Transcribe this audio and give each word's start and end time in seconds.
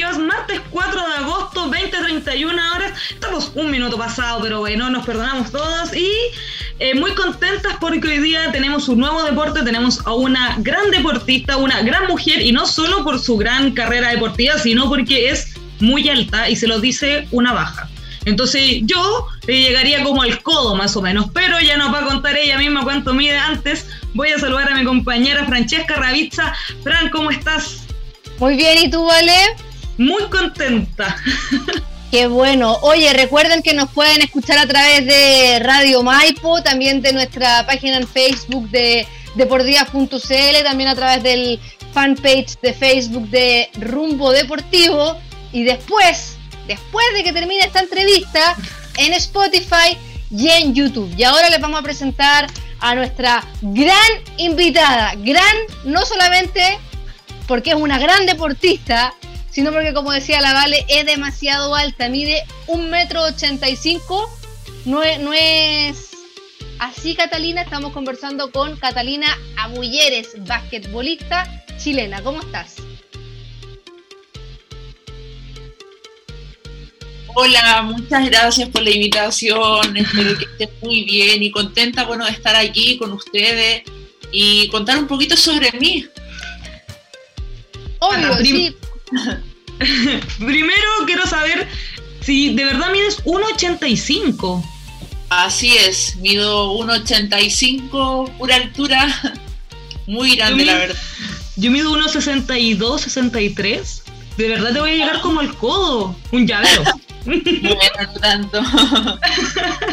Martes 0.00 0.60
4 0.70 1.08
de 1.08 1.14
agosto, 1.14 1.70
20-31 1.70 2.74
horas. 2.74 2.92
Estamos 3.10 3.52
un 3.54 3.70
minuto 3.70 3.98
pasado, 3.98 4.40
pero 4.40 4.60
bueno, 4.60 4.88
nos 4.88 5.04
perdonamos 5.04 5.50
todos 5.50 5.94
y 5.94 6.08
eh, 6.78 6.94
muy 6.94 7.12
contentas 7.14 7.76
porque 7.78 8.08
hoy 8.08 8.18
día 8.18 8.50
tenemos 8.50 8.88
un 8.88 9.00
nuevo 9.00 9.22
deporte, 9.24 9.62
tenemos 9.62 10.00
a 10.06 10.14
una 10.14 10.56
gran 10.60 10.90
deportista, 10.90 11.58
una 11.58 11.82
gran 11.82 12.06
mujer 12.06 12.40
y 12.40 12.50
no 12.50 12.66
solo 12.66 13.04
por 13.04 13.20
su 13.20 13.36
gran 13.36 13.72
carrera 13.72 14.08
deportiva, 14.08 14.56
sino 14.58 14.88
porque 14.88 15.28
es 15.28 15.54
muy 15.80 16.08
alta 16.08 16.48
y 16.48 16.56
se 16.56 16.66
lo 16.66 16.80
dice 16.80 17.28
una 17.30 17.52
baja. 17.52 17.90
Entonces 18.24 18.80
yo 18.84 19.26
le 19.46 19.60
llegaría 19.60 20.02
como 20.02 20.22
al 20.22 20.42
codo 20.42 20.76
más 20.76 20.96
o 20.96 21.02
menos, 21.02 21.26
pero 21.34 21.60
ya 21.60 21.76
nos 21.76 21.92
va 21.92 22.00
a 22.00 22.06
contar 22.06 22.38
ella 22.38 22.56
misma 22.56 22.84
cuánto 22.84 23.12
mide 23.12 23.36
antes. 23.36 23.86
Voy 24.14 24.30
a 24.30 24.38
saludar 24.38 24.72
a 24.72 24.76
mi 24.76 24.84
compañera 24.84 25.44
Francesca 25.44 25.96
Ravizza. 25.96 26.54
Fran, 26.82 27.10
¿cómo 27.10 27.30
estás? 27.30 27.82
Muy 28.38 28.56
bien, 28.56 28.78
¿y 28.78 28.90
tú, 28.90 29.04
Vale? 29.04 29.69
Muy 30.00 30.30
contenta. 30.30 31.14
Qué 32.10 32.26
bueno. 32.26 32.78
Oye, 32.80 33.12
recuerden 33.12 33.62
que 33.62 33.74
nos 33.74 33.90
pueden 33.90 34.22
escuchar 34.22 34.56
a 34.56 34.66
través 34.66 35.04
de 35.04 35.58
Radio 35.58 36.02
Maipo, 36.02 36.62
también 36.62 37.02
de 37.02 37.12
nuestra 37.12 37.66
página 37.66 37.98
en 37.98 38.08
Facebook 38.08 38.70
de 38.70 39.06
deportivas.cl, 39.34 40.64
también 40.64 40.88
a 40.88 40.94
través 40.94 41.22
del 41.22 41.60
fanpage 41.92 42.58
de 42.62 42.72
Facebook 42.72 43.28
de 43.28 43.68
Rumbo 43.78 44.32
Deportivo. 44.32 45.18
Y 45.52 45.64
después, 45.64 46.38
después 46.66 47.04
de 47.12 47.22
que 47.22 47.34
termine 47.34 47.62
esta 47.62 47.80
entrevista, 47.80 48.56
en 48.96 49.12
Spotify 49.12 49.98
y 50.30 50.48
en 50.48 50.74
YouTube. 50.74 51.14
Y 51.14 51.24
ahora 51.24 51.50
les 51.50 51.60
vamos 51.60 51.78
a 51.78 51.82
presentar 51.82 52.46
a 52.80 52.94
nuestra 52.94 53.44
gran 53.60 54.10
invitada. 54.38 55.12
Gran, 55.18 55.56
no 55.84 56.06
solamente 56.06 56.78
porque 57.46 57.70
es 57.70 57.76
una 57.76 57.98
gran 57.98 58.24
deportista, 58.24 59.12
sino 59.50 59.72
porque, 59.72 59.92
como 59.92 60.12
decía 60.12 60.40
la 60.40 60.52
Vale, 60.52 60.84
es 60.88 61.06
demasiado 61.06 61.74
alta, 61.74 62.08
mide 62.08 62.44
un 62.66 62.90
metro 62.90 63.22
ochenta 63.22 63.68
y 63.68 63.76
cinco. 63.76 64.30
No 64.84 65.02
es 65.02 66.10
así, 66.78 67.14
Catalina. 67.14 67.62
Estamos 67.62 67.92
conversando 67.92 68.50
con 68.50 68.76
Catalina 68.76 69.36
Abulleres, 69.56 70.30
basquetbolista 70.38 71.64
chilena. 71.78 72.22
¿Cómo 72.22 72.40
estás? 72.40 72.76
Hola, 77.34 77.82
muchas 77.82 78.28
gracias 78.28 78.68
por 78.70 78.82
la 78.82 78.90
invitación. 78.90 79.96
Espero 79.96 80.36
que 80.36 80.44
estés 80.44 80.70
muy 80.82 81.04
bien 81.04 81.42
y 81.42 81.50
contenta, 81.50 82.04
bueno, 82.04 82.24
de 82.24 82.32
estar 82.32 82.56
aquí 82.56 82.98
con 82.98 83.12
ustedes 83.12 83.82
y 84.32 84.68
contar 84.68 84.98
un 84.98 85.06
poquito 85.06 85.36
sobre 85.36 85.70
mí. 85.72 86.06
Obvio, 88.00 88.36
sí. 88.38 88.74
Primero 90.38 90.88
quiero 91.06 91.26
saber 91.26 91.66
si 92.20 92.54
de 92.54 92.64
verdad 92.64 92.92
mides 92.92 93.22
1,85. 93.24 94.64
Así 95.30 95.76
es, 95.76 96.16
mido 96.16 96.72
1,85, 96.74 98.36
pura 98.36 98.56
altura, 98.56 99.38
muy 100.06 100.34
grande 100.34 100.64
la 100.64 100.74
verdad. 100.74 100.96
Yo 101.56 101.70
mido 101.70 101.92
1,62, 101.92 102.98
63. 102.98 104.02
De 104.36 104.48
verdad 104.48 104.72
te 104.72 104.80
voy 104.80 104.90
a 104.90 104.94
llegar 104.94 105.20
como 105.20 105.40
al 105.40 105.54
codo, 105.56 106.16
un 106.32 106.46
llavero. 106.46 106.84
Bueno, 107.22 107.76
no 108.14 108.20
tanto. 108.20 108.62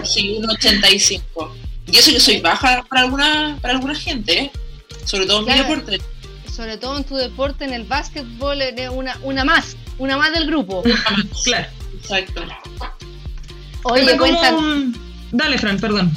Sí, 0.05 0.39
1,85. 0.39 1.51
Y 1.91 1.97
eso 1.97 2.11
que 2.11 2.21
soy 2.21 2.39
baja 2.39 2.85
para 2.89 3.01
alguna, 3.01 3.57
para 3.61 3.73
alguna 3.73 3.93
gente, 3.93 4.39
¿eh? 4.39 4.51
sobre 5.03 5.25
todo 5.25 5.39
en 5.39 5.45
mi 5.45 5.53
deporte. 5.53 6.01
Sobre 6.57 6.77
todo 6.77 6.97
en 6.97 7.03
tu 7.03 7.15
deporte, 7.15 7.65
en 7.65 7.73
el 7.73 7.83
básquetbol, 7.83 8.59
eres 8.59 8.89
una, 8.89 9.15
una 9.21 9.45
más, 9.45 9.77
una 9.99 10.17
más 10.17 10.31
del 10.31 10.47
grupo. 10.47 10.81
claro. 11.43 11.67
Exacto. 11.99 12.41
Oye, 13.83 14.17
cuéntanos. 14.17 14.95
Dale, 15.31 15.59
Fran, 15.59 15.79
perdón. 15.79 16.11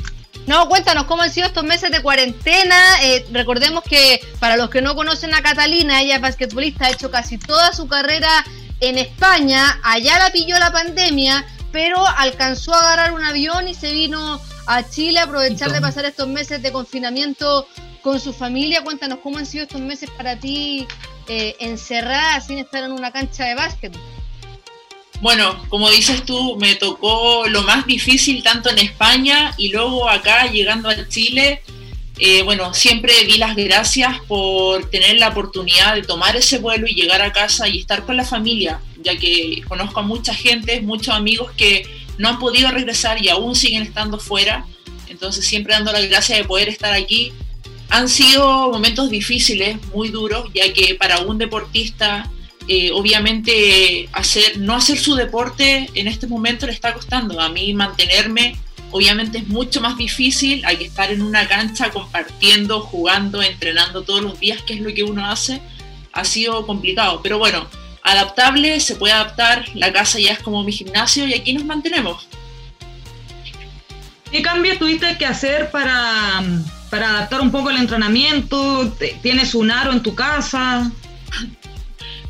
No, 0.46 0.66
cuéntanos 0.66 1.04
cómo 1.04 1.20
han 1.20 1.30
sido 1.30 1.46
estos 1.46 1.64
meses 1.64 1.90
de 1.90 2.00
cuarentena. 2.00 2.74
Eh, 3.02 3.26
recordemos 3.32 3.84
que 3.84 4.18
para 4.38 4.56
los 4.56 4.70
que 4.70 4.80
no 4.80 4.94
conocen 4.94 5.34
a 5.34 5.42
Catalina, 5.42 6.00
ella 6.00 6.14
es 6.14 6.22
basquetbolista, 6.22 6.86
ha 6.86 6.90
hecho 6.90 7.10
casi 7.10 7.36
toda 7.36 7.74
su 7.74 7.86
carrera 7.86 8.42
en 8.80 8.96
España, 8.96 9.78
allá 9.82 10.18
la 10.18 10.32
pilló 10.32 10.58
la 10.58 10.72
pandemia, 10.72 11.44
pero 11.70 12.02
alcanzó 12.16 12.74
a 12.74 12.80
agarrar 12.80 13.12
un 13.12 13.22
avión 13.22 13.68
y 13.68 13.74
se 13.74 13.92
vino 13.92 14.40
a 14.66 14.88
Chile 14.88 15.20
a 15.20 15.24
aprovechar 15.24 15.70
de 15.70 15.82
pasar 15.82 16.06
estos 16.06 16.28
meses 16.28 16.62
de 16.62 16.72
confinamiento 16.72 17.66
con 18.02 18.20
su 18.20 18.32
familia. 18.32 18.82
Cuéntanos 18.82 19.18
cómo 19.22 19.38
han 19.38 19.46
sido 19.46 19.64
estos 19.64 19.80
meses 19.80 20.10
para 20.16 20.36
ti 20.36 20.86
eh, 21.28 21.56
encerrada 21.60 22.40
sin 22.40 22.58
estar 22.58 22.84
en 22.84 22.92
una 22.92 23.10
cancha 23.10 23.44
de 23.44 23.54
básquet. 23.54 23.96
Bueno, 25.20 25.62
como 25.68 25.90
dices 25.90 26.24
tú, 26.24 26.56
me 26.58 26.76
tocó 26.76 27.46
lo 27.46 27.62
más 27.62 27.86
difícil 27.86 28.42
tanto 28.42 28.70
en 28.70 28.78
España 28.78 29.54
y 29.58 29.68
luego 29.68 30.08
acá 30.08 30.46
llegando 30.46 30.88
a 30.88 31.08
Chile 31.08 31.62
eh, 32.22 32.42
bueno, 32.42 32.74
siempre 32.74 33.14
di 33.24 33.38
las 33.38 33.56
gracias 33.56 34.20
por 34.28 34.90
tener 34.90 35.18
la 35.18 35.28
oportunidad 35.28 35.94
de 35.94 36.02
tomar 36.02 36.36
ese 36.36 36.58
vuelo 36.58 36.86
y 36.86 36.92
llegar 36.92 37.22
a 37.22 37.32
casa 37.32 37.66
y 37.66 37.78
estar 37.78 38.04
con 38.04 38.14
la 38.14 38.26
familia, 38.26 38.78
ya 39.02 39.16
que 39.16 39.62
conozco 39.66 40.00
a 40.00 40.02
mucha 40.02 40.34
gente, 40.34 40.82
muchos 40.82 41.14
amigos 41.14 41.50
que 41.52 41.86
no 42.18 42.28
han 42.28 42.38
podido 42.38 42.70
regresar 42.70 43.24
y 43.24 43.30
aún 43.30 43.56
siguen 43.56 43.82
estando 43.82 44.18
fuera. 44.18 44.66
Entonces 45.08 45.46
siempre 45.46 45.72
dando 45.72 45.92
las 45.92 46.06
gracias 46.10 46.36
de 46.36 46.44
poder 46.44 46.68
estar 46.68 46.92
aquí. 46.92 47.32
Han 47.90 48.08
sido 48.08 48.70
momentos 48.70 49.10
difíciles, 49.10 49.78
muy 49.92 50.08
duros, 50.08 50.48
ya 50.54 50.72
que 50.72 50.94
para 50.94 51.20
un 51.20 51.38
deportista 51.38 52.30
eh, 52.68 52.92
obviamente 52.92 54.08
hacer, 54.12 54.58
no 54.58 54.76
hacer 54.76 54.98
su 54.98 55.16
deporte 55.16 55.90
en 55.94 56.06
este 56.06 56.26
momento 56.26 56.66
le 56.66 56.72
está 56.72 56.94
costando. 56.94 57.40
A 57.40 57.48
mí 57.48 57.74
mantenerme 57.74 58.56
obviamente 58.92 59.38
es 59.38 59.48
mucho 59.48 59.80
más 59.80 59.96
difícil, 59.96 60.64
hay 60.64 60.76
que 60.76 60.84
estar 60.84 61.10
en 61.10 61.22
una 61.22 61.46
cancha 61.46 61.90
compartiendo, 61.90 62.80
jugando, 62.80 63.42
entrenando 63.42 64.02
todos 64.02 64.22
los 64.22 64.40
días, 64.40 64.62
que 64.62 64.74
es 64.74 64.80
lo 64.80 64.92
que 64.92 65.02
uno 65.02 65.26
hace, 65.26 65.60
ha 66.12 66.24
sido 66.24 66.66
complicado, 66.66 67.20
pero 67.22 67.38
bueno, 67.38 67.66
adaptable, 68.02 68.80
se 68.80 68.96
puede 68.96 69.14
adaptar, 69.14 69.64
la 69.74 69.92
casa 69.92 70.18
ya 70.18 70.32
es 70.32 70.40
como 70.40 70.64
mi 70.64 70.72
gimnasio 70.72 71.26
y 71.26 71.34
aquí 71.34 71.52
nos 71.52 71.64
mantenemos. 71.64 72.26
¿Qué 74.30 74.42
cambios 74.42 74.78
tuviste 74.78 75.16
que 75.18 75.26
hacer 75.26 75.70
para, 75.70 76.42
para 76.90 77.10
adaptar 77.10 77.40
un 77.40 77.50
poco 77.50 77.70
el 77.70 77.76
entrenamiento? 77.76 78.92
¿Tienes 79.22 79.54
un 79.54 79.70
aro 79.70 79.92
en 79.92 80.02
tu 80.02 80.14
casa? 80.14 80.90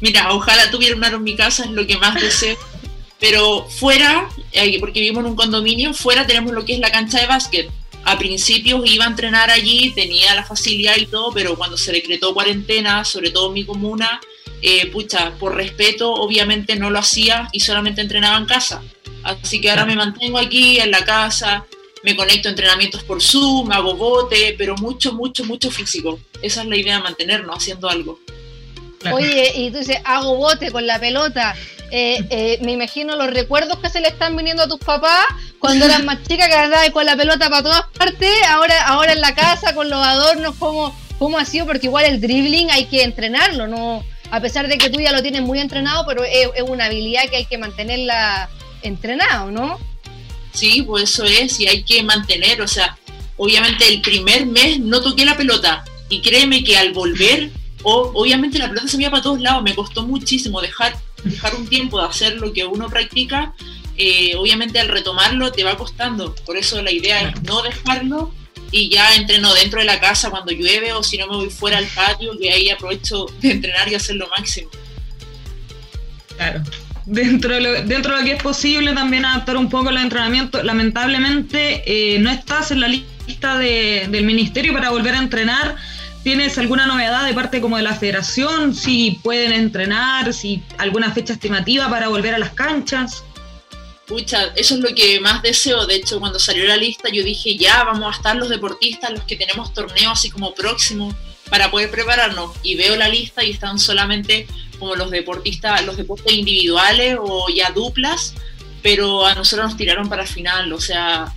Mira, 0.01 0.33
ojalá 0.33 0.71
tuviera 0.71 0.97
un 0.97 1.05
aro 1.05 1.17
en 1.17 1.25
mi 1.25 1.37
casa, 1.37 1.65
es 1.65 1.71
lo 1.71 1.87
que 1.87 1.99
más 1.99 2.15
deseo 2.15 2.57
pero 3.21 3.67
fuera, 3.69 4.29
eh, 4.53 4.81
porque 4.81 5.01
vivimos 5.01 5.23
en 5.25 5.31
un 5.31 5.37
condominio, 5.37 5.93
fuera 5.93 6.27
tenemos 6.27 6.53
lo 6.53 6.65
que 6.65 6.73
es 6.73 6.81
la 6.81 6.91
cancha 6.91 7.21
de 7.21 7.27
básquet. 7.27 7.71
A 8.05 8.19
principios 8.19 8.81
iba 8.87 9.05
a 9.05 9.09
entrenar 9.09 9.51
allí, 9.51 9.93
tenía 9.95 10.35
la 10.35 10.43
facilidad 10.43 10.97
y 10.97 11.05
todo, 11.05 11.31
pero 11.33 11.55
cuando 11.55 11.77
se 11.77 11.93
decretó 11.93 12.33
cuarentena, 12.33 13.05
sobre 13.05 13.31
todo 13.31 13.49
en 13.49 13.55
mi 13.55 13.65
comuna, 13.67 14.21
eh, 14.63 14.87
pucha, 14.87 15.33
por 15.39 15.55
respeto, 15.55 16.11
obviamente 16.11 16.77
no 16.77 16.89
lo 16.89 16.99
hacía 16.99 17.49
y 17.53 17.61
solamente 17.61 18.01
entrenaba 18.01 18.39
en 18.39 18.47
casa. 18.47 18.83
Así 19.23 19.61
que 19.61 19.71
ahora 19.71 19.85
me 19.85 19.97
mantengo 19.97 20.39
aquí 20.39 20.81
en 20.81 20.91
la 20.91 21.05
casa, 21.05 21.67
me 22.03 22.17
conecto 22.17 22.49
a 22.49 22.51
entrenamientos 22.51 23.03
por 23.03 23.23
Zoom, 23.23 23.71
hago 23.73 23.95
bote, 23.95 24.55
pero 24.57 24.75
mucho, 24.77 25.13
mucho, 25.13 25.45
mucho 25.45 25.71
físico. 25.71 26.19
Esa 26.43 26.63
es 26.63 26.69
la 26.69 26.77
idea 26.77 26.97
de 26.97 27.03
mantenernos 27.03 27.57
haciendo 27.57 27.89
algo. 27.89 28.19
Oye, 29.13 29.53
y 29.57 29.71
tú 29.71 29.79
dices, 29.79 29.99
hago 30.05 30.37
bote 30.37 30.71
con 30.71 30.87
la 30.87 30.99
pelota. 30.99 31.55
Eh, 31.91 32.25
eh, 32.31 32.59
me 32.63 32.73
imagino 32.73 33.17
los 33.17 33.31
recuerdos 33.31 33.79
que 33.79 33.89
se 33.89 34.01
le 34.01 34.09
están 34.09 34.37
viniendo 34.37 34.63
a 34.63 34.69
tus 34.69 34.79
papás 34.79 35.25
cuando 35.59 35.87
eras 35.87 36.05
más 36.05 36.23
chica, 36.23 36.49
que 36.49 36.55
andabas 36.55 36.91
con 36.91 37.05
la 37.05 37.17
pelota 37.17 37.51
para 37.51 37.63
todas 37.63 37.83
partes, 37.99 38.31
ahora, 38.49 38.81
ahora 38.87 39.13
en 39.13 39.21
la 39.21 39.35
casa 39.35 39.75
con 39.75 39.91
los 39.91 40.01
adornos, 40.01 40.55
¿cómo, 40.59 40.97
¿cómo 41.19 41.39
ha 41.39 41.45
sido? 41.45 41.67
Porque 41.67 41.87
igual 41.87 42.05
el 42.05 42.21
dribbling 42.21 42.71
hay 42.71 42.85
que 42.85 43.03
entrenarlo, 43.03 43.67
¿no? 43.67 44.05
A 44.31 44.41
pesar 44.41 44.69
de 44.69 44.79
que 44.79 44.89
tú 44.89 45.01
ya 45.01 45.13
lo 45.13 45.23
tienes 45.23 45.43
muy 45.43 45.59
entrenado, 45.59 46.07
pero 46.07 46.23
es, 46.25 46.49
una 46.67 46.85
habilidad 46.85 47.29
que 47.29 47.37
hay 47.37 47.45
que 47.47 47.59
mantenerla 47.59 48.49
entrenado, 48.83 49.51
¿no? 49.51 49.79
Sí, 50.53 50.83
pues 50.83 51.05
eso 51.05 51.25
es, 51.25 51.61
y 51.61 51.67
hay 51.67 51.83
que 51.85 52.03
mantener, 52.03 52.61
o 52.61 52.69
sea, 52.69 52.99
obviamente 53.37 53.89
el 53.89 54.01
primer 54.01 54.47
mes 54.47 54.81
no 54.81 55.01
toqué 55.01 55.25
la 55.25 55.37
pelota, 55.37 55.85
y 56.09 56.21
créeme 56.21 56.65
que 56.65 56.77
al 56.77 56.93
volver, 56.93 57.51
obviamente 57.83 58.59
la 58.59 58.69
pelota 58.69 58.89
se 58.89 58.97
me 58.97 59.05
iba 59.05 59.11
para 59.11 59.23
todos 59.23 59.41
lados, 59.41 59.63
me 59.63 59.75
costó 59.75 60.07
muchísimo 60.07 60.61
dejar 60.61 60.99
dejar 61.25 61.55
un 61.55 61.67
tiempo 61.67 62.01
de 62.01 62.07
hacer 62.07 62.37
lo 62.37 62.53
que 62.53 62.65
uno 62.65 62.89
practica, 62.89 63.55
eh, 63.97 64.35
obviamente 64.37 64.79
al 64.79 64.89
retomarlo 64.89 65.53
te 65.53 65.65
va 65.65 65.77
costando. 65.77 66.35
Por 66.47 66.57
eso 66.57 66.81
la 66.83 66.93
idea 66.93 67.29
es 67.29 67.43
no 67.43 67.63
dejarlo 67.63 68.33
y 68.71 68.89
ya 68.89 69.15
entreno 69.17 69.53
dentro 69.55 69.81
de 69.81 69.87
la 69.87 70.01
casa 70.01 70.31
cuando 70.31 70.53
llueve 70.53 70.93
o 70.93 71.03
si 71.03 71.19
no 71.19 71.27
me 71.27 71.37
voy 71.37 71.51
fuera 71.51 71.79
al 71.79 71.87
patio, 71.87 72.39
que 72.39 72.51
ahí 72.51 72.71
aprovecho 72.71 73.27
de 73.41 73.53
entrenar 73.53 73.91
y 73.91 73.95
hacer 73.95 74.17
lo 74.17 74.29
máximo. 74.29 74.71
Claro. 76.37 76.63
Dentro 77.13 77.55
de, 77.55 77.61
lo, 77.61 77.73
dentro 77.83 78.15
de 78.15 78.21
lo 78.21 78.25
que 78.25 78.33
es 78.33 78.43
posible 78.43 78.93
también 78.93 79.25
adaptar 79.25 79.57
un 79.57 79.69
poco 79.69 79.91
el 79.91 79.97
entrenamiento. 79.97 80.63
Lamentablemente 80.63 81.83
eh, 81.87 82.19
no 82.21 82.31
estás 82.31 82.71
en 82.71 82.81
la 82.81 82.89
lista 82.89 83.59
del 83.59 84.25
ministerio 84.25 84.73
para 84.73 84.91
volver 84.91 85.15
a 85.15 85.19
entrenar 85.19 85.77
¿Tienes 86.23 86.59
alguna 86.59 86.85
novedad 86.85 87.25
de 87.25 87.33
parte 87.33 87.63
como 87.63 87.79
de 87.79 87.83
la 87.83 87.95
federación? 87.95 88.75
Si 88.75 89.19
pueden 89.23 89.53
entrenar, 89.53 90.35
si 90.35 90.63
alguna 90.77 91.13
fecha 91.13 91.33
estimativa 91.33 91.89
para 91.89 92.09
volver 92.09 92.35
a 92.35 92.39
las 92.39 92.51
canchas. 92.51 93.25
Pucha, 94.07 94.53
eso 94.55 94.75
es 94.75 94.81
lo 94.81 94.95
que 94.95 95.19
más 95.21 95.41
deseo. 95.43 95.87
De 95.87 95.95
hecho, 95.95 96.21
cuando 96.21 96.39
salió 96.39 96.65
la 96.67 96.77
lista, 96.77 97.09
yo 97.11 97.25
dije, 97.25 97.57
ya, 97.57 97.85
vamos 97.85 98.13
a 98.13 98.17
estar 98.17 98.37
los 98.37 98.51
deportistas, 98.51 99.13
los 99.13 99.23
que 99.23 99.37
tenemos 99.37 99.73
torneos 99.73 100.13
así 100.13 100.31
como 100.31 100.53
próximos, 100.55 101.15
para 101.49 101.71
poder 101.71 101.91
prepararnos. 101.91 102.51
Y 102.63 102.75
veo 102.75 102.97
la 102.97 103.09
lista 103.09 103.43
y 103.43 103.53
están 103.53 103.79
solamente 103.79 104.47
como 104.81 104.97
los 104.97 105.13
deportistas, 105.13 105.87
los 105.87 105.97
deportes 105.97 106.33
individuales 106.33 107.17
o 107.21 107.47
ya 107.55 107.71
duplas, 107.71 108.35
pero 108.83 109.27
a 109.27 109.35
nosotros 109.37 109.69
nos 109.69 109.77
tiraron 109.77 110.09
para 110.09 110.23
el 110.23 110.29
final. 110.29 110.73
O 110.73 110.81
sea, 110.81 111.33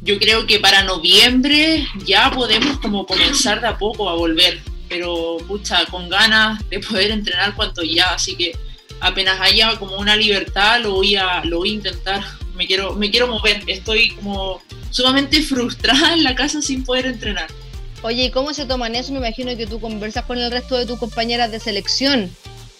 yo 0.00 0.18
creo 0.18 0.46
que 0.46 0.58
para 0.58 0.82
noviembre 0.82 1.86
ya 2.04 2.30
podemos 2.30 2.78
como 2.80 3.06
comenzar 3.06 3.60
de 3.60 3.68
a 3.68 3.78
poco 3.78 4.08
a 4.08 4.14
volver. 4.14 4.60
Pero, 4.88 5.36
pucha, 5.46 5.84
con 5.86 6.08
ganas 6.08 6.66
de 6.70 6.80
poder 6.80 7.10
entrenar 7.10 7.54
cuanto 7.54 7.82
ya. 7.82 8.14
Así 8.14 8.34
que 8.34 8.56
apenas 9.00 9.38
haya 9.40 9.76
como 9.78 9.96
una 9.96 10.16
libertad, 10.16 10.80
lo 10.80 10.92
voy 10.92 11.14
a, 11.14 11.44
lo 11.44 11.58
voy 11.58 11.70
a 11.70 11.74
intentar. 11.74 12.24
Me 12.56 12.66
quiero, 12.66 12.94
me 12.94 13.10
quiero 13.10 13.28
mover. 13.28 13.62
Estoy 13.66 14.10
como 14.12 14.62
sumamente 14.90 15.42
frustrada 15.42 16.14
en 16.14 16.24
la 16.24 16.34
casa 16.34 16.62
sin 16.62 16.84
poder 16.84 17.06
entrenar. 17.06 17.48
Oye, 18.02 18.24
¿y 18.26 18.30
cómo 18.30 18.54
se 18.54 18.64
toman 18.64 18.94
eso? 18.94 19.12
Me 19.12 19.18
imagino 19.18 19.56
que 19.56 19.66
tú 19.66 19.80
conversas 19.80 20.24
con 20.24 20.38
el 20.38 20.50
resto 20.50 20.76
de 20.76 20.86
tus 20.86 20.98
compañeras 20.98 21.50
de 21.50 21.58
selección. 21.58 22.30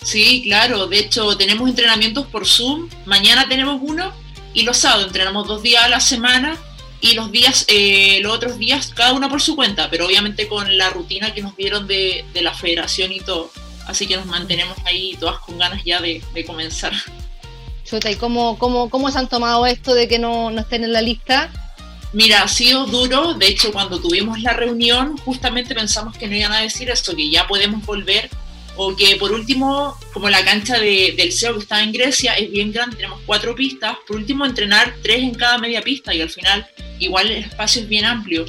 Sí, 0.02 0.42
claro. 0.42 0.86
De 0.86 0.98
hecho, 0.98 1.36
tenemos 1.36 1.68
entrenamientos 1.68 2.26
por 2.26 2.46
Zoom. 2.46 2.88
Mañana 3.04 3.48
tenemos 3.48 3.80
uno 3.82 4.12
y 4.54 4.62
los 4.62 4.76
sábados 4.76 5.06
entrenamos 5.06 5.46
dos 5.46 5.62
días 5.62 5.84
a 5.84 5.88
la 5.88 6.00
semana 6.00 6.56
y 7.00 7.12
los 7.14 7.30
días, 7.30 7.64
eh, 7.68 8.18
los 8.22 8.32
otros 8.32 8.58
días, 8.58 8.92
cada 8.94 9.12
uno 9.12 9.28
por 9.28 9.40
su 9.40 9.54
cuenta, 9.54 9.88
pero 9.90 10.06
obviamente 10.06 10.48
con 10.48 10.76
la 10.76 10.90
rutina 10.90 11.32
que 11.32 11.42
nos 11.42 11.56
dieron 11.56 11.86
de, 11.86 12.24
de 12.32 12.42
la 12.42 12.54
federación 12.54 13.12
y 13.12 13.20
todo. 13.20 13.50
Así 13.88 14.06
que 14.06 14.16
nos 14.16 14.26
mantenemos 14.26 14.76
ahí 14.84 15.16
todas 15.18 15.38
con 15.40 15.58
ganas 15.58 15.82
ya 15.82 16.00
de, 16.00 16.22
comenzar. 16.46 16.92
Chuta, 17.84 18.10
¿y 18.10 18.16
cómo, 18.16 18.58
cómo, 18.58 18.90
cómo 18.90 19.10
se 19.10 19.18
han 19.18 19.28
tomado 19.28 19.64
esto 19.64 19.94
de 19.94 20.06
que 20.06 20.18
no, 20.18 20.50
no 20.50 20.60
estén 20.60 20.84
en 20.84 20.92
la 20.92 21.00
lista? 21.00 21.50
Mira, 22.12 22.42
ha 22.42 22.48
sido 22.48 22.84
duro. 22.84 23.32
De 23.32 23.48
hecho, 23.48 23.72
cuando 23.72 23.98
tuvimos 23.98 24.40
la 24.42 24.52
reunión, 24.52 25.16
justamente 25.18 25.74
pensamos 25.74 26.16
que 26.18 26.28
no 26.28 26.36
iban 26.36 26.52
a 26.52 26.60
decir 26.60 26.90
eso, 26.90 27.16
que 27.16 27.30
ya 27.30 27.46
podemos 27.46 27.84
volver. 27.86 28.28
O 28.78 28.96
que 28.96 29.16
por 29.16 29.32
último, 29.32 29.98
como 30.14 30.30
la 30.30 30.42
cancha 30.44 30.78
de, 30.78 31.12
del 31.16 31.32
SEO 31.32 31.54
que 31.54 31.60
está 31.60 31.82
en 31.82 31.92
Grecia 31.92 32.34
es 32.34 32.50
bien 32.50 32.72
grande, 32.72 32.96
tenemos 32.96 33.20
cuatro 33.26 33.54
pistas, 33.54 33.96
por 34.06 34.16
último 34.16 34.46
entrenar 34.46 34.94
tres 35.02 35.18
en 35.18 35.34
cada 35.34 35.58
media 35.58 35.82
pista 35.82 36.14
y 36.14 36.22
al 36.22 36.30
final 36.30 36.66
igual 36.98 37.30
el 37.30 37.44
espacio 37.44 37.82
es 37.82 37.88
bien 37.88 38.06
amplio 38.06 38.46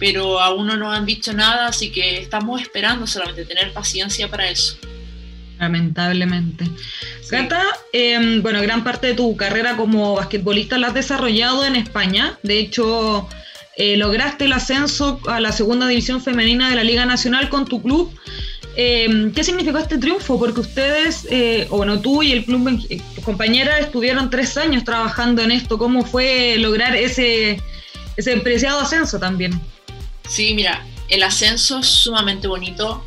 pero 0.00 0.40
aún 0.40 0.66
no 0.66 0.76
nos 0.78 0.96
han 0.96 1.04
dicho 1.04 1.32
nada, 1.34 1.68
así 1.68 1.92
que 1.92 2.18
estamos 2.18 2.60
esperando 2.60 3.06
solamente 3.06 3.44
tener 3.44 3.70
paciencia 3.72 4.28
para 4.28 4.48
eso. 4.48 4.78
Lamentablemente. 5.60 6.64
Gata, 7.30 7.62
em, 7.92 8.42
bueno, 8.42 8.62
gran 8.62 8.82
parte 8.82 9.08
de 9.08 9.14
tu 9.14 9.36
carrera 9.36 9.76
como 9.76 10.14
basquetbolista 10.14 10.78
la 10.78 10.88
has 10.88 10.94
desarrollado 10.94 11.66
en 11.66 11.76
España. 11.76 12.38
De 12.42 12.58
hecho, 12.58 13.28
eh, 13.80 13.96
lograste 13.96 14.44
el 14.44 14.52
ascenso 14.52 15.22
a 15.26 15.40
la 15.40 15.52
segunda 15.52 15.86
división 15.86 16.20
femenina 16.20 16.68
de 16.68 16.76
la 16.76 16.84
Liga 16.84 17.06
Nacional 17.06 17.48
con 17.48 17.64
tu 17.64 17.82
club. 17.82 18.14
Em, 18.76 19.32
¿Qué 19.32 19.42
significó 19.42 19.78
este 19.78 19.96
triunfo? 19.96 20.38
Porque 20.38 20.60
ustedes, 20.60 21.26
eh, 21.30 21.66
o 21.70 21.78
bueno, 21.78 21.98
tú 21.98 22.22
y 22.22 22.32
el 22.32 22.44
club, 22.44 22.78
eh, 22.90 23.00
tus 23.14 23.24
compañeras, 23.24 23.80
estuvieron 23.80 24.28
tres 24.28 24.58
años 24.58 24.84
trabajando 24.84 25.40
en 25.40 25.50
esto. 25.50 25.78
¿Cómo 25.78 26.04
fue 26.04 26.56
lograr 26.58 26.94
ese, 26.94 27.58
ese 28.18 28.36
preciado 28.36 28.80
ascenso 28.80 29.18
también? 29.18 29.58
Sí, 30.28 30.52
mira, 30.52 30.84
el 31.08 31.22
ascenso 31.22 31.78
es 31.78 31.86
sumamente 31.86 32.48
bonito. 32.48 33.02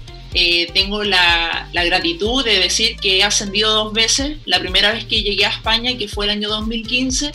Tengo 0.74 1.04
la, 1.04 1.70
gratitud 1.72 2.44
de 2.44 2.58
decir 2.58 2.98
que 2.98 3.20
he 3.20 3.24
ascendido 3.24 3.72
dos 3.72 3.94
veces. 3.94 4.38
La 4.46 4.60
primera 4.60 4.92
vez 4.92 5.06
que 5.06 5.22
llegué 5.22 5.46
a 5.46 5.50
España, 5.50 5.96
que 6.00 6.08
fue 6.08 6.26
el 6.26 6.32
año 6.32 6.50
2015, 6.50 7.32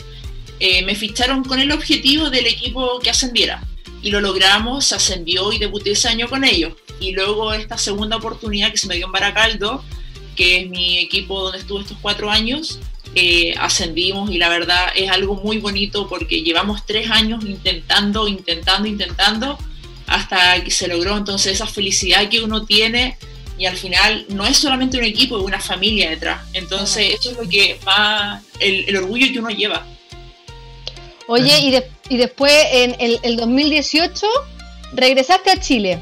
eh, 0.59 0.83
me 0.83 0.95
ficharon 0.95 1.43
con 1.43 1.59
el 1.59 1.71
objetivo 1.71 2.29
del 2.29 2.47
equipo 2.47 2.99
que 2.99 3.09
ascendiera. 3.09 3.63
Y 4.01 4.11
lo 4.11 4.21
logramos, 4.21 4.93
ascendió 4.93 5.51
y 5.51 5.57
debuté 5.57 5.91
ese 5.91 6.07
año 6.07 6.29
con 6.29 6.43
ellos. 6.43 6.73
Y 6.99 7.11
luego 7.11 7.53
esta 7.53 7.77
segunda 7.77 8.17
oportunidad 8.17 8.71
que 8.71 8.77
se 8.77 8.87
me 8.87 8.95
dio 8.95 9.07
en 9.07 9.11
Baracaldo, 9.11 9.83
que 10.35 10.61
es 10.61 10.69
mi 10.69 10.99
equipo 10.99 11.41
donde 11.41 11.59
estuve 11.59 11.81
estos 11.81 11.97
cuatro 12.01 12.29
años, 12.29 12.79
eh, 13.15 13.55
ascendimos 13.57 14.29
y 14.29 14.37
la 14.37 14.49
verdad 14.49 14.87
es 14.95 15.09
algo 15.09 15.35
muy 15.35 15.57
bonito 15.57 16.07
porque 16.07 16.43
llevamos 16.43 16.85
tres 16.85 17.09
años 17.09 17.43
intentando, 17.43 18.27
intentando, 18.27 18.87
intentando 18.87 19.57
hasta 20.07 20.63
que 20.63 20.71
se 20.71 20.87
logró. 20.87 21.17
Entonces 21.17 21.53
esa 21.53 21.67
felicidad 21.67 22.29
que 22.29 22.41
uno 22.41 22.65
tiene 22.65 23.17
y 23.57 23.65
al 23.65 23.75
final 23.75 24.25
no 24.29 24.45
es 24.45 24.57
solamente 24.57 24.97
un 24.97 25.03
equipo, 25.03 25.37
es 25.37 25.43
una 25.43 25.59
familia 25.59 26.09
detrás. 26.09 26.41
Entonces 26.53 27.15
eso 27.19 27.31
es 27.31 27.37
lo 27.37 27.49
que 27.49 27.79
va, 27.85 28.41
el, 28.59 28.95
orgullo 28.95 29.27
que 29.31 29.39
uno 29.39 29.49
lleva. 29.49 29.85
Oye, 31.31 31.59
y, 31.59 32.13
y 32.13 32.17
después 32.17 32.51
en 32.71 32.95
el, 32.99 33.37
2018 33.37 34.25
regresaste 34.93 35.51
a 35.51 35.59
Chile. 35.59 35.99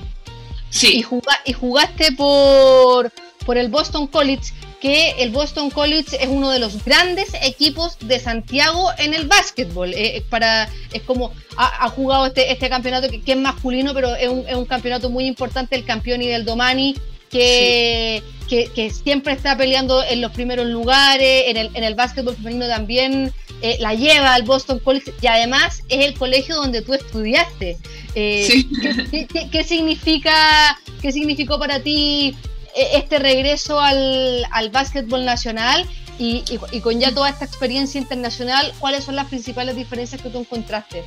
Sí. 0.69 1.03
Y, 1.03 1.49
y 1.49 1.53
jugaste 1.53 2.13
por, 2.13 3.11
por 3.45 3.57
el 3.57 3.67
Boston 3.67 4.07
College 4.07 4.53
que 4.79 5.15
el 5.19 5.31
Boston 5.31 5.69
College 5.69 6.15
es 6.21 6.29
uno 6.29 6.49
de 6.49 6.59
los 6.59 6.85
grandes 6.85 7.33
equipos 7.41 7.97
de 7.99 8.21
Santiago 8.21 8.91
en 8.97 9.13
el 9.13 9.27
básquetbol. 9.27 9.93
Eh, 9.93 10.23
para, 10.29 10.69
es 10.93 11.01
como 11.01 11.33
ha, 11.57 11.89
jugado 11.89 12.27
este, 12.27 12.49
este 12.51 12.69
campeonato 12.69 13.09
que, 13.09 13.21
es 13.25 13.37
masculino, 13.37 13.93
pero 13.93 14.15
es 14.15 14.29
un, 14.29 14.47
es 14.47 14.55
un, 14.55 14.65
campeonato 14.65 15.09
muy 15.09 15.25
importante, 15.25 15.75
el 15.75 15.83
campeón 15.83 16.21
y 16.21 16.27
del 16.27 16.45
Domani, 16.45 16.95
que, 17.29 18.23
que, 18.47 18.91
siempre 18.91 19.33
está 19.33 19.57
peleando 19.57 20.03
en 20.03 20.21
los 20.21 20.31
primeros 20.31 20.67
lugares, 20.67 21.45
en 21.47 21.57
el, 21.57 21.69
en 21.73 21.83
el 21.83 21.95
básquetbol 21.95 22.35
femenino 22.35 22.67
también. 22.67 23.33
Eh, 23.63 23.77
la 23.79 23.95
lleva 23.95 24.35
al 24.35 24.43
Boston 24.43 24.77
College 24.77 25.13
y 25.19 25.25
además 25.25 25.81
es 25.89 26.05
el 26.05 26.13
colegio 26.13 26.55
donde 26.55 26.81
tú 26.83 26.93
estudiaste. 26.93 27.77
Eh, 28.13 28.65
¿qué, 29.11 29.49
qué, 29.51 29.63
significa, 29.63 30.77
¿Qué 31.01 31.11
significó 31.11 31.57
para 31.57 31.79
ti 31.81 32.35
e, 32.75 32.97
este 32.97 33.17
regreso 33.17 33.79
al, 33.79 34.45
al 34.51 34.69
básquetbol 34.69 35.25
nacional 35.25 35.87
y, 36.19 36.43
con 36.81 36.99
ya 36.99 37.13
toda 37.13 37.29
esta 37.29 37.45
experiencia 37.45 37.99
internacional, 37.99 38.73
¿cuáles 38.79 39.03
son 39.03 39.15
las 39.15 39.27
principales 39.27 39.75
diferencias 39.75 40.21
que 40.21 40.29
tú 40.29 40.39
encontraste? 40.39 41.03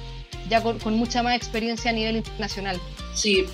Ya 0.49 0.62
con, 0.62 0.94
mucha 0.94 1.22
más 1.22 1.37
experiencia 1.37 1.90
a 1.90 1.94
nivel 1.94 2.17
internacional. 2.17 2.81
Sí, 3.14 3.44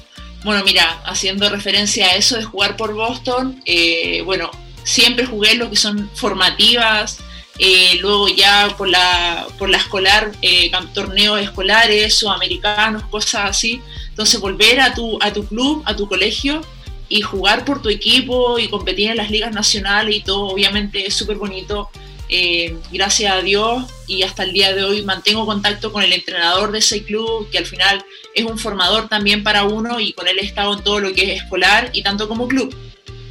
bueno, 0.44 0.62
mira, 0.64 1.00
haciendo 1.04 1.48
referencia 1.48 2.06
a 2.06 2.16
eso 2.16 2.36
de 2.36 2.44
jugar 2.44 2.76
por 2.76 2.94
Boston, 2.94 3.60
eh, 3.64 4.22
bueno, 4.24 4.50
siempre 4.84 5.26
jugué 5.26 5.54
lo 5.54 5.68
que 5.70 5.76
son 5.76 6.10
formativas, 6.14 7.18
eh, 7.58 7.96
luego 8.00 8.28
ya 8.28 8.74
por 8.76 8.88
la, 8.88 9.46
por 9.58 9.68
la 9.68 9.78
escolar, 9.78 10.32
eh, 10.42 10.70
torneos 10.92 11.40
escolares, 11.40 12.14
sudamericanos, 12.14 13.04
cosas 13.04 13.50
así. 13.50 13.80
Entonces 14.08 14.40
volver 14.40 14.80
a 14.80 14.94
tu, 14.94 15.18
a 15.20 15.32
tu 15.32 15.46
club, 15.46 15.82
a 15.86 15.96
tu 15.96 16.08
colegio, 16.08 16.60
y 17.08 17.22
jugar 17.22 17.64
por 17.64 17.82
tu 17.82 17.88
equipo 17.88 18.58
y 18.58 18.68
competir 18.68 19.10
en 19.10 19.16
las 19.16 19.30
ligas 19.30 19.52
nacionales 19.52 20.16
y 20.16 20.20
todo, 20.20 20.48
obviamente 20.48 21.06
es 21.06 21.14
súper 21.14 21.36
bonito. 21.36 21.88
Eh, 22.28 22.76
gracias 22.92 23.32
a 23.32 23.40
Dios 23.40 23.84
y 24.06 24.22
hasta 24.22 24.42
el 24.42 24.52
día 24.52 24.74
de 24.74 24.84
hoy 24.84 25.02
mantengo 25.02 25.46
contacto 25.46 25.92
con 25.92 26.02
el 26.02 26.12
entrenador 26.12 26.72
de 26.72 26.80
ese 26.80 27.04
club, 27.04 27.48
que 27.50 27.58
al 27.58 27.66
final 27.66 28.04
es 28.34 28.44
un 28.44 28.58
formador 28.58 29.08
también 29.08 29.44
para 29.44 29.64
uno 29.64 30.00
y 30.00 30.12
con 30.12 30.26
él 30.26 30.38
he 30.38 30.44
estado 30.44 30.74
en 30.74 30.82
todo 30.82 31.00
lo 31.00 31.12
que 31.12 31.32
es 31.32 31.42
escolar 31.42 31.90
y 31.92 32.02
tanto 32.02 32.28
como 32.28 32.48
club. 32.48 32.74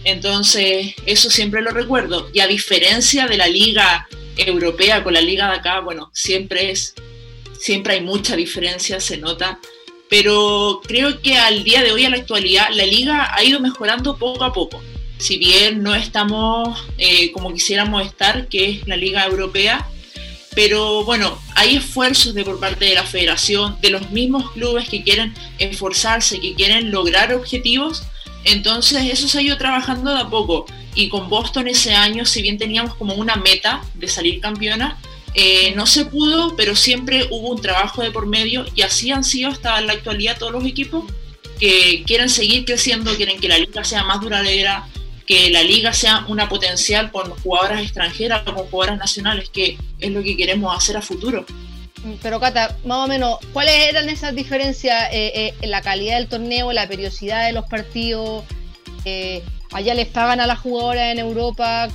Entonces, 0.03 0.93
eso 1.05 1.29
siempre 1.29 1.61
lo 1.61 1.71
recuerdo. 1.71 2.29
Y 2.33 2.39
a 2.39 2.47
diferencia 2.47 3.27
de 3.27 3.37
la 3.37 3.47
liga 3.47 4.07
europea 4.37 5.03
con 5.03 5.13
la 5.13 5.21
liga 5.21 5.49
de 5.49 5.57
acá, 5.57 5.79
bueno, 5.79 6.11
siempre 6.13 6.71
es, 6.71 6.93
siempre 7.59 7.95
hay 7.95 8.01
mucha 8.01 8.35
diferencia, 8.35 8.99
se 8.99 9.17
nota 9.17 9.59
pero 10.09 10.81
creo 10.85 11.21
que 11.21 11.37
al 11.37 11.63
día 11.63 11.83
de 11.83 11.91
hoy, 11.91 12.05
a 12.05 12.09
la 12.09 12.17
actualidad, 12.17 12.69
la 12.71 12.85
liga 12.85 13.33
ha 13.33 13.43
ido 13.43 13.59
mejorando 13.59 14.17
poco 14.17 14.43
a 14.43 14.53
poco. 14.53 14.81
Si 15.17 15.37
bien 15.37 15.81
no 15.81 15.95
estamos 15.95 16.85
eh, 16.97 17.31
como 17.31 17.53
quisiéramos 17.53 18.05
estar, 18.05 18.47
que 18.47 18.69
es 18.69 18.87
la 18.87 18.97
liga 18.97 19.25
europea, 19.25 19.87
pero 20.55 21.03
bueno, 21.03 21.37
hay 21.53 21.75
esfuerzos 21.75 22.33
de 22.33 22.45
por 22.45 22.59
parte 22.59 22.85
de 22.85 22.95
la 22.95 23.03
federación, 23.03 23.77
de 23.81 23.89
los 23.89 24.09
mismos 24.11 24.51
clubes 24.51 24.87
que 24.87 25.03
quieren 25.03 25.33
esforzarse, 25.59 26.39
que 26.39 26.53
quieren 26.53 26.91
lograr 26.91 27.33
objetivos, 27.33 28.03
entonces 28.45 29.11
eso 29.11 29.27
se 29.27 29.39
ha 29.39 29.41
ido 29.41 29.57
trabajando 29.57 30.13
de 30.13 30.21
a 30.21 30.29
poco. 30.29 30.65
Y 30.95 31.09
con 31.09 31.29
Boston 31.29 31.67
ese 31.67 31.93
año, 31.93 32.25
si 32.25 32.41
bien 32.41 32.57
teníamos 32.57 32.95
como 32.95 33.15
una 33.15 33.35
meta 33.35 33.83
de 33.95 34.07
salir 34.07 34.39
campeona, 34.39 34.97
eh, 35.33 35.73
no 35.75 35.85
se 35.85 36.05
pudo, 36.05 36.55
pero 36.55 36.77
siempre 36.77 37.27
hubo 37.29 37.49
un 37.49 37.61
trabajo 37.61 38.01
de 38.01 38.11
por 38.11 38.25
medio 38.25 38.65
y 38.73 38.83
así 38.83 39.11
han 39.11 39.25
sido 39.25 39.49
hasta 39.49 39.81
la 39.81 39.91
actualidad 39.91 40.37
todos 40.37 40.53
los 40.53 40.63
equipos 40.63 41.03
que 41.59 42.03
quieren 42.05 42.29
seguir 42.29 42.63
creciendo, 42.63 43.13
quieren 43.15 43.39
que 43.41 43.49
la 43.49 43.57
liga 43.57 43.83
sea 43.83 44.05
más 44.05 44.21
duradera, 44.21 44.87
que 45.25 45.49
la 45.49 45.63
liga 45.63 45.93
sea 45.93 46.25
una 46.27 46.47
potencial 46.47 47.11
con 47.11 47.31
jugadoras 47.31 47.81
extranjeras, 47.81 48.43
con 48.43 48.55
jugadoras 48.55 48.97
nacionales, 48.99 49.49
que 49.49 49.77
es 49.99 50.11
lo 50.11 50.21
que 50.21 50.37
queremos 50.37 50.75
hacer 50.75 50.97
a 50.97 51.01
futuro. 51.01 51.45
Pero 52.21 52.39
Cata, 52.39 52.77
más 52.85 53.05
o 53.05 53.07
menos, 53.07 53.39
¿cuáles 53.51 53.89
eran 53.89 54.07
esas 54.09 54.35
diferencias 54.35 55.09
eh, 55.11 55.55
en 55.59 55.71
la 55.71 55.81
calidad 55.81 56.17
del 56.17 56.27
torneo, 56.27 56.71
la 56.71 56.87
periodicidad 56.87 57.47
de 57.47 57.53
los 57.53 57.65
partidos? 57.65 58.43
allá 59.71 59.93
les 59.93 60.07
pagan 60.07 60.39
a 60.39 60.47
las 60.47 60.57
jugadoras 60.59 61.11
en 61.11 61.19
Europa, 61.19 61.89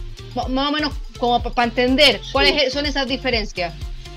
más 0.48 0.68
o 0.68 0.72
menos 0.72 0.92
como 1.18 1.42
para 1.42 1.68
entender, 1.68 2.20
¿cuáles 2.32 2.72
son 2.72 2.86
esas 2.86 3.08
diferencias? 3.08 3.74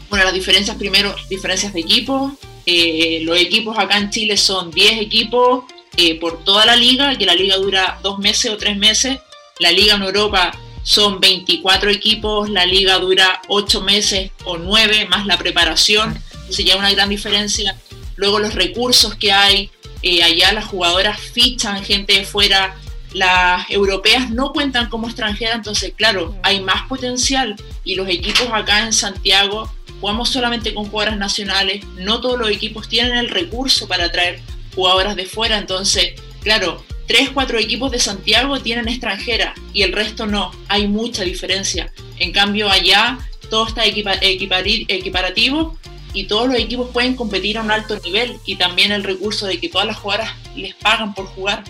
Bueno, 0.09 0.25
las 0.25 0.33
diferencias 0.33 0.77
primero, 0.77 1.15
diferencias 1.29 1.73
de 1.73 1.79
equipo. 1.79 2.37
Eh, 2.65 3.21
los 3.23 3.39
equipos 3.39 3.77
acá 3.77 3.97
en 3.97 4.09
Chile 4.09 4.37
son 4.37 4.71
10 4.71 5.01
equipos 5.01 5.65
eh, 5.97 6.19
por 6.19 6.43
toda 6.43 6.65
la 6.65 6.75
liga, 6.75 7.15
que 7.17 7.25
la 7.25 7.35
liga 7.35 7.57
dura 7.57 7.99
dos 8.01 8.19
meses 8.19 8.51
o 8.51 8.57
tres 8.57 8.77
meses. 8.77 9.19
La 9.59 9.71
liga 9.71 9.95
en 9.95 10.01
Europa 10.01 10.51
son 10.83 11.19
24 11.19 11.89
equipos, 11.89 12.49
la 12.49 12.65
liga 12.65 12.99
dura 12.99 13.41
8 13.47 13.81
meses 13.81 14.31
o 14.43 14.57
9 14.57 15.07
más 15.09 15.25
la 15.25 15.37
preparación, 15.37 16.21
se 16.49 16.63
ya 16.63 16.75
una 16.75 16.91
gran 16.91 17.09
diferencia. 17.09 17.77
Luego 18.15 18.39
los 18.39 18.53
recursos 18.53 19.15
que 19.15 19.31
hay, 19.31 19.71
eh, 20.01 20.23
allá 20.23 20.51
las 20.51 20.65
jugadoras 20.65 21.19
fichan 21.19 21.83
gente 21.83 22.13
de 22.13 22.25
fuera, 22.25 22.75
las 23.13 23.69
europeas 23.69 24.29
no 24.29 24.51
cuentan 24.51 24.89
como 24.89 25.07
extranjeras, 25.07 25.55
entonces 25.55 25.93
claro, 25.95 26.35
hay 26.43 26.59
más 26.61 26.87
potencial 26.87 27.55
y 27.83 27.95
los 27.95 28.09
equipos 28.09 28.49
acá 28.51 28.83
en 28.83 28.91
Santiago 28.91 29.71
jugamos 30.01 30.29
solamente 30.29 30.73
con 30.73 30.85
jugadoras 30.85 31.17
nacionales, 31.17 31.85
no 31.95 32.19
todos 32.19 32.37
los 32.37 32.49
equipos 32.49 32.89
tienen 32.89 33.15
el 33.15 33.29
recurso 33.29 33.87
para 33.87 34.11
traer 34.11 34.41
jugadoras 34.75 35.15
de 35.15 35.25
fuera, 35.25 35.57
entonces, 35.57 36.13
claro, 36.41 36.83
tres, 37.07 37.29
cuatro 37.33 37.59
equipos 37.59 37.91
de 37.91 37.99
Santiago 37.99 38.59
tienen 38.61 38.87
extranjera 38.87 39.53
y 39.73 39.83
el 39.83 39.91
resto 39.91 40.25
no, 40.25 40.51
hay 40.67 40.87
mucha 40.87 41.23
diferencia. 41.23 41.91
En 42.19 42.31
cambio, 42.31 42.69
allá 42.69 43.19
todo 43.49 43.67
está 43.67 43.83
equiparativo 43.85 45.77
y 46.13 46.25
todos 46.25 46.47
los 46.47 46.57
equipos 46.57 46.89
pueden 46.91 47.15
competir 47.15 47.57
a 47.57 47.61
un 47.61 47.71
alto 47.71 47.99
nivel 48.03 48.37
y 48.45 48.55
también 48.55 48.91
el 48.91 49.03
recurso 49.03 49.47
de 49.47 49.59
que 49.59 49.69
todas 49.69 49.87
las 49.87 49.97
jugadoras 49.97 50.31
les 50.55 50.75
pagan 50.75 51.13
por 51.13 51.25
jugar. 51.27 51.63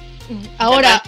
Ahora, 0.57 1.03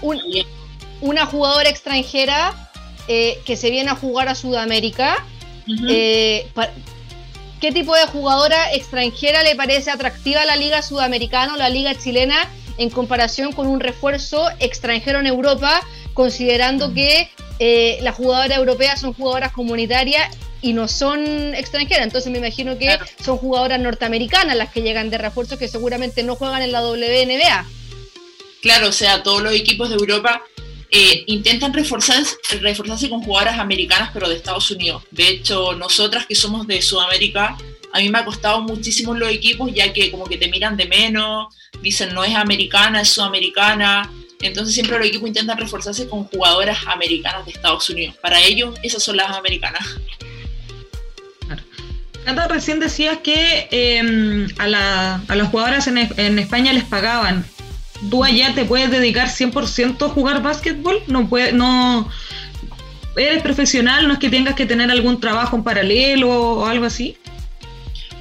una 1.01 1.25
jugadora 1.25 1.69
extranjera 1.69 2.71
eh, 3.07 3.39
que 3.45 3.55
se 3.55 3.69
viene 3.69 3.91
a 3.91 3.95
jugar 3.95 4.29
a 4.29 4.35
Sudamérica, 4.35 5.23
¿Qué 7.61 7.71
tipo 7.71 7.95
de 7.95 8.05
jugadora 8.07 8.73
extranjera 8.73 9.43
le 9.43 9.55
parece 9.55 9.89
atractiva 9.89 10.41
a 10.41 10.45
la 10.45 10.55
Liga 10.55 10.81
Sudamericana 10.81 11.53
o 11.53 11.57
la 11.57 11.69
Liga 11.69 11.95
Chilena 11.95 12.49
en 12.77 12.89
comparación 12.89 13.53
con 13.53 13.67
un 13.67 13.79
refuerzo 13.79 14.49
extranjero 14.59 15.19
en 15.19 15.27
Europa, 15.27 15.81
considerando 16.13 16.93
que 16.93 17.29
eh, 17.59 17.97
las 18.01 18.15
jugadoras 18.15 18.57
europeas 18.57 18.99
son 18.99 19.13
jugadoras 19.13 19.53
comunitarias 19.53 20.37
y 20.61 20.73
no 20.73 20.87
son 20.87 21.55
extranjeras? 21.55 22.05
Entonces 22.05 22.31
me 22.31 22.39
imagino 22.39 22.77
que 22.77 22.97
son 23.23 23.37
jugadoras 23.37 23.79
norteamericanas 23.79 24.57
las 24.57 24.71
que 24.71 24.81
llegan 24.81 25.09
de 25.09 25.17
refuerzos 25.17 25.57
que 25.57 25.69
seguramente 25.69 26.23
no 26.23 26.35
juegan 26.35 26.61
en 26.61 26.73
la 26.73 26.81
WNBA. 26.81 27.65
Claro, 28.61 28.89
o 28.89 28.91
sea, 28.91 29.23
todos 29.23 29.41
los 29.41 29.53
equipos 29.53 29.89
de 29.89 29.95
Europa 29.95 30.41
eh, 30.97 31.25
intentan 31.27 31.73
reforzarse, 31.73 32.37
reforzarse 32.61 33.09
con 33.09 33.21
jugadoras 33.21 33.59
americanas, 33.59 34.11
pero 34.13 34.29
de 34.29 34.35
Estados 34.35 34.71
Unidos. 34.71 35.03
De 35.11 35.27
hecho, 35.27 35.73
nosotras 35.73 36.25
que 36.25 36.35
somos 36.35 36.65
de 36.67 36.81
Sudamérica, 36.81 37.57
a 37.91 37.99
mí 37.99 38.07
me 38.07 38.19
ha 38.19 38.23
costado 38.23 38.61
muchísimo 38.61 39.13
los 39.13 39.29
equipos, 39.29 39.73
ya 39.73 39.91
que 39.91 40.09
como 40.09 40.23
que 40.23 40.37
te 40.37 40.47
miran 40.47 40.77
de 40.77 40.85
menos, 40.85 41.53
dicen 41.81 42.13
no 42.13 42.23
es 42.23 42.33
americana, 42.33 43.01
es 43.01 43.09
sudamericana. 43.09 44.09
Entonces 44.39 44.73
siempre 44.73 44.97
los 44.97 45.05
equipos 45.05 45.27
intentan 45.27 45.57
reforzarse 45.57 46.07
con 46.07 46.23
jugadoras 46.23 46.77
americanas 46.87 47.45
de 47.45 47.51
Estados 47.51 47.89
Unidos. 47.89 48.15
Para 48.21 48.39
ellos, 48.39 48.79
esas 48.81 49.03
son 49.03 49.17
las 49.17 49.35
americanas. 49.35 49.85
Cata, 52.23 52.47
recién 52.47 52.79
decías 52.79 53.17
que 53.17 53.67
em, 53.69 54.47
a, 54.59 54.67
las 55.35 55.49
jugadoras 55.49 55.87
en 55.87 56.39
España 56.39 56.71
les 56.71 56.85
pagaban 56.85 57.45
tú 58.09 58.23
allá 58.23 58.53
te 58.53 58.65
puedes 58.65 58.91
dedicar 58.91 59.27
100% 59.27 60.05
a 60.05 60.09
jugar 60.09 60.41
básquetbol, 60.41 61.01
no 61.07 61.27
puede, 61.27 61.51
no 61.53 62.09
eres 63.15 63.41
profesional, 63.41 64.07
no 64.07 64.13
es 64.13 64.19
que 64.19 64.29
tengas 64.29 64.55
que 64.55 64.65
tener 64.65 64.91
algún 64.91 65.19
trabajo 65.19 65.55
en 65.55 65.63
paralelo 65.63 66.29
o 66.29 66.65
algo 66.65 66.85
así. 66.85 67.17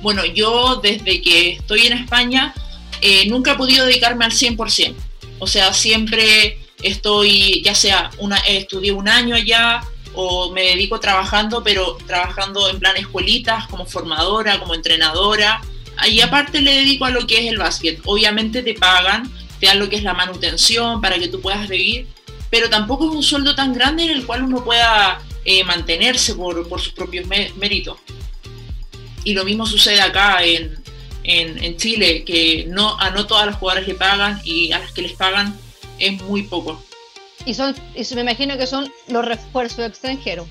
Bueno, 0.02 0.24
yo 0.24 0.80
desde 0.82 1.20
que 1.22 1.52
estoy 1.52 1.86
en 1.86 1.94
España 1.94 2.54
eh, 3.00 3.26
nunca 3.28 3.52
he 3.52 3.56
podido 3.56 3.86
dedicarme 3.86 4.24
al 4.24 4.32
100%. 4.32 4.94
O 5.38 5.46
sea, 5.46 5.72
siempre 5.72 6.58
estoy, 6.82 7.62
ya 7.62 7.74
sea, 7.74 8.10
una, 8.18 8.36
estudié 8.38 8.92
un 8.92 9.08
año 9.08 9.34
allá 9.34 9.82
o 10.14 10.52
me 10.52 10.62
dedico 10.62 11.00
trabajando, 11.00 11.62
pero 11.64 11.98
trabajando 12.06 12.68
en 12.70 12.78
plan 12.78 12.96
escuelitas, 12.96 13.66
como 13.66 13.84
formadora, 13.84 14.60
como 14.60 14.74
entrenadora. 14.74 15.60
Y 16.08 16.20
aparte 16.20 16.60
le 16.60 16.74
dedico 16.74 17.04
a 17.04 17.10
lo 17.10 17.26
que 17.26 17.38
es 17.38 17.50
el 17.50 17.58
básquet. 17.58 18.00
Obviamente 18.04 18.62
te 18.62 18.74
pagan, 18.74 19.30
lo 19.72 19.88
que 19.88 19.96
es 19.96 20.02
la 20.02 20.12
manutención 20.12 21.00
para 21.00 21.18
que 21.18 21.28
tú 21.28 21.40
puedas 21.40 21.66
vivir, 21.68 22.06
pero 22.50 22.68
tampoco 22.68 23.08
es 23.08 23.14
un 23.16 23.22
sueldo 23.22 23.54
tan 23.54 23.72
grande 23.72 24.04
en 24.04 24.10
el 24.10 24.26
cual 24.26 24.42
uno 24.42 24.62
pueda 24.62 25.22
eh, 25.46 25.64
mantenerse 25.64 26.34
por, 26.34 26.66
sus 26.80 26.92
propios 26.92 27.26
méritos. 27.26 27.98
Y 29.24 29.32
lo 29.32 29.44
mismo 29.44 29.64
sucede 29.64 30.00
acá 30.02 30.44
en, 30.44 30.82
en, 31.24 31.76
Chile, 31.76 32.24
que 32.24 32.66
no, 32.68 32.98
a 33.00 33.10
no 33.10 33.26
todas 33.26 33.46
las 33.46 33.56
jugadoras 33.56 33.88
le 33.88 33.94
pagan 33.94 34.40
y 34.44 34.72
a 34.72 34.78
las 34.78 34.92
que 34.92 35.02
les 35.02 35.12
pagan 35.12 35.58
es 35.98 36.20
muy 36.22 36.42
poco. 36.42 36.82
Y 37.46 37.54
son, 37.54 37.74
y 37.94 38.14
me 38.14 38.20
imagino 38.20 38.56
que 38.56 38.66
son 38.66 38.92
los 39.08 39.24
refuerzos 39.24 39.86
extranjeros, 39.86 40.46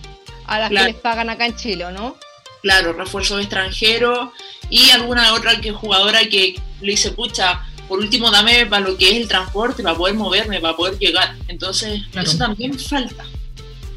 a 0.46 0.60
las 0.60 0.70
que 0.70 0.84
les 0.84 0.96
pagan 0.96 1.29
acá 1.29 1.46
en 1.46 1.55
Chile, 1.55 1.86
no? 1.91 2.15
Claro, 2.62 2.93
refuerzos 2.93 3.41
extranjeros 3.41 4.29
y 4.70 4.89
alguna 4.91 5.34
otra 5.34 5.60
que 5.60 5.72
jugadora 5.72 6.20
que 6.29 6.55
le 6.82 6.91
dice, 6.91 7.12
pucha, 7.12 7.65
por 7.88 8.00
último 8.00 8.32
dame 8.32 8.66
para 8.66 8.88
lo 8.88 8.98
que 8.98 9.10
es 9.10 9.18
el 9.18 9.28
transporte, 9.28 9.84
para 9.84 9.96
poder 9.96 10.16
moverme, 10.16 10.60
para 10.60 10.75
poder 10.75 10.98
llegar. 10.98 11.36
Entonces, 11.48 12.02
eso 12.13 12.38
también 12.38 12.78
falta. 12.78 13.25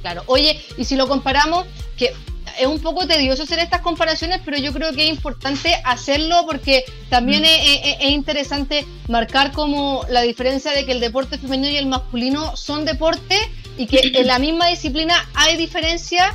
Claro, 0.03 0.23
oye, 0.27 0.61
y 0.77 0.85
si 0.85 0.97
lo 0.97 1.09
comparamos, 1.09 1.67
que 1.97 2.13
es 2.59 2.67
un 2.67 2.81
poco 2.81 3.07
tedioso 3.07 3.43
hacer 3.43 3.59
estas 3.59 3.81
comparaciones, 3.81 4.41
pero 4.45 4.57
yo 4.59 4.73
creo 4.73 4.93
que 4.93 5.05
es 5.05 5.11
importante 5.11 5.75
hacerlo 5.85 6.45
porque 6.47 6.85
también 7.11 7.43
mm. 7.43 7.45
es, 7.45 8.11
interesante 8.11 8.87
marcar 9.09 9.53
como 9.53 10.05
la 10.09 10.23
diferencia 10.23 10.73
de 10.73 10.87
que 10.87 10.93
el 10.93 11.01
deporte 11.01 11.39
femenino 11.39 11.69
y 11.69 11.77
el 11.77 11.87
masculino 11.87 12.57
son 12.57 12.85
deportes 12.85 13.41
y 13.77 13.87
que 13.87 14.13
en 14.15 14.27
la 14.27 14.39
misma 14.39 14.69
disciplina 14.69 15.29
hay 15.35 15.57
diferencias 15.57 16.35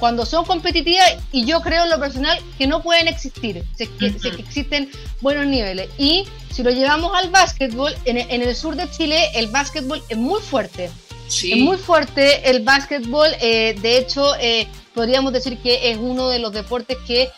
cuando 0.00 0.26
son 0.26 0.44
competitivas 0.44 1.16
y 1.30 1.44
yo 1.44 1.60
creo 1.60 1.84
en 1.84 1.90
lo 1.90 2.00
personal 2.00 2.36
que 2.58 2.66
no 2.66 2.82
pueden 2.82 3.06
existir, 3.06 3.62
si 3.76 3.86
que, 3.86 4.06
existen 4.38 4.90
buenos 5.20 5.46
niveles. 5.46 5.90
Y 5.98 6.26
si 6.50 6.62
lo 6.62 6.70
llevamos 6.70 7.12
al 7.14 7.30
básquetbol, 7.30 7.94
en, 8.06 8.16
el 8.16 8.56
sur 8.56 8.74
de 8.74 8.90
Chile 8.90 9.28
el 9.34 9.48
básquetbol 9.48 10.02
es 10.08 10.16
muy 10.16 10.40
fuerte. 10.40 10.90
Es 11.28 11.58
muy 11.58 11.76
fuerte 11.76 12.50
el 12.50 12.64
básquetbol, 12.64 13.28
eh, 13.40 13.76
de 13.80 13.98
hecho 13.98 14.34
eh, 14.40 14.66
podríamos 14.94 15.32
decir 15.32 15.58
que 15.58 15.92
es 15.92 15.98
uno 15.98 16.28
de 16.28 16.40
los 16.40 16.52
deportes 16.52 16.96
que, 17.06 17.30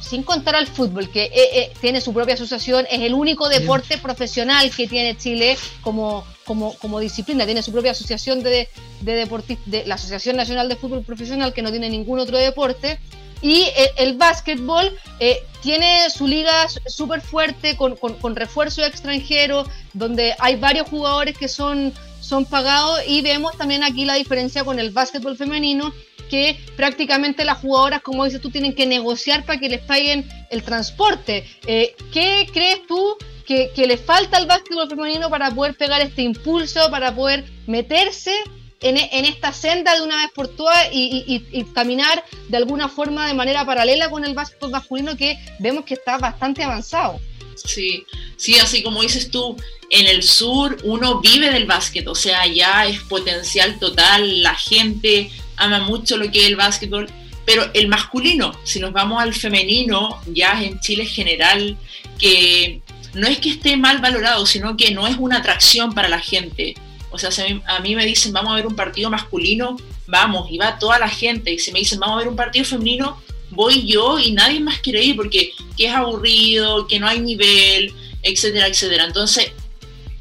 sin 0.00 0.22
contar 0.22 0.56
al 0.56 0.66
fútbol, 0.66 1.10
que 1.10 1.72
tiene 1.80 2.00
su 2.00 2.12
propia 2.12 2.34
asociación, 2.34 2.86
es 2.90 3.00
el 3.00 3.14
único 3.14 3.48
deporte 3.48 3.98
profesional 3.98 4.70
que 4.70 4.86
tiene 4.86 5.16
Chile 5.16 5.56
como, 5.82 6.24
como, 6.44 6.74
como 6.74 7.00
disciplina, 7.00 7.44
tiene 7.44 7.62
su 7.62 7.72
propia 7.72 7.92
asociación 7.92 8.42
de, 8.42 8.68
de 9.00 9.12
deportistas, 9.12 9.70
de 9.70 9.86
la 9.86 9.96
Asociación 9.96 10.36
Nacional 10.36 10.68
de 10.68 10.76
Fútbol 10.76 11.02
Profesional, 11.02 11.52
que 11.52 11.62
no 11.62 11.70
tiene 11.70 11.90
ningún 11.90 12.18
otro 12.18 12.38
deporte. 12.38 12.98
Y 13.40 13.66
el, 13.96 14.16
básquetbol 14.16 14.98
eh, 15.20 15.44
tiene 15.62 16.10
su 16.10 16.26
liga 16.26 16.66
súper 16.86 17.20
fuerte, 17.20 17.76
con, 17.76 17.94
con, 17.96 18.34
refuerzo 18.34 18.84
extranjero, 18.84 19.64
donde 19.92 20.34
hay 20.40 20.56
varios 20.56 20.88
jugadores 20.88 21.38
que 21.38 21.46
son, 21.46 21.92
son 22.20 22.44
pagados 22.46 23.00
y 23.06 23.22
vemos 23.22 23.56
también 23.56 23.84
aquí 23.84 24.04
la 24.04 24.14
diferencia 24.14 24.64
con 24.64 24.80
el 24.80 24.90
básquetbol 24.90 25.36
femenino, 25.36 25.92
que 26.28 26.58
prácticamente 26.76 27.44
las 27.44 27.58
jugadoras, 27.58 28.02
como 28.02 28.24
dices 28.24 28.40
tú, 28.40 28.50
tienen 28.50 28.74
que 28.74 28.86
negociar 28.86 29.44
para 29.44 29.58
que 29.58 29.68
les 29.68 29.80
paguen 29.80 30.28
el 30.50 30.62
transporte. 30.62 31.44
Eh, 31.66 31.94
¿Qué 32.12 32.46
crees 32.52 32.86
tú 32.86 33.16
que, 33.46 33.86
le 33.86 33.96
falta 33.96 34.36
al 34.36 34.46
básquetbol 34.46 34.88
femenino 34.88 35.30
para 35.30 35.50
poder 35.50 35.74
pegar 35.74 36.02
este 36.02 36.22
impulso, 36.22 36.90
para 36.90 37.14
poder 37.14 37.44
meterse 37.66 38.34
en, 38.80 39.24
esta 39.24 39.52
senda 39.52 39.94
de 39.94 40.02
una 40.02 40.16
vez 40.18 40.30
por 40.34 40.48
todas 40.48 40.88
y, 40.92 41.64
caminar 41.74 42.22
de 42.48 42.56
alguna 42.58 42.88
forma 42.88 43.26
de 43.26 43.34
manera 43.34 43.64
paralela 43.64 44.10
con 44.10 44.24
el 44.24 44.34
básquetbol 44.34 44.70
masculino 44.70 45.16
que 45.16 45.38
vemos 45.58 45.84
que 45.84 45.94
está 45.94 46.18
bastante 46.18 46.62
avanzado. 46.62 47.18
Sí, 47.64 48.04
sí, 48.36 48.58
así 48.58 48.82
como 48.82 49.02
dices 49.02 49.30
tú, 49.30 49.56
en 49.90 50.06
el 50.06 50.22
sur 50.22 50.76
uno 50.84 51.20
vive 51.20 51.50
del 51.50 51.66
básquet, 51.66 52.06
o 52.08 52.14
sea, 52.14 52.46
ya 52.46 52.86
es 52.86 53.00
potencial 53.00 53.78
total, 53.78 54.42
la 54.42 54.54
gente 54.54 55.30
ama 55.56 55.80
mucho 55.80 56.16
lo 56.16 56.30
que 56.30 56.40
es 56.40 56.46
el 56.46 56.56
básquetbol, 56.56 57.08
pero 57.44 57.70
el 57.72 57.88
masculino, 57.88 58.52
si 58.64 58.78
nos 58.78 58.92
vamos 58.92 59.22
al 59.22 59.34
femenino, 59.34 60.20
ya 60.26 60.62
en 60.62 60.78
Chile 60.80 61.04
es 61.04 61.12
general, 61.12 61.78
que 62.18 62.82
no 63.14 63.26
es 63.26 63.38
que 63.38 63.50
esté 63.50 63.76
mal 63.76 63.98
valorado, 64.00 64.44
sino 64.46 64.76
que 64.76 64.90
no 64.90 65.06
es 65.06 65.16
una 65.18 65.38
atracción 65.38 65.94
para 65.94 66.08
la 66.08 66.20
gente. 66.20 66.74
O 67.10 67.18
sea, 67.18 67.30
si 67.30 67.42
a 67.66 67.80
mí, 67.80 67.96
me 67.96 68.04
dicen, 68.04 68.32
vamos 68.32 68.52
a 68.52 68.56
ver 68.56 68.66
un 68.66 68.76
partido 68.76 69.08
masculino, 69.08 69.78
vamos, 70.06 70.50
y 70.50 70.58
va 70.58 70.78
toda 70.78 70.98
la 70.98 71.08
gente. 71.08 71.52
Y 71.52 71.58
si 71.58 71.72
me 71.72 71.78
dicen, 71.78 71.98
vamos 71.98 72.16
a 72.16 72.18
ver 72.18 72.28
un 72.28 72.36
partido 72.36 72.64
femenino, 72.64 73.20
voy 73.58 73.84
yo 73.88 74.20
y 74.20 74.30
nadie 74.30 74.60
más 74.60 74.78
quiere 74.78 75.02
ir 75.02 75.16
porque 75.16 75.52
que 75.76 75.86
es 75.86 75.92
aburrido, 75.92 76.86
que 76.86 77.00
no 77.00 77.08
hay 77.08 77.18
nivel, 77.18 77.92
etcétera, 78.22 78.68
etcétera. 78.68 79.04
Entonces, 79.04 79.50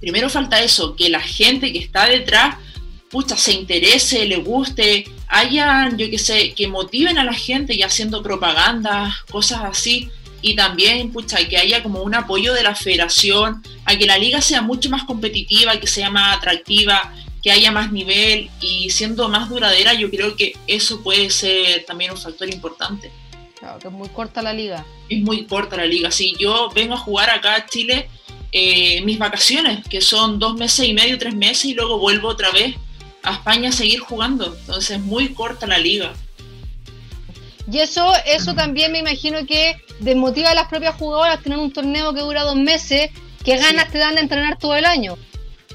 primero 0.01 0.27
falta 0.27 0.63
eso, 0.63 0.96
que 0.96 1.08
la 1.10 1.22
gente 1.22 1.72
que 1.72 1.77
está 1.77 2.08
detrás, 2.08 2.56
pucha, 3.12 3.38
se 3.38 3.53
interese, 3.53 4.25
le 4.25 4.38
guste, 4.38 5.06
hayan, 5.27 6.00
yo 6.00 6.10
qué 6.10 6.17
sé, 6.17 6.53
que 6.56 6.67
motiven 6.67 7.20
a 7.20 7.24
la 7.24 7.34
gente 7.34 7.75
y 7.75 7.84
haciendo 7.84 8.24
propaganda, 8.24 9.15
cosas 9.29 9.62
así, 9.65 10.10
y 10.41 10.56
también, 10.56 11.12
pucha, 11.12 11.38
que 11.48 11.58
haya 11.58 11.84
como 11.84 12.01
un 12.01 12.15
apoyo 12.15 12.56
de 12.56 12.63
la 12.63 12.74
federación, 12.74 13.62
a 13.86 13.96
que 13.96 14.08
la 14.08 14.17
liga 14.17 14.41
sea 14.41 14.63
mucho 14.63 14.89
más 14.89 15.03
competitiva, 15.03 15.79
que 15.79 15.86
sea 15.86 16.10
más 16.10 16.38
atractiva, 16.38 17.13
que 17.44 17.51
haya 17.51 17.72
más 17.72 17.91
nivel 17.91 18.50
y 18.62 18.89
siendo 18.89 19.29
más 19.29 19.48
duradera, 19.48 19.94
yo 19.94 20.10
creo 20.10 20.36
que 20.36 20.56
eso 20.65 21.03
puede 21.03 21.29
ser 21.29 21.86
también 21.86 22.10
un 22.10 22.17
factor 22.17 22.51
importante. 22.51 23.12
Claro, 23.59 23.79
que 23.79 23.87
es 23.87 23.93
muy 23.93 24.09
corta 24.09 24.41
la 24.41 24.53
liga. 24.53 24.85
Es 25.09 25.21
muy 25.21 25.45
corta 25.45 25.77
la 25.77 25.85
liga, 25.85 26.11
sí. 26.11 26.35
Yo 26.39 26.69
vengo 26.75 26.93
a 26.93 26.97
jugar 26.97 27.29
acá 27.29 27.55
a 27.55 27.65
Chile 27.65 28.09
eh, 28.51 29.01
mis 29.01 29.17
vacaciones, 29.17 29.85
que 29.87 30.01
son 30.01 30.39
dos 30.39 30.55
meses 30.55 30.87
y 30.87 30.93
medio, 30.93 31.17
tres 31.17 31.35
meses, 31.35 31.65
y 31.65 31.73
luego 31.73 31.99
vuelvo 31.99 32.29
otra 32.29 32.51
vez 32.51 32.75
a 33.23 33.33
España 33.33 33.69
a 33.69 33.73
seguir 33.73 33.99
jugando. 33.99 34.55
Entonces 34.59 34.91
es 34.91 34.99
muy 34.99 35.29
corta 35.33 35.67
la 35.67 35.77
liga. 35.77 36.13
Y 37.69 37.79
eso, 37.79 38.13
eso 38.25 38.53
también 38.53 38.91
me 38.93 38.99
imagino 38.99 39.45
que 39.45 39.75
desmotiva 39.99 40.51
a 40.51 40.55
las 40.55 40.69
propias 40.69 40.95
jugadoras 40.95 41.41
tener 41.43 41.57
un 41.57 41.71
torneo 41.71 42.13
que 42.13 42.21
dura 42.21 42.43
dos 42.43 42.55
meses. 42.55 43.11
¿Qué 43.43 43.57
ganas 43.57 43.91
te 43.91 43.97
dan 43.97 44.15
de 44.15 44.21
entrenar 44.21 44.57
todo 44.57 44.75
el 44.75 44.85
año? 44.85 45.17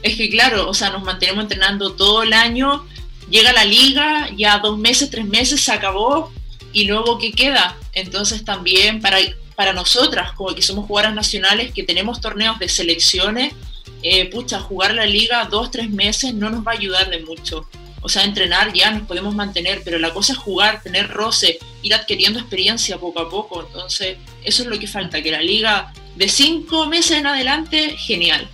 Es 0.02 0.16
que 0.16 0.30
claro, 0.30 0.68
o 0.68 0.74
sea, 0.74 0.90
nos 0.90 1.02
mantenemos 1.02 1.44
entrenando 1.44 1.92
todo 1.92 2.22
el 2.22 2.32
año, 2.32 2.86
llega 3.30 3.52
la 3.52 3.64
liga, 3.64 4.28
ya 4.36 4.58
dos 4.58 4.78
meses, 4.78 5.10
tres 5.10 5.26
meses, 5.26 5.60
se 5.60 5.72
acabó, 5.72 6.32
y 6.72 6.84
luego 6.84 7.18
¿qué 7.18 7.32
queda? 7.32 7.76
Entonces 7.92 8.44
también 8.44 9.00
para, 9.00 9.18
para 9.54 9.72
nosotras, 9.72 10.32
como 10.32 10.54
que 10.54 10.62
somos 10.62 10.86
jugadoras 10.86 11.14
nacionales, 11.14 11.72
que 11.72 11.82
tenemos 11.82 12.20
torneos 12.20 12.58
de 12.58 12.68
selecciones, 12.68 13.54
eh, 14.02 14.28
pucha, 14.30 14.60
jugar 14.60 14.94
la 14.94 15.06
liga 15.06 15.44
dos, 15.44 15.70
tres 15.70 15.90
meses 15.90 16.34
no 16.34 16.50
nos 16.50 16.66
va 16.66 16.72
a 16.72 16.74
ayudar 16.74 17.10
de 17.10 17.20
mucho. 17.20 17.68
O 18.00 18.08
sea, 18.08 18.24
entrenar 18.24 18.72
ya 18.72 18.90
nos 18.90 19.06
podemos 19.06 19.34
mantener, 19.34 19.82
pero 19.84 19.98
la 19.98 20.12
cosa 20.12 20.32
es 20.32 20.38
jugar, 20.38 20.82
tener 20.82 21.08
roce, 21.08 21.58
ir 21.82 21.94
adquiriendo 21.94 22.40
experiencia 22.40 22.98
poco 22.98 23.20
a 23.20 23.30
poco. 23.30 23.64
Entonces, 23.64 24.16
eso 24.42 24.62
es 24.62 24.68
lo 24.68 24.78
que 24.78 24.88
falta, 24.88 25.22
que 25.22 25.30
la 25.30 25.40
liga 25.40 25.92
de 26.16 26.28
cinco 26.28 26.86
meses 26.86 27.18
en 27.18 27.26
adelante, 27.26 27.96
genial. 27.96 28.48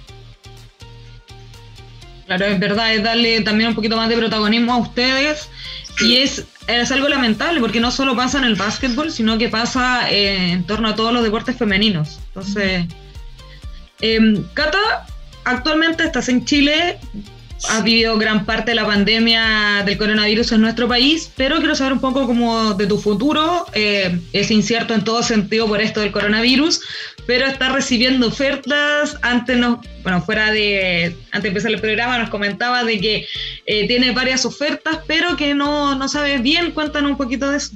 Claro, 2.27 2.45
es 2.45 2.61
verdad, 2.61 2.95
es 2.95 3.03
darle 3.03 3.41
también 3.41 3.71
un 3.71 3.75
poquito 3.75 3.97
más 3.97 4.11
de 4.11 4.17
protagonismo 4.19 4.75
a 4.75 4.77
ustedes 4.77 5.49
y 6.01 6.17
es, 6.17 6.45
es 6.69 6.93
algo 6.93 7.09
lamentable 7.09 7.61
porque 7.61 7.81
no 7.81 7.91
solo 7.91 8.15
pasa 8.15 8.39
en 8.39 8.45
el 8.45 8.55
básquetbol, 8.55 9.11
sino 9.11 9.39
que 9.39 9.49
pasa 9.49 10.11
eh, 10.11 10.53
en 10.53 10.65
torno 10.65 10.89
a 10.89 10.95
todos 10.95 11.13
los 11.13 11.25
deportes 11.25 11.57
femeninos. 11.57 12.21
Entonces, 12.29 12.87
eh, 14.01 14.45
Cata, 14.53 15.07
actualmente 15.45 16.05
estás 16.05 16.29
en 16.29 16.45
Chile, 16.45 16.99
ha 17.69 17.81
vivido 17.83 18.17
gran 18.19 18.45
parte 18.45 18.71
de 18.71 18.75
la 18.77 18.87
pandemia 18.87 19.83
del 19.85 19.99
coronavirus 19.99 20.53
en 20.53 20.61
nuestro 20.61 20.87
país, 20.87 21.31
pero 21.37 21.59
quiero 21.59 21.75
saber 21.75 21.93
un 21.93 22.01
poco 22.01 22.27
como 22.27 22.75
de 22.75 22.87
tu 22.87 22.99
futuro. 22.99 23.67
Eh, 23.75 24.21
es 24.33 24.51
incierto 24.51 24.95
en 24.95 25.05
todo 25.05 25.23
sentido 25.23 25.67
por 25.67 25.81
esto 25.81 26.01
del 26.01 26.13
coronavirus, 26.13 26.81
pero 27.27 27.47
estás 27.47 27.73
recibiendo 27.73 28.29
ofertas. 28.29 29.17
Antes 29.23 29.57
no, 29.57 29.83
bueno, 30.03 30.23
fuera 30.23 30.51
de, 30.53 31.17
antes 31.33 31.43
de 31.43 31.49
empezar 31.49 31.73
el 31.73 31.81
programa 31.81 32.19
nos 32.19 32.31
comentaba 32.31 32.85
de 32.85 33.01
que 33.01 33.27
eh, 33.67 33.87
tiene 33.89 34.13
varias 34.13 34.45
ofertas, 34.45 35.01
pero 35.07 35.37
que 35.37 35.55
no, 35.55 35.95
no 35.95 36.09
sabes 36.09 36.43
bien. 36.43 36.71
Cuéntanos 36.71 37.11
un 37.11 37.17
poquito 37.17 37.51
de 37.51 37.59
eso. 37.59 37.73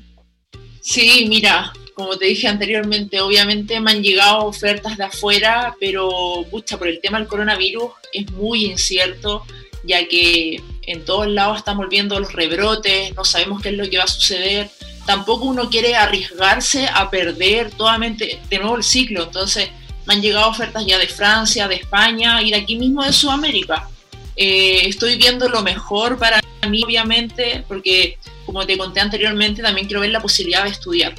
Sí, 0.81 1.27
mira, 1.29 1.73
como 1.95 2.17
te 2.17 2.27
dije 2.27 2.49
anteriormente, 2.49 3.21
obviamente 3.21 3.81
me 3.81 3.93
han 3.93 4.03
llegado 4.03 4.47
ofertas 4.47 4.97
de 4.97 5.05
afuera, 5.05 5.75
pero 5.79 6.45
pucha, 6.51 6.79
por 6.79 6.89
el 6.89 7.01
tema 7.01 7.19
del 7.19 7.29
coronavirus 7.29 7.91
es 8.13 8.31
muy 8.33 8.67
incierto 8.67 9.45
ya 9.85 10.07
que 10.07 10.63
en 10.83 11.05
todos 11.05 11.29
lados 11.29 11.59
estamos 11.59 11.89
viendo 11.89 12.19
los 12.19 12.33
rebrotes, 12.33 13.15
no 13.15 13.25
sabemos 13.25 13.63
qué 13.63 13.71
es 13.71 13.77
lo 13.77 13.89
que 13.89 13.99
va 13.99 14.05
a 14.05 14.09
suceder. 14.09 14.71
Tampoco 15.07 15.47
uno 15.47 15.69
quiere 15.69 15.97
arriesgarse 15.97 16.87
a 16.87 17.11
perder 17.11 17.71
totalmente 17.71 18.41
de 18.49 18.59
nuevo 18.59 18.77
el 18.77 18.85
ciclo. 18.85 19.25
Entonces, 19.25 19.71
me 20.07 20.15
han 20.15 20.23
llegado 20.23 20.49
ofertas 20.49 20.85
ya 20.87 20.99
de 20.99 21.09
Francia, 21.09 21.69
de 21.69 21.77
España 21.77 22.43
y 22.43 22.51
de 22.51 22.57
aquí 22.57 22.77
mismo 22.77 23.03
de 23.03 23.13
Sudamérica. 23.13 23.89
Eh, 24.37 24.89
estoy 24.89 25.17
viendo 25.17 25.49
lo 25.49 25.63
mejor 25.63 26.19
para 26.19 26.41
mí, 26.69 26.83
obviamente, 26.85 27.65
porque 27.69 28.19
como 28.47 28.67
te 28.67 28.79
conté 28.79 29.01
anteriormente, 29.01 29.63
también 29.63 29.87
quiero 29.87 30.01
ver 30.01 30.11
la 30.11 30.23
posibilidad 30.23 30.65
de 30.65 30.71
estudiar. 30.71 31.15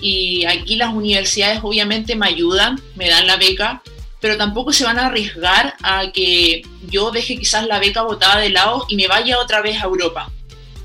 Y 0.00 0.44
aquí 0.44 0.76
las 0.76 0.92
universidades 0.92 1.60
obviamente 1.62 2.16
me 2.16 2.26
ayudan, 2.26 2.80
me 2.94 3.08
dan 3.08 3.26
la 3.26 3.36
beca, 3.36 3.82
pero 4.24 4.38
tampoco 4.38 4.72
se 4.72 4.84
van 4.84 4.98
a 4.98 5.08
arriesgar 5.08 5.74
a 5.82 6.10
que 6.10 6.62
yo 6.88 7.10
deje 7.10 7.36
quizás 7.36 7.66
la 7.66 7.78
beca 7.78 8.00
botada 8.00 8.40
de 8.40 8.48
lado 8.48 8.86
y 8.88 8.96
me 8.96 9.06
vaya 9.06 9.38
otra 9.38 9.60
vez 9.60 9.76
a 9.82 9.84
Europa. 9.84 10.32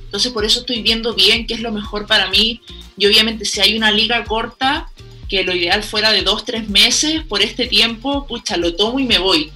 Entonces 0.04 0.34
por 0.34 0.44
eso 0.44 0.60
estoy 0.60 0.82
viendo 0.82 1.14
bien 1.14 1.48
qué 1.48 1.54
es 1.54 1.62
lo 1.62 1.72
mejor 1.72 2.06
para 2.06 2.28
mí. 2.28 2.60
Y 2.98 3.06
obviamente 3.06 3.46
si 3.46 3.62
hay 3.62 3.78
una 3.78 3.92
liga 3.92 4.26
corta, 4.26 4.90
que 5.30 5.46
lo 5.46 5.56
ideal 5.56 5.84
fuera 5.84 6.12
de 6.12 6.22
dos, 6.22 6.44
tres 6.44 6.68
meses 6.68 7.24
por 7.30 7.42
este 7.42 7.68
tiempo, 7.68 8.28
pucha, 8.28 8.58
lo 8.58 8.76
tomo 8.76 9.00
y 9.00 9.06
me 9.06 9.20
voy. 9.20 9.54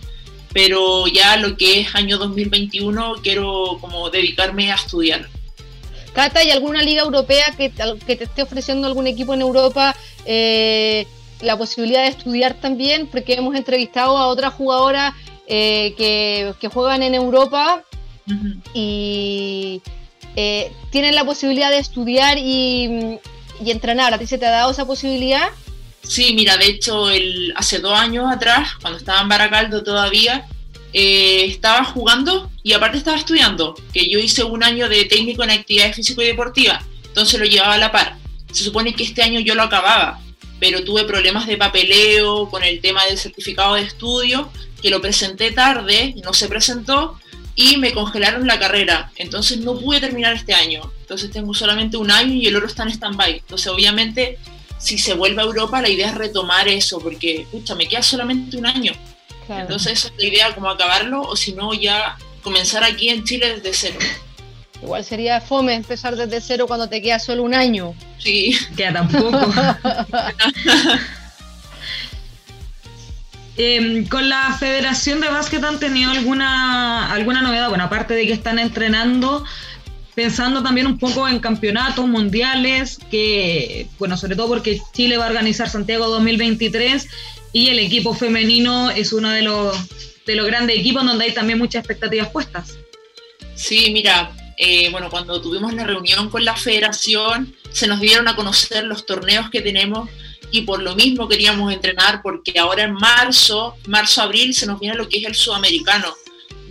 Pero 0.54 1.06
ya 1.08 1.36
lo 1.36 1.58
que 1.58 1.82
es 1.82 1.94
año 1.94 2.18
2021 2.18 3.16
quiero 3.22 3.80
como 3.82 4.10
dedicarme 4.10 4.72
a 4.72 4.76
estudiar. 4.76 5.28
Cata, 6.14 6.40
¿hay 6.40 6.52
alguna 6.52 6.82
liga 6.84 7.02
europea 7.02 7.54
que, 7.58 7.70
que 8.08 8.16
te 8.16 8.24
esté 8.24 8.44
ofreciendo 8.44 8.88
algún 8.88 9.08
equipo 9.08 9.34
en 9.34 9.42
Europa? 9.42 9.94
Eh, 10.26 11.06
la 11.44 11.58
posibilidad 11.58 12.04
de 12.04 12.10
estudiar 12.10 12.56
también, 12.56 13.08
porque 13.08 13.34
hemos 13.34 13.56
entrevistado 13.56 14.18
a 14.18 14.28
otras 14.28 14.54
jugadoras 14.54 15.14
eh, 15.48 15.94
que, 15.98 16.68
juegan 16.70 17.04
en 17.04 17.14
Europa 17.14 17.84
y 18.74 19.82
eh, 20.36 20.72
tienen 20.90 21.16
la 21.16 21.26
posibilidad 21.26 21.70
de 21.70 21.80
estudiar 21.80 22.38
y, 22.38 23.20
entrenar. 23.66 24.14
¿A 24.14 24.18
ti 24.18 24.28
se 24.28 24.38
te 24.38 24.46
ha 24.46 24.52
dado 24.52 24.72
esa 24.72 24.86
posibilidad? 24.86 25.50
Sí, 26.02 26.34
mira, 26.34 26.58
de 26.58 26.66
hecho, 26.66 27.10
el, 27.10 27.54
hace 27.56 27.80
dos 27.80 27.98
años 27.98 28.30
atrás, 28.30 28.72
cuando 28.82 29.00
estaba 29.00 29.22
en 29.22 29.30
Baracaldo 29.30 29.84
todavía, 29.84 30.46
eh, 30.92 31.46
estaba 31.46 31.84
jugando 31.86 32.52
y 32.62 32.74
aparte 32.74 32.98
estaba 32.98 33.18
estudiando, 33.18 33.74
que 33.94 34.10
yo 34.10 34.20
hice 34.20 34.44
un 34.44 34.64
año 34.64 34.90
de 34.90 35.06
técnico 35.06 35.44
en 35.44 35.52
actividades 35.52 35.96
físico 35.96 36.22
y 36.22 36.28
deportiva, 36.28 36.84
entonces 37.06 37.40
lo 37.40 37.46
llevaba 37.46 37.76
a 37.76 37.78
la 37.78 37.92
par. 37.92 38.18
Se 38.52 38.64
supone 38.64 38.94
que 38.94 39.04
este 39.04 39.24
año 39.24 39.40
yo 39.40 39.56
lo 39.56 39.64
acababa, 39.64 40.20
pero 40.60 40.84
tuve 40.84 41.04
problemas 41.04 41.48
de 41.48 41.58
papeleo 41.58 42.50
con 42.50 42.64
el 42.64 42.82
tema 42.82 43.06
del 43.06 43.18
certificado 43.18 43.76
de 43.76 43.82
estudio, 43.82 44.52
que 44.82 44.90
lo 44.90 45.02
presenté 45.02 45.52
tarde, 45.52 46.16
no 46.24 46.34
se 46.34 46.48
presentó 46.48 47.20
y 47.56 47.78
me 47.78 47.94
congelaron 47.94 48.48
la 48.48 48.60
carrera. 48.60 49.12
Entonces 49.16 49.60
no 49.60 49.78
pude 49.78 50.00
terminar 50.00 50.34
este 50.34 50.54
año. 50.54 50.92
Entonces 51.02 51.32
tengo 51.32 51.54
solamente 51.54 51.98
un 51.98 52.12
año 52.12 52.34
y 52.34 52.48
el 52.48 52.56
oro 52.56 52.68
está 52.68 52.84
en 52.84 52.90
stand-by. 52.90 53.40
Entonces 53.40 53.68
obviamente 53.68 54.40
si 54.84 54.98
se 54.98 55.14
vuelve 55.14 55.42
a 55.42 55.46
Europa 55.46 55.82
la 55.82 55.90
idea 55.90 56.10
es 56.10 56.16
retomar 56.16 56.68
eso, 56.68 57.00
porque, 57.00 57.42
escucha, 57.42 57.74
me 57.76 57.88
queda 57.88 58.04
solamente 58.04 58.58
un 58.58 58.66
año. 58.66 58.94
Entonces 59.48 59.94
esa 59.94 60.08
es 60.10 60.14
la 60.18 60.26
idea, 60.26 60.56
como 60.56 60.70
acabarlo, 60.70 61.22
o 61.22 61.36
si 61.36 61.54
no 61.54 61.74
ya 61.74 62.18
comenzar 62.42 62.84
aquí 62.84 63.10
en 63.10 63.24
Chile 63.24 63.60
desde 63.60 63.74
cero. 63.74 64.00
Igual 64.84 65.06
sería 65.06 65.40
fome 65.40 65.76
empezar 65.76 66.18
desde 66.18 66.42
cero 66.42 66.68
cuando 66.68 66.90
te 66.90 67.02
queda 67.02 67.18
solo 67.18 67.44
un 67.44 67.54
año. 67.54 67.96
Sí. 68.18 68.58
Queda 68.76 68.94
tampoco. 68.94 69.40
Em, 73.56 74.08
¿Con 74.08 74.30
la 74.30 74.58
Federación 74.60 75.22
de 75.22 75.30
Básquet 75.30 75.64
han 75.64 75.80
tenido 75.80 76.10
alguna, 76.10 77.14
alguna 77.14 77.44
novedad? 77.44 77.70
Bueno, 77.70 77.84
aparte 77.84 78.16
de 78.16 78.26
que 78.26 78.34
están 78.34 78.58
entrenando, 78.58 79.46
pensando 80.16 80.64
también 80.64 80.88
un 80.88 80.98
poco 80.98 81.28
en 81.28 81.38
campeonatos 81.38 82.08
mundiales, 82.08 82.98
que, 83.12 83.88
bueno, 84.00 84.18
sobre 84.18 84.36
todo 84.36 84.48
porque 84.48 84.82
Chile 84.94 85.18
va 85.18 85.26
a 85.26 85.30
organizar 85.30 85.70
Santiago 85.70 86.08
2023 86.08 87.08
y 87.52 87.68
el 87.68 87.78
equipo 87.78 88.16
femenino 88.16 88.90
es 88.90 89.14
uno 89.14 89.30
de 89.30 89.44
los, 89.44 89.78
de 90.26 90.36
los 90.36 90.48
grandes 90.48 90.80
equipos 90.80 91.06
donde 91.06 91.26
hay 91.26 91.32
también 91.32 91.60
muchas 91.60 91.82
expectativas 91.82 92.30
puestas. 92.30 92.80
Sí, 93.54 93.92
mira, 93.94 94.32
eh, 94.66 94.90
bueno, 94.92 95.10
cuando 95.10 95.42
tuvimos 95.42 95.74
la 95.74 95.84
reunión 95.84 96.30
con 96.30 96.46
la 96.46 96.56
federación, 96.56 97.54
se 97.70 97.86
nos 97.86 98.00
dieron 98.00 98.30
a 98.30 98.36
conocer 98.38 98.86
los 98.86 99.06
torneos 99.06 99.50
que 99.50 99.60
tenemos 99.60 100.10
y 100.52 100.62
por 100.62 100.82
lo 100.82 100.96
mismo 100.96 101.28
queríamos 101.28 101.74
entrenar 101.74 102.22
porque 102.22 102.58
ahora 102.58 102.84
en 102.84 102.94
marzo, 102.94 103.76
marzo-abril, 103.88 104.54
se 104.54 104.66
nos 104.66 104.80
viene 104.80 104.96
lo 104.96 105.10
que 105.10 105.18
es 105.18 105.26
el 105.26 105.36
sudamericano. 105.36 106.14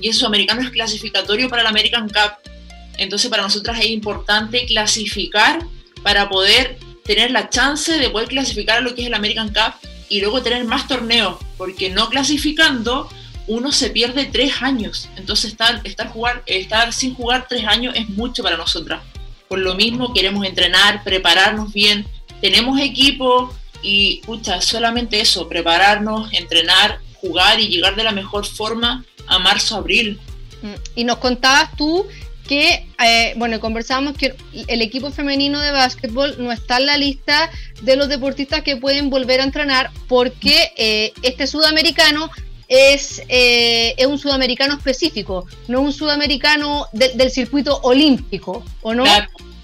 Y 0.01 0.09
el 0.09 0.15
sudamericano 0.15 0.63
es 0.63 0.71
clasificatorio 0.71 1.51
para 1.51 1.61
el 1.61 1.69
American 1.69 2.09
Cup. 2.09 2.51
Entonces 2.97 3.29
para 3.29 3.43
nosotras 3.43 3.79
es 3.81 3.91
importante 3.91 4.65
clasificar 4.65 5.63
para 6.03 6.31
poder 6.31 6.79
tener 7.05 7.31
la 7.31 7.51
chance 7.51 7.99
de 7.99 8.09
poder 8.09 8.29
clasificar 8.29 8.79
a 8.79 8.81
lo 8.81 8.95
que 8.95 9.03
es 9.03 9.09
el 9.09 9.15
American 9.15 9.49
Cup 9.49 9.75
y 10.09 10.23
luego 10.23 10.43
tener 10.43 10.65
más 10.65 10.89
torneos, 10.89 11.37
porque 11.59 11.91
no 11.91 12.09
clasificando 12.09 13.11
uno 13.47 13.73
se 13.73 13.91
pierde 13.91 14.27
tres 14.27 14.63
años. 14.63 15.09
Entonces 15.17 15.53
estar, 15.53 15.81
estar, 15.85 16.09
jugar, 16.09 16.43
estar 16.47 16.93
sin 16.93 17.15
jugar 17.15 17.47
tres 17.49 17.67
años 17.67 17.95
es 17.97 18.09
mucho 18.09 18.43
para 18.43 18.57
nosotras. 18.57 19.03
Por 19.49 19.59
lo 19.59 19.75
mismo 19.75 20.15
queremos 20.15 20.47
entrenar, 20.47 21.03
prepararnos 21.05 21.73
bien, 21.73 22.07
tenemos 22.41 22.81
equipo 22.81 23.53
y, 23.83 24.23
pucha, 24.23 24.61
solamente 24.61 25.21
eso, 25.21 25.49
prepararnos, 25.49 26.33
entrenar, 26.33 27.01
jugar 27.21 27.61
y 27.61 27.69
llegar 27.69 27.97
de 27.97 28.05
la 28.05 28.13
mejor 28.13 28.47
forma 28.47 29.05
a 29.27 29.39
marzo, 29.39 29.77
abril. 29.77 30.19
Mm, 30.63 30.75
y 30.97 31.05
nos 31.05 31.19
contabas 31.19 31.77
tú 31.77 32.07
que, 32.49 32.87
eh, 33.05 33.35
bueno, 33.37 33.61
conversábamos 33.61 34.17
que 34.17 34.35
el 34.67 34.83
equipo 34.83 35.11
femenino 35.11 35.61
de 35.61 35.71
básquetbol 35.71 36.37
no 36.39 36.51
está 36.51 36.79
en 36.79 36.87
la 36.87 36.97
lista 36.97 37.51
de 37.83 37.97
los 37.97 38.09
deportistas 38.09 38.63
que 38.63 38.77
pueden 38.77 39.11
volver 39.11 39.41
a 39.41 39.45
entrenar 39.45 39.91
porque 40.09 40.73
eh, 40.77 41.13
este 41.23 41.47
sudamericano 41.47 42.31
es, 42.73 43.23
eh, 43.29 43.95
es, 43.99 44.07
un 44.07 44.19
sudamericano 44.19 44.75
específico, 44.75 45.47
no 45.69 45.83
un 45.83 45.93
sudamericano 45.93 46.87
del 46.93 47.31
circuito 47.31 47.79
olímpico, 47.83 48.65
¿o 48.81 48.95
no? 48.95 49.05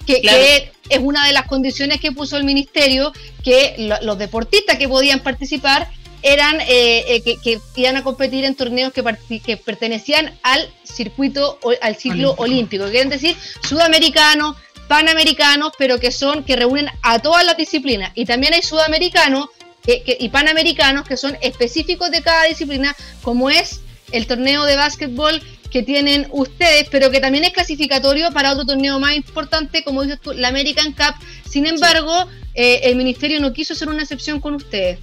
que, 0.05 0.71
es 0.89 0.99
una 0.99 1.25
de 1.25 1.33
las 1.33 1.47
condiciones 1.47 1.99
que 1.99 2.11
puso 2.11 2.37
el 2.37 2.43
ministerio, 2.43 3.11
que 3.43 3.97
los 4.01 4.17
deportistas 4.19 4.77
que 4.77 4.87
podían 4.87 5.21
participar 5.21 5.89
eran 6.21 6.61
eh, 6.61 7.23
eh, 7.25 7.37
que, 7.43 7.59
iban 7.77 7.97
a 7.97 8.03
competir 8.03 8.45
en 8.45 8.53
torneos 8.53 8.93
que, 8.93 9.03
que 9.39 9.57
pertenecían 9.57 10.37
al 10.43 10.69
circuito, 10.83 11.57
al 11.81 11.95
ciclo 11.95 12.35
olímpico, 12.37 12.85
quieren 12.89 13.09
decir 13.09 13.35
sudamericanos, 13.63 14.55
panamericanos, 14.87 15.71
pero 15.79 15.99
que 15.99 16.11
son, 16.11 16.43
que 16.43 16.55
reúnen 16.55 16.89
a 17.01 17.17
todas 17.19 17.43
las 17.43 17.57
disciplinas. 17.57 18.11
Y 18.13 18.25
también 18.25 18.53
hay 18.53 18.61
sudamericanos 18.61 19.47
y 20.19 20.29
panamericanos 20.29 21.07
que 21.07 21.17
son 21.17 21.37
específicos 21.41 22.11
de 22.11 22.21
cada 22.21 22.43
disciplina, 22.45 22.95
como 23.21 23.49
es 23.49 23.81
el 24.11 24.27
torneo 24.27 24.65
de 24.65 24.75
básquetbol 24.75 25.41
que 25.69 25.83
tienen 25.83 26.27
ustedes, 26.31 26.87
pero 26.89 27.11
que 27.11 27.19
también 27.19 27.43
es 27.43 27.53
clasificatorio 27.53 28.31
para 28.31 28.51
otro 28.51 28.65
torneo 28.65 28.99
más 28.99 29.15
importante, 29.15 29.83
como 29.83 30.03
dices 30.03 30.19
tú, 30.19 30.33
la 30.33 30.47
American 30.47 30.93
Cup. 30.93 31.15
Sin 31.47 31.67
embargo, 31.67 32.27
eh, 32.55 32.81
el 32.83 32.95
ministerio 32.95 33.39
no 33.39 33.53
quiso 33.53 33.73
hacer 33.73 33.87
una 33.89 34.01
excepción 34.01 34.39
con 34.39 34.55
ustedes. 34.55 34.99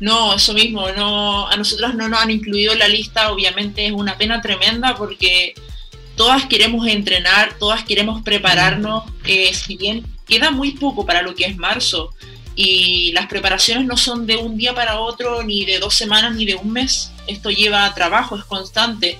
No, 0.00 0.34
eso 0.34 0.52
mismo, 0.52 0.90
no, 0.92 1.48
a 1.48 1.56
nosotros 1.56 1.94
no 1.94 2.08
nos 2.08 2.20
han 2.20 2.30
incluido 2.30 2.72
en 2.72 2.78
la 2.78 2.88
lista, 2.88 3.30
obviamente 3.30 3.86
es 3.86 3.92
una 3.92 4.18
pena 4.18 4.40
tremenda 4.40 4.94
porque 4.94 5.54
todas 6.16 6.46
queremos 6.46 6.86
entrenar, 6.86 7.56
todas 7.58 7.84
queremos 7.84 8.22
prepararnos, 8.22 9.04
eh, 9.24 9.52
si 9.54 9.76
bien 9.76 10.06
queda 10.26 10.50
muy 10.50 10.72
poco 10.72 11.06
para 11.06 11.22
lo 11.22 11.34
que 11.34 11.44
es 11.44 11.56
marzo 11.56 12.12
y 12.56 13.12
las 13.12 13.26
preparaciones 13.26 13.84
no 13.84 13.98
son 13.98 14.26
de 14.26 14.36
un 14.36 14.56
día 14.56 14.74
para 14.74 14.98
otro, 14.98 15.42
ni 15.42 15.66
de 15.66 15.78
dos 15.78 15.94
semanas, 15.94 16.34
ni 16.34 16.46
de 16.46 16.54
un 16.54 16.72
mes, 16.72 17.12
esto 17.26 17.50
lleva 17.50 17.94
trabajo, 17.94 18.36
es 18.36 18.44
constante. 18.44 19.18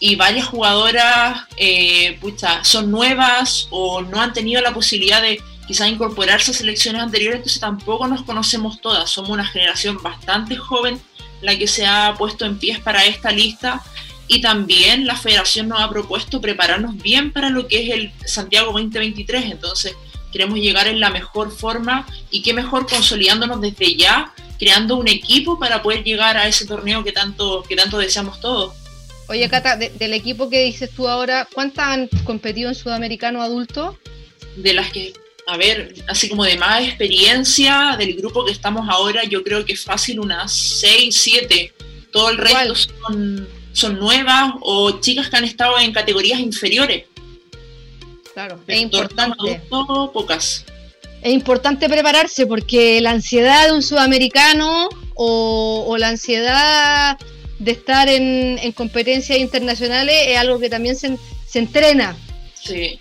Y 0.00 0.16
varias 0.16 0.46
jugadoras 0.46 1.44
eh, 1.56 2.18
son 2.62 2.90
nuevas 2.90 3.68
o 3.70 4.02
no 4.02 4.20
han 4.20 4.32
tenido 4.32 4.60
la 4.60 4.74
posibilidad 4.74 5.22
de 5.22 5.40
quizás 5.66 5.88
incorporarse 5.88 6.50
a 6.50 6.54
selecciones 6.54 7.02
anteriores, 7.02 7.38
entonces 7.38 7.60
tampoco 7.60 8.08
nos 8.08 8.22
conocemos 8.24 8.80
todas. 8.80 9.08
Somos 9.08 9.30
una 9.30 9.46
generación 9.46 10.02
bastante 10.02 10.56
joven 10.56 11.00
la 11.42 11.56
que 11.56 11.68
se 11.68 11.86
ha 11.86 12.14
puesto 12.18 12.44
en 12.46 12.58
pies 12.58 12.80
para 12.80 13.04
esta 13.04 13.30
lista 13.30 13.82
y 14.26 14.40
también 14.40 15.06
la 15.06 15.16
federación 15.16 15.68
nos 15.68 15.80
ha 15.80 15.88
propuesto 15.88 16.40
prepararnos 16.40 16.96
bien 16.96 17.32
para 17.32 17.48
lo 17.50 17.68
que 17.68 17.84
es 17.84 17.90
el 17.94 18.12
Santiago 18.26 18.72
2023, 18.72 19.44
entonces 19.44 19.94
queremos 20.36 20.58
llegar 20.58 20.86
en 20.86 21.00
la 21.00 21.08
mejor 21.08 21.50
forma 21.50 22.06
y 22.30 22.42
qué 22.42 22.52
mejor 22.52 22.86
consolidándonos 22.86 23.58
desde 23.58 23.96
ya, 23.96 24.34
creando 24.58 24.96
un 24.96 25.08
equipo 25.08 25.58
para 25.58 25.82
poder 25.82 26.04
llegar 26.04 26.36
a 26.36 26.46
ese 26.46 26.66
torneo 26.66 27.02
que 27.02 27.10
tanto, 27.10 27.62
que 27.66 27.74
tanto 27.74 27.96
deseamos 27.96 28.38
todos. 28.38 28.74
Oye, 29.28 29.48
Cata, 29.48 29.78
del 29.78 30.12
equipo 30.12 30.50
que 30.50 30.62
dices 30.64 30.90
tú 30.94 31.08
ahora, 31.08 31.48
¿cuántas 31.54 31.86
han 31.86 32.08
competido 32.24 32.68
en 32.68 32.74
sudamericano 32.74 33.40
adulto? 33.40 33.98
De 34.56 34.74
las 34.74 34.92
que, 34.92 35.14
a 35.46 35.56
ver, 35.56 35.94
así 36.06 36.28
como 36.28 36.44
de 36.44 36.58
más 36.58 36.82
experiencia 36.82 37.96
del 37.98 38.14
grupo 38.14 38.44
que 38.44 38.52
estamos 38.52 38.86
ahora, 38.90 39.24
yo 39.24 39.42
creo 39.42 39.64
que 39.64 39.72
es 39.72 39.84
fácil 39.84 40.20
unas 40.20 40.52
6, 40.52 41.16
7. 41.16 41.72
Todo 42.12 42.28
el 42.28 42.36
resto 42.36 42.74
son, 42.74 43.48
son 43.72 43.98
nuevas 43.98 44.52
o 44.60 45.00
chicas 45.00 45.30
que 45.30 45.36
han 45.38 45.44
estado 45.44 45.78
en 45.78 45.94
categorías 45.94 46.40
inferiores. 46.40 47.04
Claro, 48.36 48.60
es 48.66 48.82
importante. 48.82 49.62
Pocas. 50.12 50.66
Es 51.22 51.32
importante 51.32 51.88
prepararse 51.88 52.46
porque 52.46 53.00
la 53.00 53.12
ansiedad 53.12 53.68
de 53.68 53.72
un 53.72 53.82
sudamericano 53.82 54.90
o, 55.14 55.86
o 55.88 55.96
la 55.96 56.08
ansiedad 56.08 57.16
de 57.58 57.70
estar 57.70 58.10
en, 58.10 58.58
en 58.58 58.72
competencias 58.72 59.38
internacionales 59.38 60.14
es 60.26 60.36
algo 60.36 60.58
que 60.58 60.68
también 60.68 60.96
se, 60.96 61.16
se 61.46 61.60
entrena. 61.60 62.14
Sí. 62.62 62.98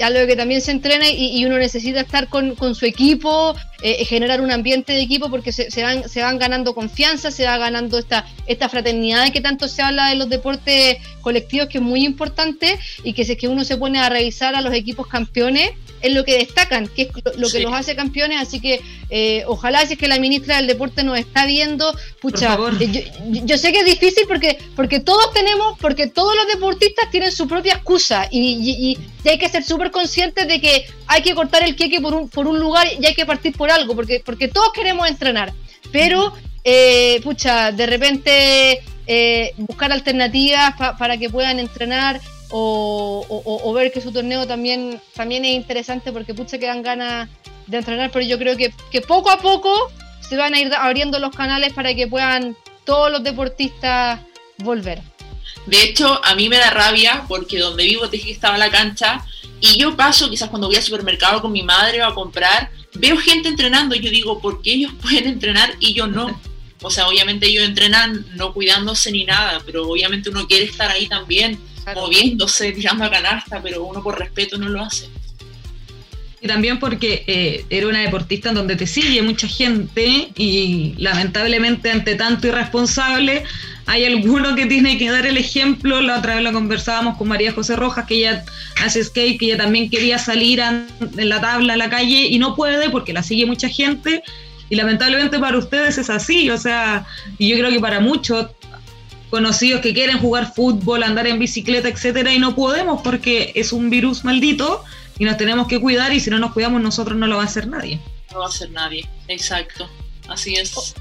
Algo 0.00 0.24
que 0.28 0.36
también 0.36 0.60
se 0.60 0.70
entrena 0.70 1.10
y, 1.10 1.44
uno 1.44 1.58
necesita 1.58 2.02
estar 2.02 2.28
con, 2.28 2.54
con 2.54 2.76
su 2.76 2.86
equipo, 2.86 3.56
eh, 3.80 4.04
generar 4.04 4.40
un 4.40 4.50
ambiente 4.50 4.92
de 4.92 5.02
equipo 5.02 5.30
porque 5.30 5.52
se, 5.52 5.70
se, 5.70 5.82
van, 5.82 6.08
se 6.08 6.20
van 6.20 6.38
ganando 6.38 6.74
confianza, 6.74 7.30
se 7.30 7.44
va 7.44 7.58
ganando 7.58 7.98
esta, 7.98 8.26
esta 8.46 8.68
fraternidad 8.68 9.24
de 9.24 9.32
que 9.32 9.40
tanto 9.40 9.68
se 9.68 9.82
habla 9.82 10.08
de 10.08 10.16
los 10.16 10.28
deportes 10.28 10.98
colectivos 11.20 11.68
que 11.68 11.78
es 11.78 11.84
muy 11.84 12.04
importante 12.04 12.78
y 13.04 13.12
que 13.12 13.24
si 13.24 13.32
es 13.32 13.38
que 13.38 13.48
uno 13.48 13.64
se 13.64 13.76
pone 13.76 13.98
a 13.98 14.08
revisar 14.08 14.54
a 14.54 14.62
los 14.62 14.74
equipos 14.74 15.06
campeones, 15.06 15.70
es 16.00 16.12
lo 16.12 16.24
que 16.24 16.38
destacan, 16.38 16.88
que 16.88 17.02
es 17.02 17.08
lo, 17.36 17.48
que 17.50 17.60
los 17.60 17.72
hace 17.72 17.96
campeones, 17.96 18.40
así 18.40 18.60
que 18.60 18.80
eh, 19.10 19.42
ojalá 19.46 19.84
si 19.86 19.94
es 19.94 19.98
que 19.98 20.08
la 20.08 20.18
ministra 20.18 20.56
del 20.56 20.66
deporte 20.66 21.02
nos 21.02 21.18
está 21.18 21.46
viendo, 21.46 21.92
pucha, 22.20 22.56
eh, 22.80 23.12
yo, 23.44 23.58
sé 23.58 23.72
que 23.72 23.80
es 23.80 23.84
difícil 23.84 24.24
porque, 24.28 24.58
porque 24.76 25.00
todos 25.00 25.32
tenemos, 25.32 25.78
porque 25.80 26.06
todos 26.06 26.36
los 26.36 26.46
deportistas 26.46 27.10
tienen 27.10 27.32
su 27.32 27.48
propia 27.48 27.74
excusa 27.74 28.28
y, 28.30 28.96
y, 28.96 28.98
hay 29.28 29.38
que 29.38 29.48
ser 29.50 29.62
súper 29.62 29.90
conscientes 29.90 30.48
de 30.48 30.58
que 30.58 30.86
hay 31.06 31.20
que 31.20 31.34
cortar 31.34 31.62
el 31.62 31.76
queque 31.76 32.00
por 32.00 32.14
un, 32.14 32.30
por 32.30 32.46
un 32.46 32.58
lugar 32.58 32.86
y 32.98 33.04
hay 33.04 33.14
que 33.14 33.26
partir 33.26 33.54
por 33.54 33.67
algo, 33.70 33.94
porque, 33.94 34.22
porque 34.24 34.48
todos 34.48 34.72
queremos 34.72 35.08
entrenar, 35.08 35.52
pero, 35.92 36.32
eh, 36.64 37.20
pucha, 37.22 37.72
de 37.72 37.86
repente 37.86 38.82
buscar 39.56 39.90
alternativas 39.90 40.74
para 40.98 41.16
que 41.16 41.30
puedan 41.30 41.58
entrenar 41.58 42.20
o, 42.50 43.72
ver 43.74 43.92
que 43.92 44.00
su 44.00 44.12
torneo 44.12 44.46
también, 44.46 45.00
también 45.14 45.44
es 45.44 45.54
interesante 45.54 46.12
porque 46.12 46.34
pucha 46.34 46.58
que 46.58 46.66
dan 46.66 46.82
ganas 46.82 47.28
de 47.66 47.78
entrenar, 47.78 48.10
pero 48.10 48.24
yo 48.24 48.38
creo 48.38 48.56
que, 48.56 48.72
que 48.90 49.00
poco 49.00 49.30
a 49.30 49.38
poco 49.38 49.90
se 50.20 50.36
van 50.36 50.54
a 50.54 50.60
ir 50.60 50.72
abriendo 50.74 51.18
los 51.18 51.34
canales 51.34 51.72
para 51.72 51.94
que 51.94 52.06
puedan 52.06 52.56
todos 52.84 53.10
los 53.10 53.22
deportistas 53.22 54.20
volver. 54.58 55.00
De 55.66 55.82
hecho, 55.82 56.20
a 56.24 56.34
mí 56.34 56.48
me 56.48 56.56
da 56.56 56.70
rabia 56.70 57.24
porque 57.28 57.58
donde 57.58 57.84
vivo 57.84 58.08
te 58.08 58.16
dije 58.16 58.28
que 58.28 58.32
estaba 58.32 58.56
la 58.56 58.70
cancha 58.70 59.24
y 59.60 59.78
yo 59.78 59.96
paso, 59.96 60.30
quizás 60.30 60.48
cuando 60.48 60.68
voy 60.68 60.76
al 60.76 60.82
supermercado 60.82 61.42
con 61.42 61.52
mi 61.52 61.62
madre 61.62 62.02
o 62.02 62.06
a 62.06 62.14
comprar, 62.14 62.70
veo 62.98 63.16
gente 63.16 63.48
entrenando 63.48 63.94
y 63.94 64.00
yo 64.00 64.10
digo, 64.10 64.40
¿por 64.40 64.62
qué 64.62 64.72
ellos 64.72 64.92
pueden 65.02 65.26
entrenar 65.26 65.74
y 65.80 65.94
yo 65.94 66.06
no? 66.06 66.40
O 66.80 66.90
sea, 66.90 67.08
obviamente 67.08 67.46
ellos 67.46 67.64
entrenan 67.64 68.24
no 68.36 68.52
cuidándose 68.52 69.10
ni 69.10 69.24
nada, 69.24 69.60
pero 69.66 69.88
obviamente 69.88 70.30
uno 70.30 70.46
quiere 70.46 70.64
estar 70.64 70.90
ahí 70.90 71.08
también 71.08 71.58
moviéndose, 71.94 72.72
tirando 72.76 73.04
a 73.04 73.10
canasta, 73.10 73.60
pero 73.62 73.84
uno 73.84 74.02
por 74.02 74.18
respeto 74.18 74.58
no 74.58 74.68
lo 74.68 74.82
hace. 74.82 75.08
Y 76.40 76.46
también 76.46 76.78
porque 76.78 77.24
eh, 77.26 77.64
era 77.68 77.88
una 77.88 78.00
deportista 78.00 78.50
en 78.50 78.54
donde 78.54 78.76
te 78.76 78.86
sigue 78.86 79.22
mucha 79.22 79.48
gente 79.48 80.28
y 80.36 80.94
lamentablemente 80.98 81.90
ante 81.90 82.14
tanto 82.14 82.46
irresponsable 82.46 83.42
hay 83.88 84.04
alguno 84.04 84.54
que 84.54 84.66
tiene 84.66 84.98
que 84.98 85.10
dar 85.10 85.24
el 85.24 85.38
ejemplo. 85.38 86.02
La 86.02 86.18
otra 86.18 86.34
vez 86.34 86.44
lo 86.44 86.52
conversábamos 86.52 87.16
con 87.16 87.26
María 87.26 87.52
José 87.52 87.74
Rojas, 87.74 88.04
que 88.04 88.16
ella 88.16 88.44
hace 88.84 89.02
skate, 89.02 89.38
que 89.40 89.46
ella 89.46 89.56
también 89.56 89.88
quería 89.88 90.18
salir 90.18 90.60
en 90.60 90.86
la 91.16 91.40
tabla 91.40 91.72
a 91.72 91.76
la 91.78 91.88
calle 91.88 92.26
y 92.26 92.38
no 92.38 92.54
puede 92.54 92.90
porque 92.90 93.14
la 93.14 93.22
sigue 93.22 93.46
mucha 93.46 93.70
gente. 93.70 94.22
Y 94.68 94.76
lamentablemente 94.76 95.38
para 95.38 95.56
ustedes 95.56 95.96
es 95.96 96.10
así, 96.10 96.50
o 96.50 96.58
sea, 96.58 97.06
y 97.38 97.48
yo 97.48 97.56
creo 97.56 97.70
que 97.70 97.80
para 97.80 98.00
muchos 98.00 98.48
conocidos 99.30 99.80
que 99.80 99.94
quieren 99.94 100.18
jugar 100.18 100.52
fútbol, 100.54 101.02
andar 101.02 101.26
en 101.26 101.38
bicicleta, 101.38 101.88
etcétera, 101.88 102.30
y 102.34 102.38
no 102.38 102.54
podemos 102.54 103.00
porque 103.00 103.52
es 103.54 103.72
un 103.72 103.88
virus 103.88 104.22
maldito 104.22 104.84
y 105.18 105.24
nos 105.24 105.38
tenemos 105.38 105.66
que 105.66 105.80
cuidar 105.80 106.12
y 106.12 106.20
si 106.20 106.28
no 106.28 106.38
nos 106.38 106.52
cuidamos 106.52 106.82
nosotros 106.82 107.16
no 107.16 107.26
lo 107.26 107.36
va 107.38 107.44
a 107.44 107.46
hacer 107.46 107.66
nadie. 107.66 107.98
No 108.32 108.40
va 108.40 108.44
a 108.44 108.48
hacer 108.48 108.70
nadie, 108.70 109.08
exacto, 109.28 109.88
así 110.28 110.56
es. 110.56 110.94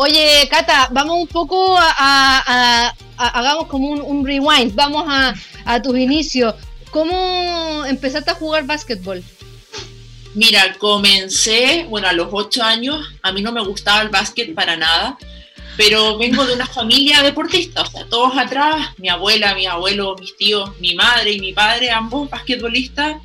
Oye, 0.00 0.46
Cata, 0.48 0.88
vamos 0.92 1.16
un 1.22 1.26
poco 1.26 1.76
a, 1.76 2.94
hagamos 3.16 3.66
como 3.66 3.88
un, 3.90 4.24
rewind, 4.24 4.72
vamos 4.76 5.04
a, 5.08 5.34
a 5.64 5.82
tus 5.82 5.98
inicios. 5.98 6.54
¿Cómo 6.92 7.84
empezaste 7.84 8.30
a 8.30 8.34
jugar 8.34 8.64
básquetbol? 8.64 9.24
Mira, 10.36 10.72
comencé, 10.78 11.84
bueno, 11.88 12.06
a 12.06 12.12
los 12.12 12.28
ocho 12.30 12.62
años, 12.62 13.04
a 13.22 13.32
mí 13.32 13.42
no 13.42 13.50
me 13.50 13.60
gustaba 13.64 14.02
el 14.02 14.08
básquet 14.08 14.54
para 14.54 14.76
nada, 14.76 15.18
pero 15.76 16.16
vengo 16.16 16.46
de 16.46 16.54
una 16.54 16.66
familia 16.78 17.20
deportista, 17.22 17.82
o 17.82 17.86
sea, 17.86 18.06
todos 18.08 18.38
atrás, 18.38 18.90
mi 18.98 19.08
abuela, 19.08 19.56
mi 19.56 19.66
abuelo, 19.66 20.14
mis 20.20 20.36
tíos, 20.36 20.78
mi 20.78 20.94
madre 20.94 21.32
y 21.32 21.40
mi 21.40 21.52
padre, 21.52 21.90
ambos 21.90 22.30
basquetbolistas, 22.30 23.16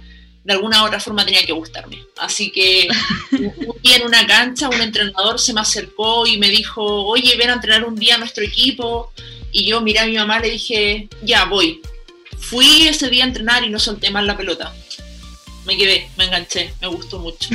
de 0.43 0.53
alguna 0.53 0.83
u 0.83 0.87
otra 0.87 0.99
forma 0.99 1.25
tenía 1.25 1.45
que 1.45 1.53
gustarme. 1.53 2.03
Así 2.17 2.51
que 2.51 2.87
un 3.31 3.81
día 3.81 3.97
en 3.97 4.05
una 4.05 4.27
cancha 4.27 4.69
un 4.69 4.81
entrenador 4.81 5.39
se 5.39 5.53
me 5.53 5.61
acercó 5.61 6.27
y 6.27 6.37
me 6.37 6.49
dijo, 6.49 6.83
oye, 7.05 7.35
ven 7.37 7.49
a 7.49 7.53
entrenar 7.53 7.85
un 7.85 7.95
día 7.95 8.15
a 8.15 8.17
nuestro 8.17 8.43
equipo. 8.43 9.11
Y 9.51 9.65
yo 9.65 9.81
miré 9.81 9.99
a 9.99 10.05
mi 10.05 10.15
mamá 10.15 10.39
y 10.39 10.41
le 10.43 10.49
dije, 10.49 11.07
ya 11.21 11.45
voy. 11.45 11.81
Fui 12.37 12.87
ese 12.87 13.09
día 13.09 13.23
a 13.23 13.27
entrenar 13.27 13.63
y 13.63 13.69
no 13.69 13.79
solté 13.79 14.09
más 14.11 14.25
la 14.25 14.35
pelota. 14.35 14.73
Me 15.65 15.77
quedé, 15.77 16.09
me 16.17 16.25
enganché, 16.25 16.73
me 16.81 16.87
gustó 16.87 17.19
mucho. 17.19 17.49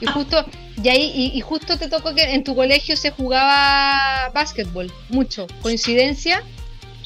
Y 0.00 0.06
justo, 0.06 0.44
y 0.82 0.88
ahí, 0.88 1.32
y, 1.34 1.40
justo 1.40 1.78
te 1.78 1.88
tocó 1.88 2.14
que 2.14 2.22
en 2.22 2.42
tu 2.42 2.56
colegio 2.56 2.96
se 2.96 3.10
jugaba 3.12 4.30
básquetbol, 4.34 4.92
mucho. 5.08 5.46
¿Coincidencia? 5.60 6.42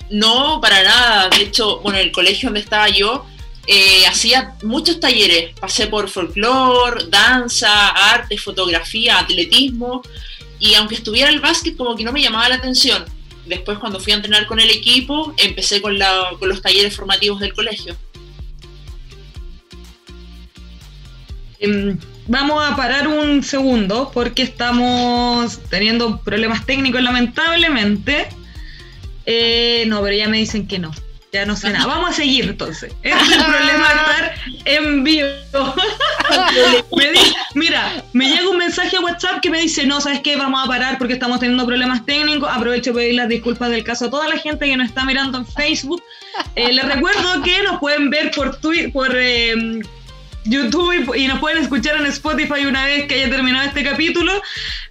No, 0.08 0.60
para 0.62 0.82
nada. 0.82 1.28
De 1.28 1.42
hecho, 1.42 1.80
bueno, 1.80 1.98
el 1.98 2.12
colegio 2.12 2.48
donde 2.48 2.60
estaba 2.60 2.88
yo 2.88 3.26
eh, 3.66 4.06
hacía 4.06 4.54
muchos 4.62 5.00
talleres. 5.00 5.58
Pasé 5.58 5.86
por 5.86 6.08
folclore, 6.08 7.06
danza, 7.08 7.88
arte, 7.88 8.38
fotografía, 8.38 9.18
atletismo. 9.18 10.02
Y 10.58 10.74
aunque 10.74 10.94
estuviera 10.94 11.30
el 11.30 11.40
básquet, 11.40 11.76
como 11.76 11.96
que 11.96 12.04
no 12.04 12.12
me 12.12 12.22
llamaba 12.22 12.48
la 12.48 12.56
atención. 12.56 13.04
Después, 13.46 13.78
cuando 13.78 14.00
fui 14.00 14.12
a 14.12 14.16
entrenar 14.16 14.46
con 14.46 14.60
el 14.60 14.70
equipo, 14.70 15.34
empecé 15.36 15.80
con, 15.80 15.98
con 16.38 16.48
los 16.48 16.62
talleres 16.62 16.96
formativos 16.96 17.40
del 17.40 17.54
colegio. 17.54 17.96
Em, 21.58 21.98
vamos 22.26 22.64
a 22.64 22.76
parar 22.76 23.08
un 23.08 23.42
segundo 23.42 24.10
porque 24.12 24.42
estamos 24.42 25.58
teniendo 25.70 26.20
problemas 26.20 26.66
técnicos 26.66 27.02
lamentablemente. 27.02 28.28
Eh, 29.24 29.84
no, 29.88 30.02
pero 30.02 30.16
ya 30.16 30.28
me 30.28 30.38
dicen 30.38 30.66
que 30.66 30.78
no. 30.78 30.92
Ya 31.32 31.44
no 31.44 31.56
sé 31.56 31.70
nada. 31.70 31.86
Vamos 31.94 32.10
a 32.10 32.12
seguir 32.12 32.44
entonces. 32.44 32.94
Este 33.02 33.18
es 33.18 33.32
el 33.32 33.44
problema 33.44 33.88
de 33.88 33.94
estar 33.94 34.34
en 34.64 35.04
vivo. 35.04 35.28
mira, 37.54 38.04
me 38.12 38.28
llega 38.28 38.48
un 38.48 38.58
mensaje 38.58 38.96
a 38.96 39.00
WhatsApp 39.00 39.40
que 39.40 39.50
me 39.50 39.60
dice, 39.60 39.86
no, 39.86 40.00
¿sabes 40.00 40.20
qué? 40.20 40.36
Vamos 40.36 40.64
a 40.64 40.68
parar 40.68 40.98
porque 40.98 41.14
estamos 41.14 41.40
teniendo 41.40 41.66
problemas 41.66 42.04
técnicos. 42.06 42.48
Aprovecho 42.50 42.92
para 42.92 43.02
pedir 43.02 43.14
las 43.14 43.28
disculpas 43.28 43.70
del 43.70 43.84
caso 43.84 44.06
a 44.06 44.10
toda 44.10 44.28
la 44.28 44.36
gente 44.36 44.66
que 44.66 44.76
nos 44.76 44.88
está 44.88 45.04
mirando 45.04 45.38
en 45.38 45.46
Facebook. 45.46 46.02
Eh, 46.54 46.72
les 46.72 46.84
recuerdo 46.84 47.42
que 47.42 47.62
nos 47.62 47.80
pueden 47.80 48.10
ver 48.10 48.30
por, 48.30 48.56
Twitter, 48.56 48.92
por 48.92 49.10
eh, 49.14 49.80
YouTube 50.48 51.14
y, 51.16 51.26
nos 51.26 51.38
pueden 51.40 51.62
escuchar 51.62 51.96
en 51.96 52.06
Spotify 52.06 52.66
una 52.66 52.84
vez 52.86 53.06
que 53.06 53.14
haya 53.14 53.30
terminado 53.30 53.66
este 53.66 53.82
capítulo. 53.82 54.32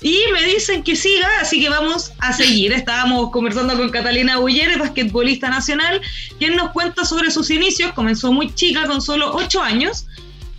Y 0.02 0.20
me 0.34 0.44
dicen 0.44 0.84
que 0.84 0.96
siga, 0.96 1.28
así 1.42 1.62
que 1.62 1.70
vamos 1.70 2.12
a 2.20 2.34
seguir. 2.34 2.74
Estábamos 2.74 3.32
conversando 3.32 3.76
con 3.78 3.90
Catalina 3.90 4.38
Bulleres, 4.38 4.78
basquetbolista 4.78 5.50
nacional, 5.50 6.02
quien 6.38 6.56
nos 6.56 6.72
cuenta 6.72 7.06
sobre 7.06 7.32
sus 7.32 7.50
inicios. 7.50 7.94
Comenzó 7.94 8.32
muy 8.32 8.54
chica, 8.54 8.86
con 8.86 9.02
solo 9.02 9.34
8 9.34 9.62
años. 9.62 10.06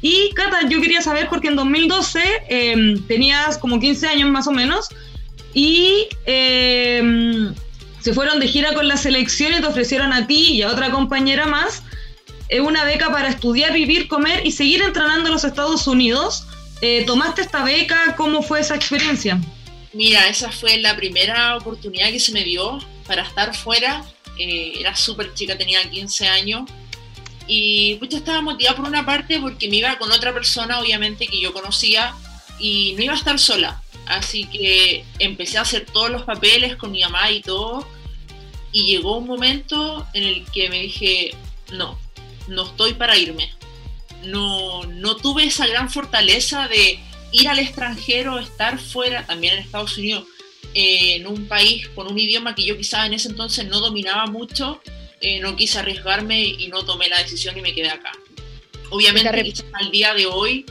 Y 0.02 0.30
Cata, 0.34 0.68
yo 0.68 0.80
quería 0.80 1.00
saber 1.00 1.28
porque 1.28 1.48
en 1.48 1.56
2012 1.56 2.20
em, 2.48 3.02
tenías 3.06 3.58
como 3.58 3.80
15 3.80 4.06
años 4.06 4.30
más 4.30 4.46
o 4.46 4.52
menos 4.52 4.88
y 5.54 6.06
em, 6.26 7.54
se 8.00 8.12
fueron 8.12 8.38
de 8.38 8.46
gira 8.46 8.74
con 8.74 8.86
la 8.86 8.98
selección 8.98 9.54
y 9.54 9.60
te 9.60 9.66
ofrecieron 9.66 10.12
a 10.12 10.26
ti 10.26 10.52
y 10.52 10.62
a 10.62 10.68
otra 10.68 10.90
compañera 10.90 11.46
más 11.46 11.82
es 12.48 12.60
una 12.60 12.84
beca 12.84 13.10
para 13.10 13.28
estudiar, 13.28 13.72
vivir, 13.72 14.08
comer 14.08 14.46
y 14.46 14.52
seguir 14.52 14.82
entrenando 14.82 15.26
en 15.26 15.32
los 15.32 15.44
Estados 15.44 15.86
Unidos. 15.86 16.46
Eh, 16.80 17.04
¿Tomaste 17.06 17.42
esta 17.42 17.64
beca? 17.64 18.14
¿Cómo 18.16 18.42
fue 18.42 18.60
esa 18.60 18.76
experiencia? 18.76 19.40
Mira, 19.92 20.28
esa 20.28 20.52
fue 20.52 20.78
la 20.78 20.94
primera 20.94 21.56
oportunidad 21.56 22.10
que 22.10 22.20
se 22.20 22.32
me 22.32 22.44
dio 22.44 22.78
para 23.06 23.22
estar 23.22 23.54
fuera. 23.56 24.04
Eh, 24.38 24.74
era 24.78 24.94
súper 24.94 25.34
chica, 25.34 25.56
tenía 25.56 25.82
15 25.88 26.28
años. 26.28 26.70
Y 27.46 27.94
pues 27.96 28.12
estaba 28.12 28.40
motivada 28.42 28.76
por 28.76 28.86
una 28.86 29.06
parte 29.06 29.40
porque 29.40 29.68
me 29.68 29.76
iba 29.76 29.96
con 29.98 30.10
otra 30.12 30.32
persona, 30.32 30.80
obviamente, 30.80 31.26
que 31.26 31.40
yo 31.40 31.52
conocía, 31.52 32.14
y 32.58 32.94
no 32.96 33.04
iba 33.04 33.14
a 33.14 33.16
estar 33.16 33.38
sola. 33.38 33.82
Así 34.06 34.44
que 34.46 35.04
empecé 35.18 35.58
a 35.58 35.62
hacer 35.62 35.86
todos 35.86 36.10
los 36.10 36.22
papeles 36.22 36.76
con 36.76 36.92
mi 36.92 37.00
mamá 37.00 37.30
y 37.30 37.40
todo. 37.40 37.88
Y 38.72 38.86
llegó 38.86 39.18
un 39.18 39.26
momento 39.26 40.06
en 40.12 40.24
el 40.24 40.44
que 40.52 40.68
me 40.68 40.80
dije, 40.80 41.34
no, 41.72 41.98
no 42.48 42.66
estoy 42.66 42.94
para 42.94 43.16
irme. 43.16 43.52
No, 44.24 44.84
no 44.84 45.16
tuve 45.16 45.44
esa 45.44 45.66
gran 45.66 45.90
fortaleza 45.90 46.68
de 46.68 46.98
ir 47.32 47.48
al 47.48 47.58
extranjero, 47.58 48.38
estar 48.38 48.78
fuera, 48.78 49.26
también 49.26 49.54
en 49.54 49.60
Estados 49.60 49.96
Unidos, 49.98 50.24
eh, 50.74 51.16
en 51.16 51.26
un 51.26 51.46
país 51.46 51.88
con 51.88 52.10
un 52.10 52.18
idioma 52.18 52.54
que 52.54 52.64
yo 52.64 52.76
quizás 52.76 53.06
en 53.06 53.14
ese 53.14 53.28
entonces 53.28 53.66
no 53.66 53.80
dominaba 53.80 54.26
mucho, 54.26 54.80
eh, 55.20 55.40
no 55.40 55.56
quise 55.56 55.78
arriesgarme 55.78 56.44
y 56.44 56.68
no 56.68 56.84
tomé 56.84 57.08
la 57.08 57.18
decisión 57.18 57.56
y 57.56 57.62
me 57.62 57.74
quedé 57.74 57.90
acá. 57.90 58.12
Obviamente 58.90 59.54
al 59.72 59.90
día 59.90 60.14
de 60.14 60.26
hoy 60.26 60.64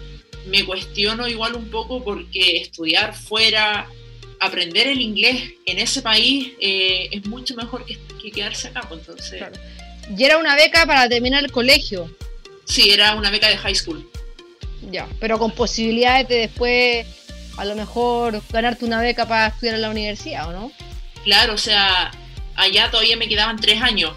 me 0.48 0.64
cuestiono 0.64 1.28
igual 1.28 1.56
un 1.56 1.70
poco 1.70 2.04
porque 2.04 2.58
estudiar 2.58 3.16
fuera, 3.16 3.90
aprender 4.40 4.88
el 4.88 5.02
inglés 5.02 5.54
en 5.66 5.80
ese 5.80 6.02
país 6.02 6.54
eh, 6.60 7.10
es 7.12 7.26
mucho 7.26 7.56
mejor 7.56 7.86
que, 7.86 7.98
quedarse 8.32 8.70
acá. 8.70 8.82
Pues, 8.88 9.02
entonces, 9.02 9.44
y 10.18 10.24
era 10.24 10.38
una 10.38 10.56
beca 10.56 10.86
para 10.86 11.08
terminar 11.10 11.44
el 11.44 11.52
colegio. 11.52 12.10
Sí, 12.66 12.90
era 12.92 13.16
una 13.16 13.30
beca 13.30 13.48
de 13.48 13.58
high 13.58 13.76
school. 13.76 14.10
Ya, 14.92 15.08
pero 15.20 15.40
con 15.40 15.52
posibilidades 15.52 16.28
de 16.28 16.36
después 16.36 17.08
a 17.58 17.66
lo 17.66 17.76
mejor 17.76 18.42
ganarte 18.52 18.86
una 18.86 19.02
beca 19.02 19.28
para 19.28 19.48
estudiar 19.48 19.76
en 19.76 19.82
la 19.82 19.90
universidad, 19.90 20.50
¿o 20.50 20.52
no? 20.52 20.72
Claro, 21.24 21.54
o 21.54 21.58
sea, 21.58 22.12
allá 22.56 22.92
todavía 22.92 23.18
me 23.18 23.28
quedaban 23.28 23.58
tres 23.58 23.82
años, 23.82 24.14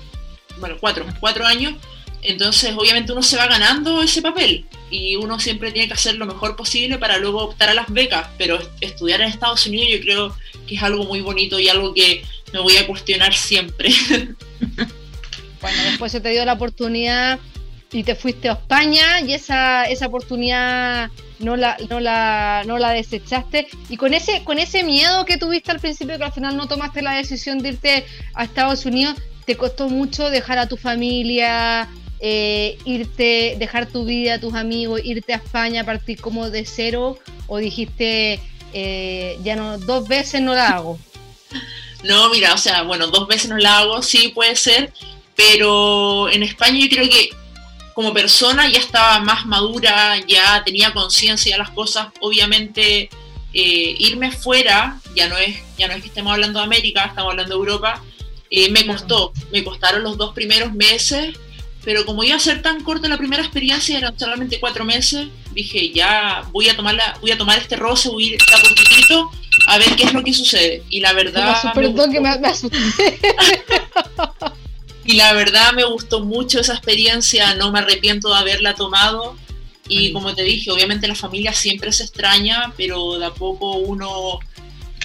bueno, 0.58 0.76
cuatro, 0.80 1.06
cuatro 1.20 1.46
años, 1.46 1.74
entonces 2.22 2.74
obviamente 2.76 3.12
uno 3.12 3.22
se 3.22 3.36
va 3.36 3.46
ganando 3.46 4.02
ese 4.02 4.20
papel 4.20 4.66
y 4.90 5.16
uno 5.16 5.38
siempre 5.38 5.70
tiene 5.70 5.88
que 5.88 5.94
hacer 5.94 6.16
lo 6.16 6.26
mejor 6.26 6.56
posible 6.56 6.98
para 6.98 7.18
luego 7.18 7.44
optar 7.44 7.68
a 7.70 7.74
las 7.74 7.88
becas, 7.88 8.26
pero 8.36 8.58
estudiar 8.80 9.20
en 9.20 9.28
Estados 9.28 9.66
Unidos 9.66 9.88
yo 9.92 10.00
creo 10.00 10.36
que 10.66 10.74
es 10.74 10.82
algo 10.82 11.04
muy 11.04 11.20
bonito 11.20 11.58
y 11.58 11.68
algo 11.68 11.94
que 11.94 12.24
me 12.52 12.60
voy 12.60 12.76
a 12.76 12.86
cuestionar 12.86 13.34
siempre. 13.34 13.90
Bueno, 15.60 15.82
después 15.84 16.12
se 16.12 16.20
te 16.20 16.30
dio 16.30 16.44
la 16.44 16.54
oportunidad 16.54 17.38
y 17.90 18.04
te 18.04 18.14
fuiste 18.14 18.48
a 18.48 18.52
España 18.52 19.20
y 19.20 19.32
esa, 19.32 19.84
esa 19.84 20.06
oportunidad 20.06 21.10
no 21.38 21.56
la, 21.56 21.76
no, 21.88 22.00
la, 22.00 22.62
no 22.66 22.78
la 22.78 22.90
desechaste. 22.90 23.68
Y 23.88 23.96
con 23.96 24.14
ese, 24.14 24.44
con 24.44 24.58
ese 24.58 24.82
miedo 24.82 25.24
que 25.24 25.38
tuviste 25.38 25.70
al 25.70 25.80
principio, 25.80 26.18
que 26.18 26.24
al 26.24 26.32
final 26.32 26.56
no 26.56 26.66
tomaste 26.66 27.02
la 27.02 27.14
decisión 27.14 27.58
de 27.58 27.70
irte 27.70 28.06
a 28.34 28.44
Estados 28.44 28.84
Unidos, 28.86 29.16
¿te 29.46 29.56
costó 29.56 29.88
mucho 29.88 30.30
dejar 30.30 30.58
a 30.58 30.68
tu 30.68 30.76
familia, 30.76 31.88
eh, 32.20 32.78
irte, 32.84 33.56
dejar 33.58 33.86
tu 33.86 34.04
vida, 34.04 34.40
tus 34.40 34.54
amigos, 34.54 35.00
irte 35.04 35.32
a 35.32 35.36
España, 35.36 35.84
partir 35.84 36.20
como 36.20 36.50
de 36.50 36.64
cero? 36.64 37.18
¿O 37.46 37.58
dijiste, 37.58 38.40
eh, 38.74 39.38
ya 39.42 39.56
no, 39.56 39.78
dos 39.78 40.06
veces 40.08 40.42
no 40.42 40.54
la 40.54 40.68
hago? 40.68 40.98
No, 42.04 42.30
mira, 42.30 42.54
o 42.54 42.58
sea, 42.58 42.82
bueno, 42.82 43.08
dos 43.08 43.26
veces 43.26 43.50
no 43.50 43.58
la 43.58 43.78
hago, 43.78 44.02
sí 44.02 44.28
puede 44.28 44.54
ser, 44.54 44.92
pero 45.38 46.28
en 46.28 46.42
España 46.42 46.80
yo 46.80 46.88
creo 46.88 47.08
que 47.08 47.30
como 47.94 48.12
persona 48.12 48.68
ya 48.68 48.80
estaba 48.80 49.20
más 49.20 49.46
madura, 49.46 50.16
ya 50.26 50.64
tenía 50.64 50.92
conciencia 50.92 51.54
de 51.54 51.58
las 51.58 51.70
cosas, 51.70 52.08
obviamente 52.20 53.08
eh, 53.52 53.94
irme 54.00 54.32
fuera, 54.32 54.98
ya 55.14 55.28
no, 55.28 55.38
es, 55.38 55.56
ya 55.78 55.86
no 55.86 55.94
es 55.94 56.02
que 56.02 56.08
estemos 56.08 56.32
hablando 56.32 56.58
de 56.58 56.64
América, 56.64 57.04
estamos 57.04 57.30
hablando 57.30 57.54
de 57.54 57.58
Europa, 57.60 58.02
eh, 58.50 58.68
me 58.72 58.84
costó, 58.84 59.32
me 59.52 59.62
costaron 59.62 60.02
los 60.02 60.18
dos 60.18 60.34
primeros 60.34 60.72
meses, 60.74 61.36
pero 61.84 62.04
como 62.04 62.24
iba 62.24 62.34
a 62.34 62.40
ser 62.40 62.60
tan 62.60 62.82
corta 62.82 63.06
la 63.06 63.16
primera 63.16 63.42
experiencia, 63.42 63.96
eran 63.96 64.18
solamente 64.18 64.58
cuatro 64.58 64.84
meses, 64.84 65.28
dije 65.52 65.92
ya 65.92 66.42
voy 66.50 66.68
a 66.68 66.74
tomar, 66.74 66.96
la, 66.96 67.16
voy 67.20 67.30
a 67.30 67.38
tomar 67.38 67.58
este 67.58 67.76
roce, 67.76 68.08
voy 68.08 68.24
a 68.24 68.34
ir 68.34 68.40
a 68.42 68.60
poquitito 68.60 69.30
a 69.68 69.78
ver 69.78 69.94
qué 69.94 70.02
es 70.02 70.12
lo 70.12 70.24
que 70.24 70.32
sucede. 70.32 70.82
Y 70.88 71.00
la 71.00 71.12
verdad... 71.12 71.62
Me, 71.74 71.82
me 72.20 72.28
Y 75.08 75.14
la 75.14 75.32
verdad 75.32 75.72
me 75.72 75.84
gustó 75.84 76.20
mucho 76.20 76.60
esa 76.60 76.74
experiencia, 76.74 77.54
no 77.54 77.72
me 77.72 77.78
arrepiento 77.78 78.28
de 78.28 78.40
haberla 78.40 78.74
tomado. 78.74 79.38
Y 79.88 80.12
como 80.12 80.34
te 80.34 80.42
dije, 80.42 80.70
obviamente 80.70 81.08
la 81.08 81.14
familia 81.14 81.54
siempre 81.54 81.92
se 81.92 82.02
extraña, 82.02 82.74
pero 82.76 83.18
de 83.18 83.24
a 83.24 83.30
poco 83.32 83.72
uno 83.78 84.38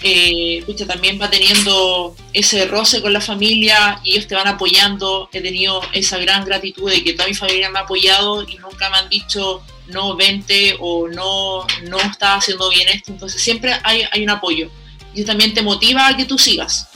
eh, 0.02 0.62
también 0.86 1.22
va 1.22 1.30
teniendo 1.30 2.18
ese 2.34 2.66
roce 2.66 3.02
con 3.02 3.14
la 3.14 3.22
familia 3.22 4.02
y 4.04 4.12
ellos 4.12 4.28
te 4.28 4.36
van 4.36 4.50
apoyando. 4.50 5.30
He 5.32 5.40
tenido 5.40 5.80
esa 5.94 6.18
gran 6.18 6.44
gratitud 6.44 6.92
de 6.92 7.02
que 7.02 7.14
toda 7.14 7.30
mi 7.30 7.34
familia 7.34 7.70
me 7.70 7.80
ha 7.80 7.84
apoyado 7.84 8.44
y 8.44 8.58
nunca 8.58 8.90
me 8.90 8.98
han 8.98 9.08
dicho 9.08 9.64
no 9.88 10.18
vente 10.18 10.76
o 10.82 11.08
no, 11.08 11.66
no 11.84 11.98
estás 12.00 12.40
haciendo 12.40 12.70
bien 12.70 12.90
esto. 12.90 13.14
Entonces 13.14 13.42
siempre 13.42 13.74
hay, 13.84 14.04
hay 14.12 14.22
un 14.22 14.32
apoyo. 14.32 14.70
Y 15.16 15.22
eso 15.22 15.28
también 15.28 15.54
te 15.54 15.62
motiva 15.62 16.10
a 16.10 16.18
que 16.18 16.26
tú 16.26 16.38
sigas. 16.38 16.90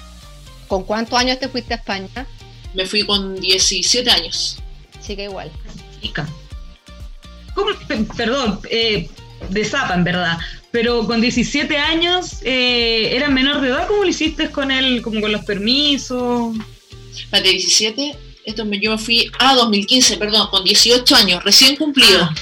¿Con 0.68 0.84
cuántos 0.84 1.18
años 1.18 1.40
te 1.40 1.48
fuiste 1.48 1.74
a 1.74 1.78
España? 1.78 2.28
Me 2.78 2.86
fui 2.86 3.04
con 3.04 3.36
17 3.42 4.10
años. 4.10 4.60
Sí, 5.02 5.16
que 5.16 5.24
igual. 5.24 5.52
Perdón, 8.16 8.60
eh, 8.70 9.10
de 9.50 9.66
zapa 9.66 9.96
en 9.96 10.04
verdad, 10.04 10.38
pero 10.72 11.06
con 11.08 11.20
17 11.20 11.76
años 11.76 12.38
eh, 12.44 13.16
¿eras 13.16 13.32
menor 13.32 13.62
de 13.62 13.70
edad? 13.70 13.88
¿Cómo 13.88 14.04
lo 14.04 14.10
hiciste 14.10 14.52
con 14.52 14.70
él, 14.70 15.02
como 15.02 15.22
con 15.22 15.32
los 15.32 15.44
permisos? 15.44 16.56
La 17.32 17.42
de 17.42 17.50
17, 17.50 18.16
esto 18.46 18.64
me, 18.64 18.80
yo 18.80 18.92
me 18.92 19.00
fui 19.00 19.30
a 19.40 19.56
2015, 19.56 20.18
perdón, 20.18 20.48
con 20.52 20.64
18 20.64 21.16
años, 21.16 21.44
recién 21.44 21.76
cumplido. 21.78 22.22
Ah, 22.22 22.36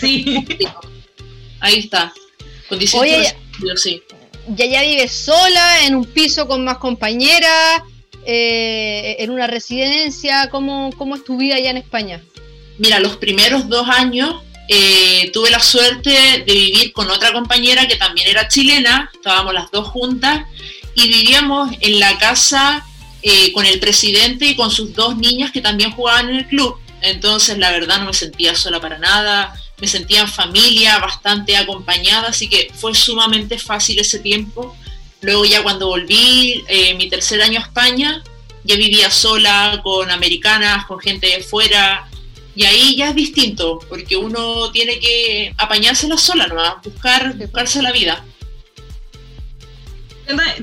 sí. 0.00 0.44
Ahí 1.60 1.78
está. 1.78 2.12
Con 2.68 2.80
18 2.80 3.00
Oye, 3.00 3.36
sí. 3.76 4.02
Ya 4.48 4.66
ya 4.66 4.82
vives 4.82 5.12
sola, 5.12 5.84
en 5.84 5.94
un 5.94 6.04
piso 6.04 6.48
con 6.48 6.64
más 6.64 6.78
compañeras, 6.78 7.82
eh, 8.26 9.16
en 9.18 9.30
una 9.30 9.46
residencia? 9.46 10.48
¿Cómo, 10.50 10.90
¿Cómo 10.96 11.14
es 11.16 11.24
tu 11.24 11.36
vida 11.36 11.56
allá 11.56 11.70
en 11.70 11.78
España? 11.78 12.20
Mira, 12.78 12.98
los 12.98 13.16
primeros 13.16 13.68
dos 13.68 13.88
años 13.88 14.36
eh, 14.68 15.30
tuve 15.32 15.50
la 15.50 15.60
suerte 15.60 16.10
de 16.46 16.52
vivir 16.52 16.92
con 16.92 17.10
otra 17.10 17.32
compañera 17.32 17.88
que 17.88 17.96
también 17.96 18.28
era 18.28 18.46
chilena, 18.48 19.10
estábamos 19.12 19.52
las 19.52 19.70
dos 19.70 19.88
juntas 19.88 20.46
y 20.94 21.08
vivíamos 21.08 21.72
en 21.80 21.98
la 21.98 22.16
casa 22.18 22.86
eh, 23.22 23.52
con 23.52 23.66
el 23.66 23.80
presidente 23.80 24.46
y 24.46 24.54
con 24.54 24.70
sus 24.70 24.94
dos 24.94 25.16
niñas 25.16 25.50
que 25.50 25.60
también 25.60 25.90
jugaban 25.90 26.28
en 26.30 26.36
el 26.36 26.46
club. 26.46 26.78
Entonces 27.02 27.58
la 27.58 27.70
verdad 27.70 27.98
no 27.98 28.06
me 28.06 28.12
sentía 28.12 28.54
sola 28.54 28.80
para 28.80 28.98
nada, 28.98 29.52
me 29.80 29.86
sentía 29.86 30.20
en 30.20 30.28
familia, 30.28 30.98
bastante 30.98 31.56
acompañada, 31.56 32.28
así 32.28 32.48
que 32.48 32.70
fue 32.74 32.94
sumamente 32.94 33.58
fácil 33.58 33.98
ese 33.98 34.20
tiempo. 34.20 34.76
Luego 35.22 35.44
ya 35.44 35.62
cuando 35.62 35.88
volví 35.88 36.64
eh, 36.68 36.94
mi 36.94 37.08
tercer 37.08 37.42
año 37.42 37.60
a 37.60 37.62
España, 37.62 38.22
ya 38.64 38.76
vivía 38.76 39.10
sola, 39.10 39.80
con 39.82 40.10
americanas, 40.10 40.86
con 40.86 40.98
gente 40.98 41.26
de 41.26 41.42
fuera, 41.42 42.08
y 42.54 42.64
ahí 42.64 42.96
ya 42.96 43.10
es 43.10 43.14
distinto, 43.14 43.78
porque 43.88 44.16
uno 44.16 44.70
tiene 44.72 44.98
que 44.98 45.54
apañársela 45.56 46.16
sola, 46.16 46.46
¿no? 46.46 46.80
buscar, 46.82 47.36
buscarse 47.36 47.82
la 47.82 47.92
vida. 47.92 48.24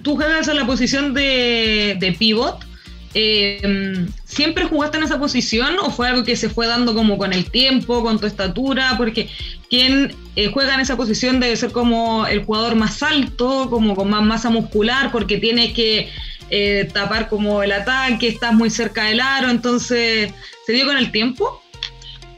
Tú 0.03 0.15
juegas 0.15 0.47
en 0.47 0.57
la 0.57 0.65
posición 0.65 1.13
de, 1.13 1.97
de 1.99 2.11
pivot. 2.13 2.66
Eh, 3.13 4.05
¿Siempre 4.25 4.65
jugaste 4.65 4.97
en 4.97 5.03
esa 5.03 5.19
posición 5.19 5.77
o 5.79 5.89
fue 5.89 6.07
algo 6.07 6.23
que 6.23 6.35
se 6.35 6.49
fue 6.49 6.67
dando 6.67 6.93
como 6.93 7.17
con 7.17 7.33
el 7.33 7.49
tiempo, 7.49 8.03
con 8.03 8.19
tu 8.19 8.27
estatura? 8.27 8.95
Porque 8.97 9.29
quien 9.69 10.15
eh, 10.35 10.51
juega 10.53 10.75
en 10.75 10.81
esa 10.81 10.97
posición 10.97 11.39
debe 11.39 11.55
ser 11.55 11.71
como 11.71 12.27
el 12.27 12.43
jugador 12.43 12.75
más 12.75 13.01
alto, 13.01 13.69
como 13.69 13.95
con 13.95 14.09
más 14.09 14.23
masa 14.23 14.49
muscular, 14.49 15.11
porque 15.11 15.37
tiene 15.37 15.73
que 15.73 16.09
eh, 16.49 16.89
tapar 16.93 17.29
como 17.29 17.63
el 17.63 17.71
ataque, 17.71 18.27
estás 18.27 18.53
muy 18.53 18.69
cerca 18.69 19.05
del 19.05 19.19
aro, 19.19 19.49
entonces, 19.49 20.31
¿se 20.65 20.73
dio 20.73 20.85
con 20.85 20.97
el 20.97 21.11
tiempo? 21.11 21.61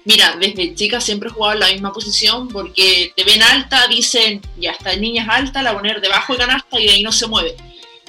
Mira, 0.05 0.35
desde 0.39 0.73
chica 0.73 1.01
siempre 1.01 1.29
he 1.29 1.31
jugado 1.31 1.53
en 1.53 1.59
la 1.59 1.71
misma 1.71 1.91
posición 1.91 2.47
porque 2.47 3.11
te 3.15 3.23
ven 3.23 3.43
alta, 3.43 3.87
dicen, 3.87 4.41
ya 4.57 4.71
esta 4.71 4.95
niña 4.95 5.23
es 5.23 5.29
alta, 5.29 5.61
la 5.61 5.73
poner 5.73 6.01
debajo 6.01 6.33
de 6.33 6.39
canasta 6.39 6.79
y 6.79 6.85
de 6.85 6.91
ahí 6.93 7.03
no 7.03 7.11
se 7.11 7.27
mueve. 7.27 7.55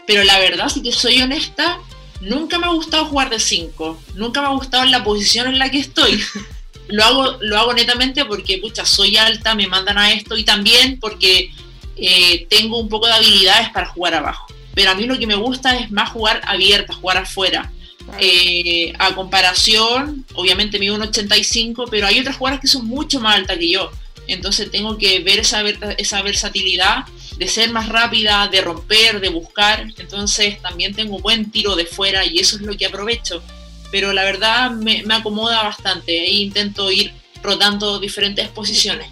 Pero 0.06 0.24
la 0.24 0.38
verdad, 0.38 0.68
si 0.68 0.82
te 0.82 0.92
soy 0.92 1.20
honesta, 1.20 1.78
nunca 2.20 2.58
me 2.58 2.66
ha 2.66 2.70
gustado 2.70 3.06
jugar 3.06 3.30
de 3.30 3.40
5, 3.40 4.02
nunca 4.14 4.40
me 4.40 4.48
ha 4.48 4.50
gustado 4.50 4.84
la 4.84 5.04
posición 5.04 5.48
en 5.48 5.58
la 5.58 5.70
que 5.70 5.78
estoy. 5.78 6.22
lo 6.88 7.04
hago, 7.04 7.36
lo 7.40 7.58
hago 7.58 7.72
netamente 7.72 8.24
porque, 8.24 8.58
pucha, 8.58 8.84
soy 8.84 9.16
alta, 9.16 9.54
me 9.54 9.66
mandan 9.66 9.98
a 9.98 10.12
esto 10.12 10.36
y 10.36 10.44
también 10.44 10.98
porque 11.00 11.50
eh, 11.96 12.46
tengo 12.48 12.78
un 12.78 12.88
poco 12.88 13.06
de 13.06 13.14
habilidades 13.14 13.70
para 13.70 13.86
jugar 13.86 14.14
abajo. 14.14 14.46
Pero 14.74 14.90
a 14.90 14.94
mí 14.94 15.06
lo 15.06 15.18
que 15.18 15.26
me 15.26 15.34
gusta 15.34 15.76
es 15.76 15.90
más 15.90 16.10
jugar 16.10 16.40
abierta, 16.46 16.94
jugar 16.94 17.18
afuera 17.18 17.70
eh, 18.18 18.92
a 18.98 19.14
comparación, 19.14 20.24
obviamente 20.34 20.78
mido 20.78 20.94
un 20.94 21.02
85, 21.02 21.86
pero 21.90 22.06
hay 22.06 22.20
otras 22.20 22.36
jugadoras 22.36 22.60
que 22.60 22.68
son 22.68 22.86
mucho 22.86 23.20
más 23.20 23.36
altas 23.36 23.58
que 23.58 23.70
yo. 23.70 23.90
Entonces 24.32 24.70
tengo 24.70 24.96
que 24.96 25.20
ver 25.20 25.40
esa, 25.40 25.62
esa 25.98 26.22
versatilidad 26.22 27.04
de 27.36 27.48
ser 27.48 27.70
más 27.70 27.88
rápida, 27.88 28.48
de 28.48 28.60
romper, 28.60 29.20
de 29.20 29.28
buscar. 29.28 29.86
Entonces 29.98 30.60
también 30.60 30.94
tengo 30.94 31.18
buen 31.18 31.50
tiro 31.50 31.74
de 31.74 31.86
fuera 31.86 32.24
y 32.24 32.38
eso 32.38 32.56
es 32.56 32.62
lo 32.62 32.76
que 32.76 32.86
aprovecho. 32.86 33.42
Pero 33.90 34.12
la 34.12 34.24
verdad 34.24 34.70
me, 34.70 35.02
acomoda 35.10 35.62
bastante 35.62 36.12
e 36.12 36.32
intento 36.32 36.92
ir 36.92 37.12
rotando 37.42 37.98
diferentes 37.98 38.48
posiciones. 38.48 39.08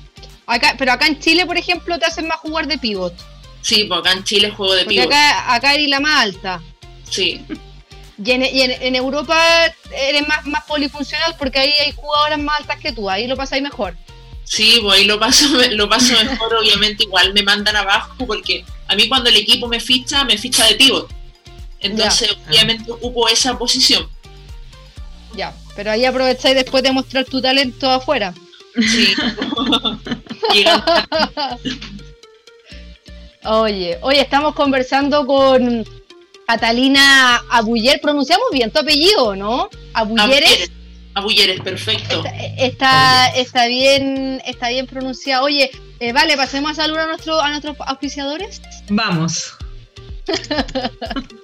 Acá, 0.46 0.76
pero 0.78 0.92
acá 0.92 1.07
en 1.07 1.18
Chile, 1.18 1.46
por 1.46 1.57
ejemplo, 1.57 1.98
te 1.98 2.07
hacen 2.07 2.28
más 2.28 2.38
jugar 2.38 2.66
de 2.66 2.78
pivot. 2.78 3.14
Sí, 3.61 3.85
pues 3.85 4.00
acá 4.00 4.12
en 4.12 4.24
Chile 4.24 4.50
juego 4.50 4.74
de 4.74 4.85
pivot. 4.85 5.07
Acá, 5.07 5.54
acá 5.54 5.74
eres 5.74 5.88
la 5.88 6.00
más 6.00 6.22
alta. 6.22 6.62
Sí. 7.11 7.44
Y 8.20 8.33
en, 8.33 8.96
Europa 8.96 9.40
eres 9.92 10.26
más, 10.26 10.44
más 10.44 10.64
polifuncional 10.64 11.37
porque 11.38 11.61
ahí 11.61 11.72
hay 11.85 11.92
jugadoras 11.92 12.40
más 12.40 12.59
altas 12.59 12.81
que 12.81 12.90
tú, 12.90 13.09
ahí 13.09 13.28
lo 13.28 13.37
pasáis 13.37 13.62
mejor. 13.62 13.96
Sí, 14.48 14.78
pues 14.80 14.98
ahí 14.98 15.04
lo 15.04 15.20
paso, 15.20 15.44
lo 15.72 15.88
paso 15.88 16.14
mejor, 16.24 16.54
obviamente 16.54 17.04
igual 17.04 17.34
me 17.34 17.42
mandan 17.42 17.76
abajo 17.76 18.26
porque 18.26 18.64
a 18.88 18.96
mí 18.96 19.06
cuando 19.06 19.28
el 19.28 19.37
equipo 19.37 19.68
me 19.68 19.78
ficha, 19.78 20.24
me 20.24 20.38
ficha 20.38 20.66
de 20.66 20.74
pivot. 20.74 21.08
Entonces, 21.80 22.37
obviamente 22.48 22.90
ocupo 22.90 23.28
esa 23.28 23.56
posición. 23.58 24.08
Ya, 25.37 25.54
pero 25.76 25.90
ahí 25.90 26.06
aprovecháis 26.06 26.56
después 26.56 26.82
de 26.82 26.92
mostrar 26.92 27.26
tu 27.26 27.42
talento 27.42 27.90
afuera. 27.90 28.34
Sí. 28.74 29.14
oye, 33.44 33.98
oye, 34.00 34.20
estamos 34.20 34.54
conversando 34.54 35.26
con 35.26 35.87
Catalina 36.46 37.37
Abuller, 37.50 38.00
pronunciamos 38.00 38.46
bien 38.50 38.70
tu 38.70 38.78
apellido, 38.80 39.37
¿no? 39.37 39.68
Abulleres. 39.92 40.70
Abulleres, 41.18 41.61
perfecto. 41.61 42.24
Está, 42.57 43.26
está, 43.28 43.66
bien, 43.66 44.40
está 44.46 44.68
bien 44.68 44.87
pronunciado. 44.87 45.44
Oye, 45.44 45.70
eh, 46.00 46.12
vale, 46.12 46.37
pasemos 46.37 46.72
a 46.72 46.74
saludar 46.74 47.04
a, 47.04 47.07
nuestro, 47.09 47.40
a 47.40 47.48
nuestros 47.50 47.76
auspiciadores. 47.81 48.62
Vamos. 48.88 49.57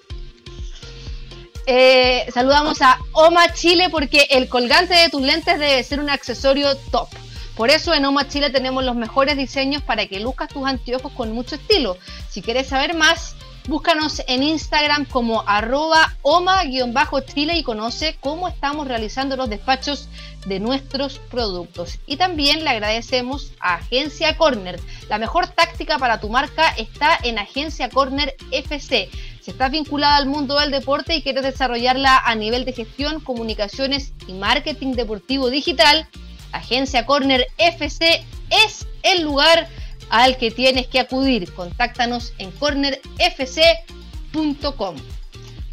Eh, 1.66 2.26
saludamos 2.34 2.82
a 2.82 2.98
Oma 3.12 3.50
Chile 3.54 3.88
porque 3.90 4.26
el 4.28 4.50
colgante 4.50 4.92
de 4.92 5.08
tus 5.08 5.22
lentes 5.22 5.58
debe 5.58 5.82
ser 5.82 5.98
un 5.98 6.10
accesorio 6.10 6.76
top. 6.92 7.08
Por 7.56 7.70
eso 7.70 7.94
en 7.94 8.04
Oma 8.04 8.28
Chile 8.28 8.50
tenemos 8.50 8.84
los 8.84 8.94
mejores 8.96 9.38
diseños 9.38 9.82
para 9.82 10.04
que 10.06 10.20
luzcas 10.20 10.50
tus 10.50 10.66
anteojos 10.66 11.12
con 11.12 11.32
mucho 11.32 11.54
estilo. 11.54 11.96
Si 12.28 12.42
quieres 12.42 12.66
saber 12.66 12.94
más, 12.94 13.34
Búscanos 13.66 14.22
en 14.26 14.42
Instagram 14.42 15.06
como 15.06 15.42
arroba 15.48 16.14
oma-chile 16.20 17.56
y 17.56 17.62
conoce 17.62 18.14
cómo 18.20 18.46
estamos 18.46 18.86
realizando 18.86 19.36
los 19.36 19.48
despachos 19.48 20.10
de 20.44 20.60
nuestros 20.60 21.18
productos. 21.18 21.98
Y 22.06 22.18
también 22.18 22.62
le 22.62 22.68
agradecemos 22.68 23.52
a 23.60 23.76
Agencia 23.76 24.36
Corner. 24.36 24.78
La 25.08 25.16
mejor 25.16 25.46
táctica 25.46 25.98
para 25.98 26.20
tu 26.20 26.28
marca 26.28 26.74
está 26.76 27.18
en 27.22 27.38
Agencia 27.38 27.88
Corner 27.88 28.36
FC. 28.50 29.08
Si 29.40 29.50
estás 29.50 29.70
vinculada 29.70 30.16
al 30.16 30.26
mundo 30.26 30.60
del 30.60 30.70
deporte 30.70 31.16
y 31.16 31.22
quieres 31.22 31.42
desarrollarla 31.42 32.18
a 32.18 32.34
nivel 32.34 32.66
de 32.66 32.74
gestión, 32.74 33.20
comunicaciones 33.20 34.12
y 34.28 34.34
marketing 34.34 34.92
deportivo 34.92 35.48
digital, 35.48 36.06
Agencia 36.52 37.06
Corner 37.06 37.46
FC 37.56 38.26
es 38.50 38.86
el 39.02 39.22
lugar 39.22 39.68
al 40.10 40.36
que 40.36 40.50
tienes 40.50 40.86
que 40.86 41.00
acudir. 41.00 41.50
Contáctanos 41.54 42.34
en 42.38 42.50
cornerfc.com. 42.52 44.96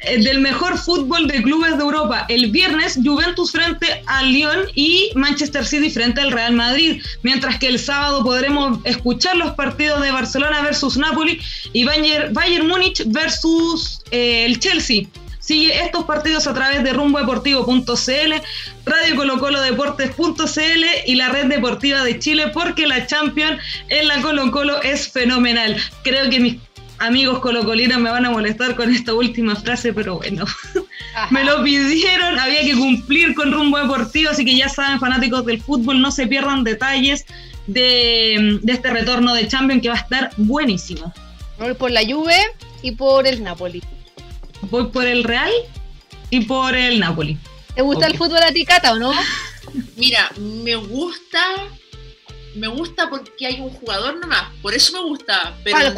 eh, 0.01 0.23
del 0.23 0.39
mejor 0.39 0.77
fútbol 0.77 1.27
de 1.27 1.43
clubes 1.43 1.77
de 1.77 1.83
Europa. 1.83 2.25
El 2.29 2.51
viernes, 2.51 2.99
Juventus 3.03 3.51
frente 3.51 4.01
al 4.05 4.31
Lyon 4.31 4.59
y 4.75 5.11
Manchester 5.15 5.65
City 5.65 5.89
frente 5.89 6.21
al 6.21 6.31
Real 6.31 6.53
Madrid. 6.53 7.01
Mientras 7.23 7.59
que 7.59 7.67
el 7.67 7.79
sábado 7.79 8.23
podremos 8.23 8.79
escuchar 8.85 9.35
los 9.35 9.51
partidos 9.51 10.01
de 10.01 10.11
Barcelona 10.11 10.61
versus 10.61 10.95
Napoli 10.95 11.41
y 11.73 11.83
Bayern, 11.83 12.33
Bayern 12.33 12.67
Múnich 12.67 13.03
versus 13.07 14.01
eh, 14.11 14.45
el 14.45 14.59
Chelsea. 14.59 15.07
Sigue 15.49 15.83
estos 15.83 16.05
partidos 16.05 16.45
a 16.45 16.53
través 16.53 16.83
de 16.83 16.93
rumbodeportivo.cl, 16.93 18.33
Radio 18.85 19.15
Colo 19.15 19.39
Colo 19.39 19.59
Deportes.cl 19.61 20.83
y 21.07 21.15
la 21.15 21.29
Red 21.29 21.47
Deportiva 21.47 22.03
de 22.03 22.19
Chile, 22.19 22.49
porque 22.53 22.85
la 22.85 23.07
Champions 23.07 23.59
en 23.87 24.07
la 24.07 24.21
Colo 24.21 24.51
Colo 24.51 24.79
es 24.83 25.11
fenomenal. 25.11 25.75
Creo 26.03 26.29
que 26.29 26.39
mis 26.39 26.57
amigos 26.99 27.39
colocolinos 27.39 27.99
me 27.99 28.11
van 28.11 28.27
a 28.27 28.29
molestar 28.29 28.75
con 28.75 28.93
esta 28.93 29.15
última 29.15 29.55
frase, 29.55 29.91
pero 29.91 30.17
bueno, 30.17 30.45
me 31.31 31.43
lo 31.43 31.63
pidieron, 31.63 32.37
había 32.37 32.61
que 32.61 32.75
cumplir 32.75 33.33
con 33.33 33.51
rumbo 33.51 33.79
deportivo, 33.79 34.29
así 34.29 34.45
que 34.45 34.55
ya 34.55 34.69
saben, 34.69 34.99
fanáticos 34.99 35.47
del 35.47 35.59
fútbol, 35.63 35.99
no 35.99 36.11
se 36.11 36.27
pierdan 36.27 36.63
detalles 36.63 37.25
de, 37.65 38.59
de 38.61 38.71
este 38.71 38.91
retorno 38.91 39.33
de 39.33 39.47
Champions 39.47 39.81
que 39.81 39.89
va 39.89 39.95
a 39.95 40.01
estar 40.01 40.29
buenísimo. 40.37 41.11
Por 41.79 41.89
la 41.89 42.01
Juve 42.05 42.37
y 42.83 42.91
por 42.91 43.25
el 43.25 43.41
Napoli 43.41 43.81
voy 44.61 44.87
por 44.87 45.05
el 45.05 45.23
Real 45.23 45.51
y 46.29 46.41
por 46.41 46.75
el 46.75 46.99
Napoli. 46.99 47.37
¿Te 47.75 47.81
gusta 47.81 48.07
el 48.07 48.17
fútbol 48.17 48.43
a 48.43 48.51
ti, 48.51 48.65
Cata, 48.65 48.93
o 48.93 48.95
no? 48.95 49.11
Mira, 49.95 50.29
me 50.37 50.75
gusta, 50.75 51.39
me 52.55 52.67
gusta 52.67 53.09
porque 53.09 53.45
hay 53.45 53.59
un 53.59 53.69
jugador 53.69 54.17
nomás, 54.17 54.53
por 54.61 54.73
eso 54.73 54.93
me 54.93 55.01
gusta. 55.01 55.55
¿Cuál, 55.63 55.93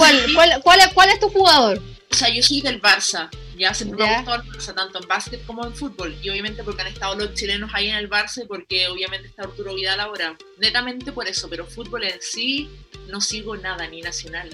cuál, 0.63 0.91
cuál, 0.93 1.09
es 1.09 1.19
tu 1.19 1.29
jugador? 1.29 1.81
O 2.11 2.15
sea, 2.15 2.29
yo 2.29 2.43
soy 2.43 2.61
del 2.61 2.81
Barça, 2.81 3.29
ya 3.57 3.73
siempre 3.73 4.03
me 4.03 4.09
ha 4.09 4.17
gustado 4.17 4.43
el 4.43 4.49
Barça, 4.49 4.75
tanto 4.75 4.99
en 4.99 5.07
básquet 5.07 5.45
como 5.45 5.65
en 5.65 5.73
fútbol. 5.73 6.15
Y 6.21 6.29
obviamente 6.29 6.63
porque 6.63 6.81
han 6.81 6.87
estado 6.87 7.15
los 7.15 7.33
chilenos 7.33 7.71
ahí 7.73 7.89
en 7.89 7.95
el 7.95 8.09
Barça 8.09 8.43
y 8.43 8.47
porque 8.47 8.87
obviamente 8.87 9.27
está 9.27 9.43
Arturo 9.43 9.73
Vidal 9.73 9.99
ahora. 9.99 10.37
Netamente 10.57 11.11
por 11.13 11.27
eso, 11.27 11.49
pero 11.49 11.65
fútbol 11.65 12.03
en 12.03 12.21
sí 12.21 12.69
no 13.07 13.21
sigo 13.21 13.55
nada, 13.55 13.87
ni 13.87 14.01
nacional. 14.01 14.49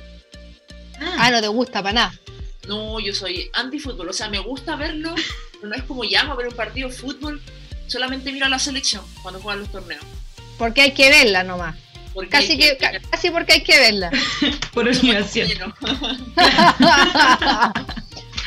Ah, 0.99 1.29
no 1.31 1.41
te 1.41 1.47
gusta 1.47 1.81
para 1.81 1.93
nada. 1.93 2.19
No, 2.67 2.99
yo 2.99 3.13
soy 3.13 3.49
anti-fútbol, 3.53 4.09
o 4.09 4.13
sea, 4.13 4.29
me 4.29 4.39
gusta 4.39 4.75
verlo, 4.75 5.15
pero 5.53 5.67
no 5.69 5.75
es 5.75 5.83
como 5.83 6.03
llamo 6.03 6.33
a 6.33 6.35
ver 6.35 6.47
un 6.47 6.55
partido 6.55 6.89
de 6.89 6.95
fútbol, 6.95 7.41
solamente 7.87 8.31
miro 8.31 8.45
a 8.45 8.49
la 8.49 8.59
selección 8.59 9.03
cuando 9.21 9.39
juegan 9.39 9.61
los 9.61 9.71
torneos. 9.71 10.03
Porque 10.57 10.81
hay 10.81 10.91
que 10.91 11.09
verla 11.09 11.43
nomás. 11.43 11.75
Casi, 12.29 12.57
que, 12.57 12.77
casi 13.11 13.29
porque 13.29 13.53
hay 13.53 13.61
que 13.61 13.77
verla. 13.77 14.09
Por 14.73 14.87
obligación. 14.87 15.49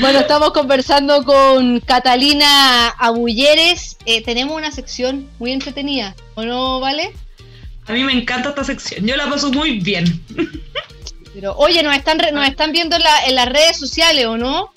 bueno, 0.01 0.18
estamos 0.18 0.51
conversando 0.51 1.25
con 1.25 1.79
Catalina 1.79 2.89
Abulleres. 2.89 3.97
Eh, 4.07 4.25
tenemos 4.25 4.57
una 4.57 4.73
sección 4.73 5.31
muy 5.39 5.53
entretenida, 5.53 6.16
¿o 6.35 6.43
no, 6.43 6.81
Vale? 6.81 7.12
A 7.87 7.93
mí 7.93 8.03
me 8.05 8.12
encanta 8.12 8.51
esta 8.51 8.64
sección, 8.64 9.07
yo 9.07 9.16
la 9.16 9.29
paso 9.29 9.53
muy 9.53 9.79
bien. 9.79 10.25
Pero, 11.35 11.55
oye, 11.57 11.83
nos 11.83 11.95
están, 11.95 12.18
nos 12.33 12.47
están 12.47 12.72
viendo 12.72 12.97
en, 12.97 13.35
las 13.35 13.49
redes 13.49 13.78
sociales, 13.78 14.26
¿o 14.26 14.37
no? 14.37 14.72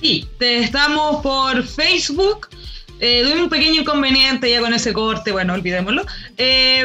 Sí, 0.00 0.26
estamos 0.38 1.22
por 1.22 1.66
Facebook. 1.66 2.48
Eh, 3.00 3.32
un 3.40 3.48
pequeño 3.48 3.82
inconveniente 3.82 4.50
ya 4.50 4.60
con 4.60 4.74
ese 4.74 4.92
corte, 4.92 5.30
bueno, 5.30 5.54
olvidémoslo. 5.54 6.04
Eh, 6.36 6.84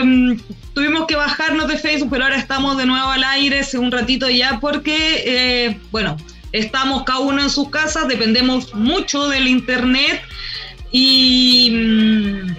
tuvimos 0.74 1.08
que 1.08 1.16
bajarnos 1.16 1.68
de 1.68 1.78
Facebook, 1.78 2.10
pero 2.12 2.26
ahora 2.26 2.38
estamos 2.38 2.78
de 2.78 2.86
nuevo 2.86 3.10
al 3.10 3.24
aire 3.24 3.60
hace 3.60 3.78
un 3.78 3.92
ratito 3.92 4.30
ya 4.30 4.60
porque, 4.60 5.24
eh, 5.26 5.80
bueno, 5.92 6.18
estamos 6.52 7.04
cada 7.04 7.20
uno 7.20 7.42
en 7.42 7.50
sus 7.50 7.70
casas, 7.70 8.08
dependemos 8.08 8.74
mucho 8.76 9.28
del 9.28 9.48
internet 9.48 10.22
y, 10.92 11.72
mm, 11.72 12.56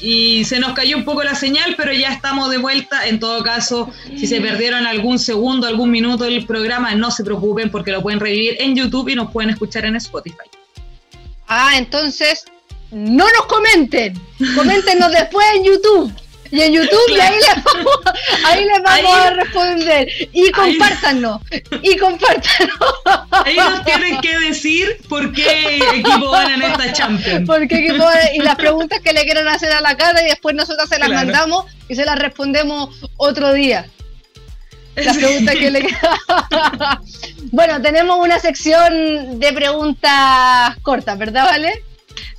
y 0.00 0.44
se 0.44 0.58
nos 0.60 0.74
cayó 0.74 0.96
un 0.96 1.04
poco 1.04 1.22
la 1.22 1.34
señal, 1.34 1.74
pero 1.76 1.92
ya 1.92 2.12
estamos 2.12 2.50
de 2.50 2.58
vuelta. 2.58 3.06
En 3.06 3.18
todo 3.18 3.42
caso, 3.42 3.90
si 4.16 4.26
se 4.26 4.40
perdieron 4.40 4.86
algún 4.86 5.18
segundo, 5.18 5.66
algún 5.66 5.90
minuto 5.90 6.24
del 6.24 6.46
programa, 6.46 6.94
no 6.94 7.10
se 7.10 7.24
preocupen 7.24 7.70
porque 7.70 7.92
lo 7.92 8.02
pueden 8.02 8.20
revivir 8.20 8.56
en 8.58 8.76
YouTube 8.76 9.08
y 9.08 9.14
nos 9.14 9.30
pueden 9.32 9.50
escuchar 9.50 9.84
en 9.86 9.96
Spotify. 9.96 10.36
Ah, 11.48 11.72
entonces 11.76 12.44
no 12.90 13.24
nos 13.24 13.46
comenten, 13.46 14.20
coméntenos 14.54 15.10
después 15.12 15.46
en 15.54 15.64
YouTube. 15.64 16.12
Y 16.50 16.60
en 16.60 16.72
YouTube, 16.72 17.10
y 17.10 17.20
ahí 17.20 17.34
les 17.34 17.64
vamos, 17.64 17.96
ahí 18.44 18.64
les 18.64 18.82
vamos 18.82 19.18
a 19.18 19.30
responder. 19.30 20.08
Y 20.32 20.50
compártanlo. 20.50 21.40
Y 21.82 21.96
compártanlo. 21.96 22.74
Ahí 23.30 23.56
nos 23.56 23.84
tienen 23.84 24.20
que 24.20 24.38
decir 24.40 24.98
por 25.08 25.32
qué 25.32 25.78
equipo 25.78 26.30
van 26.30 26.52
en 26.52 26.62
esta 26.62 26.92
Champions. 26.92 27.46
¿Por 27.46 27.66
qué 27.68 27.86
equipo 27.86 28.04
y 28.34 28.38
las 28.38 28.56
preguntas 28.56 29.00
que 29.00 29.12
le 29.12 29.24
quieran 29.24 29.48
hacer 29.48 29.72
a 29.72 29.80
la 29.80 29.96
cara 29.96 30.22
y 30.22 30.26
después 30.26 30.54
nosotros 30.54 30.88
se 30.88 30.98
las 30.98 31.08
mandamos 31.08 31.66
y 31.88 31.94
se 31.94 32.04
las 32.04 32.18
respondemos 32.18 32.90
otro 33.16 33.52
día. 33.52 33.86
Las 34.96 35.16
preguntas 35.16 35.54
que 35.54 35.70
le 35.70 35.86
Bueno, 37.52 37.80
tenemos 37.82 38.18
una 38.18 38.38
sección 38.38 39.38
de 39.38 39.52
preguntas 39.52 40.76
cortas, 40.82 41.18
¿verdad, 41.18 41.44
Vale? 41.44 41.82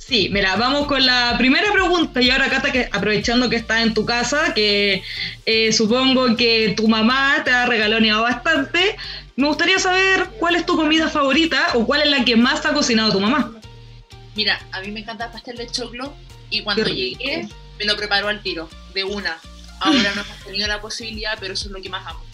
Sí, 0.08 0.30
mira, 0.30 0.56
vamos 0.56 0.86
con 0.86 1.04
la 1.04 1.34
primera 1.36 1.70
pregunta. 1.70 2.22
Y 2.22 2.30
ahora, 2.30 2.48
Cata, 2.48 2.72
que 2.72 2.88
aprovechando 2.90 3.50
que 3.50 3.56
estás 3.56 3.82
en 3.82 3.92
tu 3.92 4.06
casa, 4.06 4.54
que 4.54 5.02
eh, 5.44 5.70
supongo 5.70 6.34
que 6.34 6.72
tu 6.74 6.88
mamá 6.88 7.42
te 7.44 7.50
ha 7.50 7.66
regaloneado 7.66 8.22
bastante, 8.22 8.96
me 9.36 9.46
gustaría 9.46 9.78
saber 9.78 10.30
cuál 10.38 10.56
es 10.56 10.64
tu 10.64 10.76
comida 10.76 11.08
favorita 11.08 11.58
o 11.74 11.84
cuál 11.84 12.00
es 12.02 12.08
la 12.10 12.24
que 12.24 12.36
más 12.36 12.64
ha 12.64 12.72
cocinado 12.72 13.12
tu 13.12 13.20
mamá. 13.20 13.52
Mira, 14.34 14.58
a 14.72 14.80
mí 14.80 14.90
me 14.90 15.00
encanta 15.00 15.26
el 15.26 15.30
pastel 15.32 15.58
de 15.58 15.66
choclo 15.66 16.14
y 16.48 16.62
cuando 16.62 16.84
llegué 16.84 17.46
me 17.78 17.84
lo 17.84 17.94
preparó 17.94 18.28
al 18.28 18.42
tiro, 18.42 18.70
de 18.94 19.04
una. 19.04 19.38
Ahora 19.78 20.14
no 20.14 20.22
hemos 20.22 20.38
tenido 20.42 20.66
la 20.68 20.80
posibilidad, 20.80 21.36
pero 21.38 21.52
eso 21.52 21.66
es 21.66 21.72
lo 21.72 21.82
que 21.82 21.90
más 21.90 22.06
amo. 22.06 22.24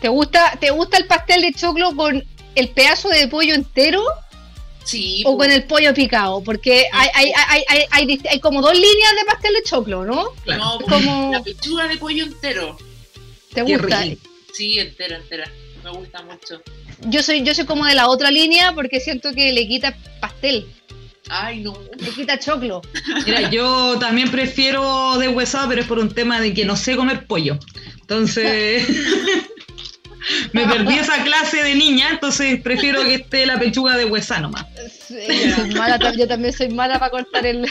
¿Te 0.00 0.08
gusta, 0.08 0.56
¿Te 0.58 0.70
gusta 0.70 0.98
el 0.98 1.06
pastel 1.06 1.40
de 1.42 1.52
choclo 1.52 1.94
con 1.94 2.24
el 2.56 2.68
pedazo 2.70 3.10
de 3.10 3.28
pollo 3.28 3.54
entero 3.54 4.02
o 5.24 5.36
con 5.36 5.50
el 5.50 5.64
pollo 5.64 5.94
picado, 5.94 6.42
porque 6.42 6.86
hay, 6.92 7.08
hay, 7.14 7.32
hay, 7.48 7.84
hay, 7.90 8.20
hay, 8.30 8.40
como 8.40 8.60
dos 8.60 8.74
líneas 8.74 9.12
de 9.18 9.24
pastel 9.26 9.54
de 9.54 9.62
choclo, 9.62 10.04
¿no? 10.04 10.32
No, 10.46 10.78
como 10.80 11.32
la 11.32 11.42
pechuga 11.42 11.88
de 11.88 11.96
pollo 11.96 12.24
entero. 12.24 12.76
¿Te 13.52 13.62
gusta? 13.62 14.04
Sí, 14.52 14.78
entera, 14.78 15.16
entera. 15.16 15.50
Me 15.82 15.90
gusta 15.90 16.22
mucho. 16.22 16.62
Yo 17.06 17.22
soy, 17.22 17.42
yo 17.42 17.54
soy 17.54 17.64
como 17.64 17.86
de 17.86 17.94
la 17.94 18.08
otra 18.08 18.30
línea 18.30 18.72
porque 18.72 19.00
siento 19.00 19.32
que 19.32 19.52
le 19.52 19.66
quita 19.66 19.96
pastel. 20.20 20.66
Ay, 21.28 21.60
no. 21.60 21.76
Le 21.98 22.10
quita 22.10 22.38
choclo. 22.38 22.82
Mira, 23.26 23.50
yo 23.50 23.98
también 23.98 24.30
prefiero 24.30 25.16
de 25.18 25.28
huesado, 25.28 25.68
pero 25.68 25.80
es 25.80 25.86
por 25.86 25.98
un 25.98 26.12
tema 26.12 26.40
de 26.40 26.52
que 26.52 26.64
no 26.64 26.76
sé 26.76 26.96
comer 26.96 27.26
pollo. 27.26 27.58
Entonces. 28.00 28.86
Me 30.52 30.66
perdí 30.66 30.94
esa 30.94 31.22
clase 31.22 31.62
de 31.62 31.74
niña, 31.74 32.10
entonces 32.10 32.60
prefiero 32.60 33.02
que 33.02 33.14
esté 33.14 33.46
la 33.46 33.58
pechuga 33.58 33.96
de 33.96 34.04
huesa 34.04 34.40
nomás. 34.40 34.66
yo, 36.16 36.28
también 36.28 36.52
soy 36.52 36.68
mala 36.68 36.98
para 36.98 37.10
cortar 37.10 37.46
el. 37.46 37.66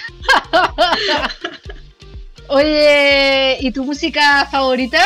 Oye, 2.48 3.58
¿y 3.62 3.72
tu 3.72 3.84
música 3.84 4.48
favorita? 4.52 5.02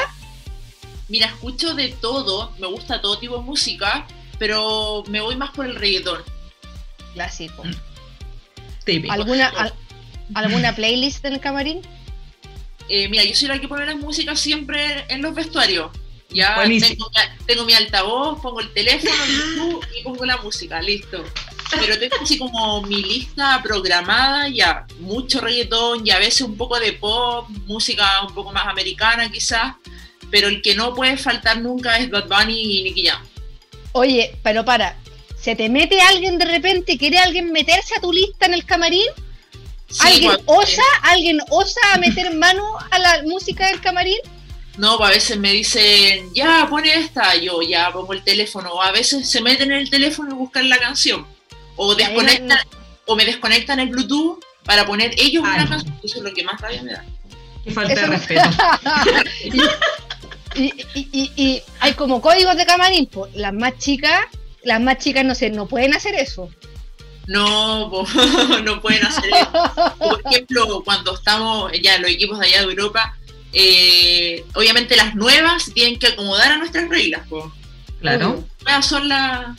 Mira, 1.08 1.28
escucho 1.28 1.74
de 1.74 1.90
todo, 1.90 2.54
me 2.60 2.68
gusta 2.68 3.02
todo 3.02 3.18
tipo 3.18 3.38
de 3.38 3.44
música, 3.44 4.06
pero 4.40 5.04
me 5.08 5.22
voy 5.22 5.36
más 5.36 5.52
por 5.52 5.66
el 5.66 5.76
reggaetón. 5.76 6.22
Clásico. 7.14 7.64
Típico. 8.84 9.14
¿Alguna, 9.14 9.52
¿Alguna 10.34 10.76
playlist 10.76 11.24
en 11.26 11.34
el 11.34 11.40
camarín? 11.40 11.82
Eh, 12.90 13.08
mira, 13.10 13.24
yo 13.24 13.36
soy 13.36 13.48
la 13.48 13.60
que 13.60 13.68
pone 13.68 13.86
la 13.86 13.96
música 13.96 14.36
siempre 14.36 15.06
en 15.10 15.22
los 15.22 15.34
vestuarios. 15.34 15.92
Ya 16.30 16.62
tengo, 17.46 17.66
mi 17.66 17.74
altavoz, 17.74 18.42
pongo 18.42 18.60
el 18.60 18.72
teléfono 18.74 19.14
y 19.98 20.04
pongo 20.04 20.26
la 20.26 20.38
música, 20.38 20.82
listo. 20.82 21.24
Pero 21.72 21.98
tengo 21.98 22.16
así 22.22 22.38
como 22.38 22.82
mi 22.84 23.02
lista 23.02 23.62
programada, 23.64 24.50
ya 24.50 24.86
mucho 25.00 25.42
reggaetón 25.42 26.06
y 26.06 26.12
a 26.12 26.20
veces 26.20 26.42
un 26.42 26.58
poco 26.58 26.80
de 26.80 26.94
pop, 26.94 27.50
música 27.66 28.24
un 28.28 28.34
poco 28.34 28.52
más 28.52 28.68
americana 28.68 29.32
quizás, 29.32 29.76
pero 30.30 30.48
el 30.48 30.62
que 30.62 30.76
no 30.76 30.94
puede 30.94 31.18
faltar 31.18 31.62
nunca 31.62 31.98
es 31.98 32.10
Bad 32.10 32.28
Bunny 32.28 32.80
y 32.80 32.84
Nicky 32.84 33.08
Jam. 33.08 33.26
Oye, 33.94 34.36
pero 34.44 34.64
para, 34.66 34.98
¿se 35.40 35.56
te 35.56 35.70
mete 35.70 36.00
alguien 36.02 36.38
de 36.38 36.46
repente? 36.46 36.98
¿Quiere 36.98 37.20
alguien 37.20 37.52
meterse 37.52 37.96
a 37.96 38.02
tu 38.02 38.12
lista 38.12 38.46
en 38.46 38.54
el 38.54 38.66
camarín? 38.66 39.08
¿Alguien 40.02 40.32
osa, 40.46 40.84
alguien 41.04 41.40
osa 41.50 41.80
a 41.94 41.98
meter 41.98 42.34
mano 42.36 42.64
a 42.92 43.00
la 43.00 43.24
música 43.24 43.68
del 43.68 43.80
camarín? 43.80 44.20
No, 44.78 45.04
a 45.04 45.10
veces 45.10 45.38
me 45.38 45.52
dicen, 45.52 46.32
ya, 46.34 46.68
pone 46.70 46.94
esta, 46.94 47.36
yo 47.36 47.62
ya 47.64 47.92
pongo 47.92 48.14
el 48.14 48.24
teléfono, 48.24 48.70
o 48.72 48.82
a 48.82 48.92
veces 48.92 49.28
se 49.28 49.42
meten 49.42 49.72
en 49.72 49.80
el 49.80 49.90
teléfono 49.90 50.32
y 50.32 50.36
buscan 50.36 50.70
la 50.70 50.78
canción, 50.78 51.26
o 51.76 51.96
desconectan, 51.96 52.60
o 53.06 53.16
me 53.16 53.26
desconectan 53.26 53.80
el 53.80 53.90
Bluetooth 53.90 54.40
para 54.64 54.86
poner 54.86 55.16
ellos 55.18 55.44
una 55.44 55.68
canción, 55.68 56.00
eso 56.04 56.18
es 56.18 56.24
lo 56.24 56.34
que 56.34 56.44
más 56.44 56.62
rabia 56.62 56.84
me 56.84 56.92
da. 56.92 57.04
Qué 57.64 57.72
falta 57.72 57.96
de 57.96 58.06
respeto. 58.06 58.50
y, 60.56 60.74
y, 61.36 61.62
hay 61.80 61.94
como 61.94 62.22
códigos 62.22 62.56
de 62.56 62.66
camarín, 62.66 63.08
pues, 63.08 63.34
las 63.36 63.54
más 63.54 63.78
chicas, 63.80 64.26
las 64.64 64.80
más 64.80 65.00
chicas 65.00 65.26
no 65.26 65.34
sé, 65.34 65.50
no 65.50 65.68
pueden 65.68 65.96
hacer 65.96 66.14
eso. 66.14 66.50
No, 67.26 67.90
no 68.64 68.82
pueden 68.82 69.06
hacer 69.06 69.26
eso. 69.26 69.96
Por 69.98 70.22
ejemplo, 70.26 70.84
cuando 70.84 71.16
estamos 71.16 71.72
ya 71.82 71.98
los 71.98 72.12
equipos 72.12 72.40
de 72.40 72.46
allá 72.46 72.60
de 72.60 72.74
Europa, 72.74 73.18
eh, 73.60 74.46
obviamente 74.54 74.96
las 74.96 75.16
nuevas 75.16 75.72
tienen 75.74 75.98
que 75.98 76.06
acomodar 76.06 76.52
a 76.52 76.58
nuestras 76.58 76.88
reglas. 76.90 77.24
Claro. 78.00 78.48
Las 78.64 78.86
son 78.86 79.10
las 79.10 79.56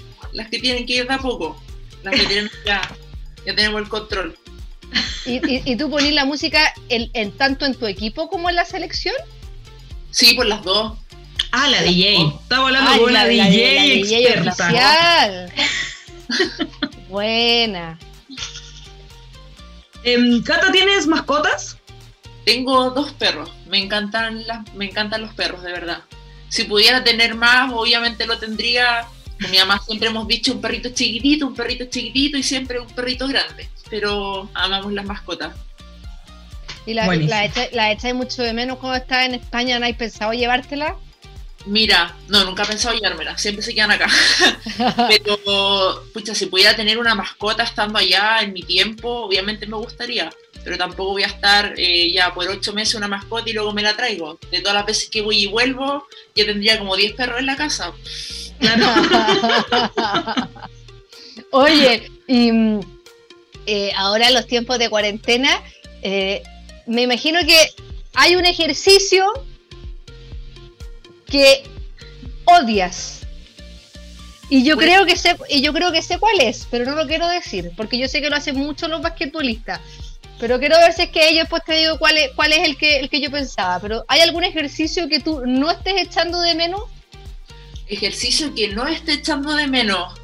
que 0.53 0.61
tienen 0.61 0.87
que 0.87 0.99
ir 0.99 1.09
de 1.09 1.15
a 1.15 1.19
poco. 1.19 1.61
Las 2.05 2.15
que 2.15 2.27
tienen 2.27 2.49
ya, 2.65 2.81
ya 3.45 3.57
tenemos 3.57 3.83
el 3.83 3.89
control. 3.89 4.39
¿Y, 5.27 5.75
tú 5.77 5.91
pones 5.91 6.15
la 6.15 6.25
música 6.25 6.73
en, 6.89 7.33
tanto 7.33 7.67
en 7.67 7.75
tu 7.75 7.87
equipo 7.87 8.31
como 8.31 8.49
en 8.49 8.55
la 8.55 8.65
selección? 8.65 9.17
Sí, 10.13 10.35
por 10.35 10.47
las 10.47 10.63
dos. 10.63 10.97
Ah, 11.51 11.67
la 11.67 11.83
DJ. 11.83 12.25
Estaba 12.41 12.69
hablando 12.69 13.03
con 13.03 13.13
la, 13.13 13.27
DJ, 13.27 13.99
experta. 13.99 15.49
Buena. 17.09 17.99
Eh, 20.05 20.41
Cata, 20.45 20.71
¿tienes 20.71 21.09
mascotas? 21.09 21.79
Tengo 22.45 22.91
dos 22.91 23.13
perros, 23.13 23.51
me 23.69 23.79
encantan, 23.79 24.47
las, 24.47 24.73
me 24.75 24.87
encantan 24.87 25.23
los 25.23 25.35
perros, 25.35 25.63
de 25.63 25.73
verdad. 25.73 26.03
Si 26.49 26.65
pudiera 26.65 27.05
tener 27.05 27.35
más, 27.35 27.73
obviamente 27.73 28.27
lo 28.27 28.39
tendría. 28.39 29.07
Con 29.41 29.51
mi 29.51 29.59
mamá 29.59 29.81
siempre 29.85 30.09
hemos 30.09 30.27
dicho 30.27 30.53
un 30.53 30.61
perrito 30.61 30.89
chiquitito, 30.91 31.47
un 31.47 31.55
perrito 31.55 31.85
chiquitito 31.85 32.39
y 32.39 32.43
siempre 32.43 32.81
un 32.81 32.89
perrito 32.89 33.29
grande. 33.29 33.69
Pero 33.91 34.49
amamos 34.55 34.93
las 34.93 35.05
mascotas. 35.05 35.55
¿Y 36.87 36.95
la, 36.95 37.07
la, 37.73 37.93
echáis 37.93 38.15
mucho 38.15 38.43
de 38.43 38.55
menos 38.55 38.79
cuando 38.79 38.97
estás 38.97 39.27
en 39.27 39.35
España? 39.35 39.79
¿No 39.79 39.85
hay 39.85 39.93
pensado 39.93 40.33
llevártela? 40.33 40.97
Mira, 41.67 42.17
no, 42.29 42.45
nunca 42.45 42.63
he 42.63 42.67
pensado 42.67 42.95
llevármela, 42.95 43.37
siempre 43.37 43.63
se 43.63 43.75
quedan 43.75 43.91
acá. 43.91 44.09
pero, 45.09 46.03
pucha, 46.15 46.35
si 46.35 46.47
pudiera 46.47 46.75
tener 46.75 46.99
una 46.99 47.15
mascota 47.15 47.63
estando 47.63 47.99
allá 47.99 48.41
en 48.41 48.55
mi 48.55 48.63
tiempo, 48.63 49.27
obviamente 49.27 49.67
me 49.67 49.77
gustaría. 49.77 50.31
Pero 50.69 50.77
tampoco 50.77 51.13
voy 51.13 51.23
a 51.23 51.29
estar 51.29 51.73
eh, 51.79 52.13
ya 52.13 52.35
por 52.35 52.47
ocho 52.47 52.75
meses 52.75 52.95
una 52.95 53.09
mascota 53.09 53.49
y 53.49 53.55
luego 53.55 53.73
me 53.73 53.81
la 53.81 53.97
traigo. 53.97 54.39
De 54.51 54.61
todas 54.61 54.75
las 54.75 54.85
veces 54.85 55.09
que 55.09 55.23
voy 55.23 55.45
y 55.45 55.47
vuelvo, 55.47 56.07
ya 56.35 56.45
tendría 56.45 56.79
como 56.79 56.95
diez 56.95 57.15
perros 57.15 57.41
en 57.41 57.47
la 57.47 57.57
casa. 57.57 57.95
Oye, 61.53 62.13
y 62.27 62.53
mm, 62.53 62.81
eh, 63.65 63.93
ahora 63.97 64.29
en 64.29 64.35
los 64.35 64.47
tiempos 64.47 64.79
de 64.79 64.91
cuarentena, 64.91 65.49
eh, 66.03 66.43
me 66.87 67.01
imagino 67.01 67.41
que 67.47 67.71
hay 68.13 68.37
un 68.37 68.45
ejercicio 68.45 69.25
que 71.31 71.63
odias. 72.45 73.27
Y 74.51 74.65
yo 74.65 74.77
creo 74.77 75.07
que 75.07 75.17
sé, 75.17 75.35
y 75.49 75.63
yo 75.63 75.73
creo 75.73 75.93
que 75.93 76.03
sé 76.03 76.19
cuál 76.19 76.39
es, 76.41 76.69
pero 76.71 76.85
no 76.85 76.95
lo 76.95 77.07
quiero 77.07 77.27
decir, 77.27 77.71
porque 77.75 77.97
yo 77.97 78.07
sé 78.07 78.21
que 78.21 78.29
lo 78.29 78.37
hacen 78.37 78.57
mucho 78.57 78.87
los 78.87 79.01
basquetbolistas. 79.01 79.81
Pero 80.39 80.59
quiero 80.59 80.77
ver 80.79 80.93
si 80.93 81.03
es 81.03 81.11
que 81.11 81.29
ellos 81.29 81.47
pues 81.51 81.65
te 81.65 81.75
digo 81.75 81.99
cuál 81.99 82.17
es, 82.17 82.31
cuál 82.35 82.53
es 82.53 82.67
el 82.67 82.77
que 82.77 83.01
el 83.01 83.11
que 83.11 83.21
yo 83.21 83.31
pensaba. 83.31 83.81
Pero 83.81 84.05
¿hay 84.09 84.21
algún 84.21 84.45
ejercicio 84.45 85.09
que 85.09 85.21
tú 85.21 85.43
no 85.45 85.71
estés 85.71 85.95
echando 85.97 86.41
de 86.41 86.55
menos? 86.55 86.83
Ejercicio 87.87 88.55
que 88.55 88.69
no 88.69 88.87
esté 88.87 89.15
echando 89.15 89.55
de 89.55 89.67
menos. 89.67 90.19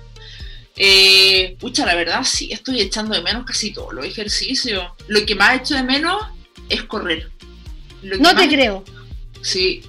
Eh, 0.76 1.56
pucha, 1.60 1.86
la 1.86 1.94
verdad 1.94 2.22
sí 2.24 2.52
estoy 2.52 2.80
echando 2.80 3.14
de 3.14 3.22
menos 3.22 3.44
casi 3.44 3.72
todos 3.72 3.92
los 3.92 4.04
ejercicios. 4.04 4.84
Lo 5.08 5.24
que 5.26 5.34
más 5.34 5.60
echo 5.60 5.74
de 5.74 5.82
menos 5.82 6.22
es 6.68 6.82
correr. 6.84 7.30
no 8.02 8.34
te 8.36 8.48
creo. 8.48 8.84
Sí, 9.42 9.82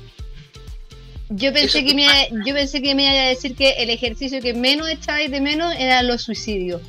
yo 1.30 1.52
pensé, 1.52 1.84
que 1.84 1.96
me, 1.96 2.06
yo 2.46 2.54
pensé 2.54 2.82
que 2.82 2.94
me 2.94 3.04
iba 3.04 3.12
a 3.12 3.30
decir 3.30 3.56
que 3.56 3.72
el 3.72 3.90
ejercicio 3.90 4.42
que 4.42 4.54
menos 4.54 4.88
echáis 4.88 5.32
de 5.32 5.42
menos 5.42 5.74
era 5.78 6.04
los 6.04 6.22
suicidios. 6.22 6.82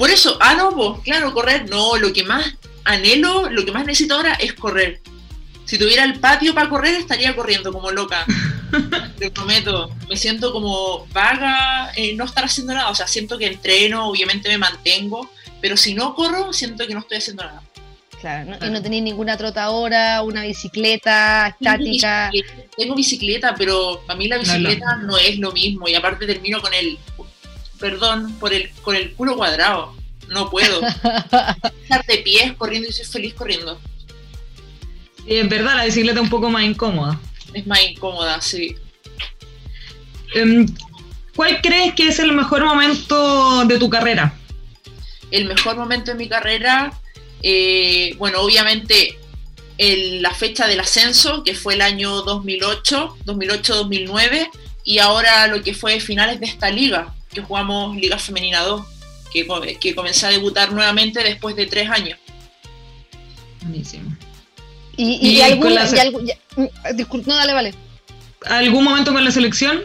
Por 0.00 0.08
eso, 0.10 0.38
ah, 0.40 0.54
no, 0.54 0.70
pues, 0.70 1.02
claro, 1.04 1.34
correr, 1.34 1.68
no, 1.68 1.98
lo 1.98 2.10
que 2.10 2.24
más 2.24 2.54
anhelo, 2.84 3.50
lo 3.50 3.66
que 3.66 3.70
más 3.70 3.84
necesito 3.84 4.14
ahora 4.14 4.32
es 4.32 4.54
correr. 4.54 5.02
Si 5.66 5.76
tuviera 5.76 6.04
el 6.04 6.18
patio 6.18 6.54
para 6.54 6.70
correr, 6.70 6.94
estaría 6.94 7.36
corriendo 7.36 7.70
como 7.70 7.90
loca. 7.90 8.24
Te 9.18 9.30
prometo. 9.30 9.94
Me 10.08 10.16
siento 10.16 10.52
como 10.54 11.06
vaga, 11.08 11.92
eh, 11.96 12.14
no 12.16 12.24
estar 12.24 12.46
haciendo 12.46 12.72
nada. 12.72 12.88
O 12.88 12.94
sea, 12.94 13.06
siento 13.06 13.36
que 13.36 13.48
entreno, 13.48 14.08
obviamente 14.08 14.48
me 14.48 14.56
mantengo, 14.56 15.30
pero 15.60 15.76
si 15.76 15.92
no 15.92 16.14
corro, 16.14 16.54
siento 16.54 16.86
que 16.86 16.94
no 16.94 17.00
estoy 17.00 17.18
haciendo 17.18 17.44
nada. 17.44 17.62
Claro, 18.22 18.56
y 18.66 18.70
no 18.70 18.80
tenéis 18.80 19.02
ninguna 19.02 19.36
trotadora, 19.36 20.22
una 20.22 20.44
bicicleta 20.44 21.48
estática. 21.48 22.30
Tengo 22.74 22.94
bicicleta, 22.94 23.54
pero 23.54 24.00
para 24.06 24.18
mí 24.18 24.28
la 24.28 24.38
bicicleta 24.38 24.96
no, 24.96 25.18
es 25.18 25.38
lo 25.38 25.52
mismo. 25.52 25.86
Y 25.88 25.94
aparte 25.94 26.26
termino 26.26 26.62
con 26.62 26.72
el, 26.72 26.98
perdón, 27.80 28.32
por 28.38 28.52
el, 28.52 28.70
con 28.82 28.94
el 28.94 29.12
culo 29.14 29.36
cuadrado. 29.36 29.96
No 30.28 30.48
puedo. 30.48 30.80
Estar 31.82 32.06
de 32.06 32.18
pies 32.18 32.52
corriendo 32.56 32.88
y 32.88 32.92
soy 32.92 33.06
feliz 33.06 33.34
corriendo. 33.34 33.80
Y 35.26 35.36
en 35.36 35.48
verdad 35.48 35.76
la 35.76 35.84
bicicleta 35.84 36.20
es 36.20 36.24
un 36.24 36.30
poco 36.30 36.48
más 36.50 36.62
incómoda. 36.62 37.18
Es 37.52 37.66
más 37.66 37.82
incómoda, 37.82 38.40
sí. 38.40 38.76
Em, 40.34 40.66
¿Cuál 41.34 41.60
crees 41.60 41.94
que 41.94 42.08
es 42.08 42.18
el 42.20 42.32
mejor 42.32 42.64
momento 42.64 43.64
de 43.64 43.78
tu 43.78 43.90
carrera? 43.90 44.34
El 45.32 45.46
mejor 45.46 45.76
momento 45.76 46.12
de 46.12 46.16
mi 46.16 46.28
carrera 46.28 46.92
eh, 47.42 48.14
bueno, 48.18 48.40
obviamente 48.40 49.16
la 49.78 50.34
fecha 50.34 50.66
del 50.66 50.80
ascenso, 50.80 51.42
que 51.42 51.54
fue 51.54 51.74
el 51.74 51.80
año 51.80 52.20
2008, 52.22 53.16
2008-2009, 53.24 54.50
y 54.84 54.98
ahora 54.98 55.46
lo 55.46 55.62
que 55.62 55.72
fue 55.72 56.00
finales 56.00 56.38
de 56.38 56.46
esta 56.46 56.68
liga, 56.68 57.14
que 57.32 57.40
jugamos 57.40 57.96
Liga 57.96 58.18
Femenina 58.18 58.60
2, 58.62 58.82
que, 59.32 59.46
que 59.80 59.94
comencé 59.94 60.26
a 60.26 60.30
debutar 60.30 60.72
nuevamente 60.72 61.22
después 61.22 61.56
de 61.56 61.66
tres 61.66 61.88
años. 61.88 62.18
Buenísimo. 63.62 64.16
¿Y, 64.96 65.40
algún, 65.40 65.72
mm, 65.72 67.26
no, 67.26 67.36
dale, 67.36 67.52
vale. 67.54 67.74
¿Algún 68.46 68.84
momento 68.84 69.12
con 69.12 69.24
la 69.24 69.30
selección? 69.30 69.84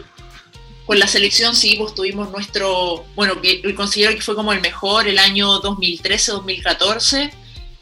Con 0.84 0.98
la 0.98 1.06
selección 1.06 1.56
sí, 1.56 1.76
pues 1.78 1.94
tuvimos 1.94 2.30
nuestro, 2.30 3.06
bueno, 3.14 3.40
que 3.40 3.74
considero 3.74 4.14
que 4.14 4.20
fue 4.20 4.34
como 4.34 4.52
el 4.52 4.60
mejor 4.60 5.08
el 5.08 5.18
año 5.18 5.60
2013-2014 5.62 7.32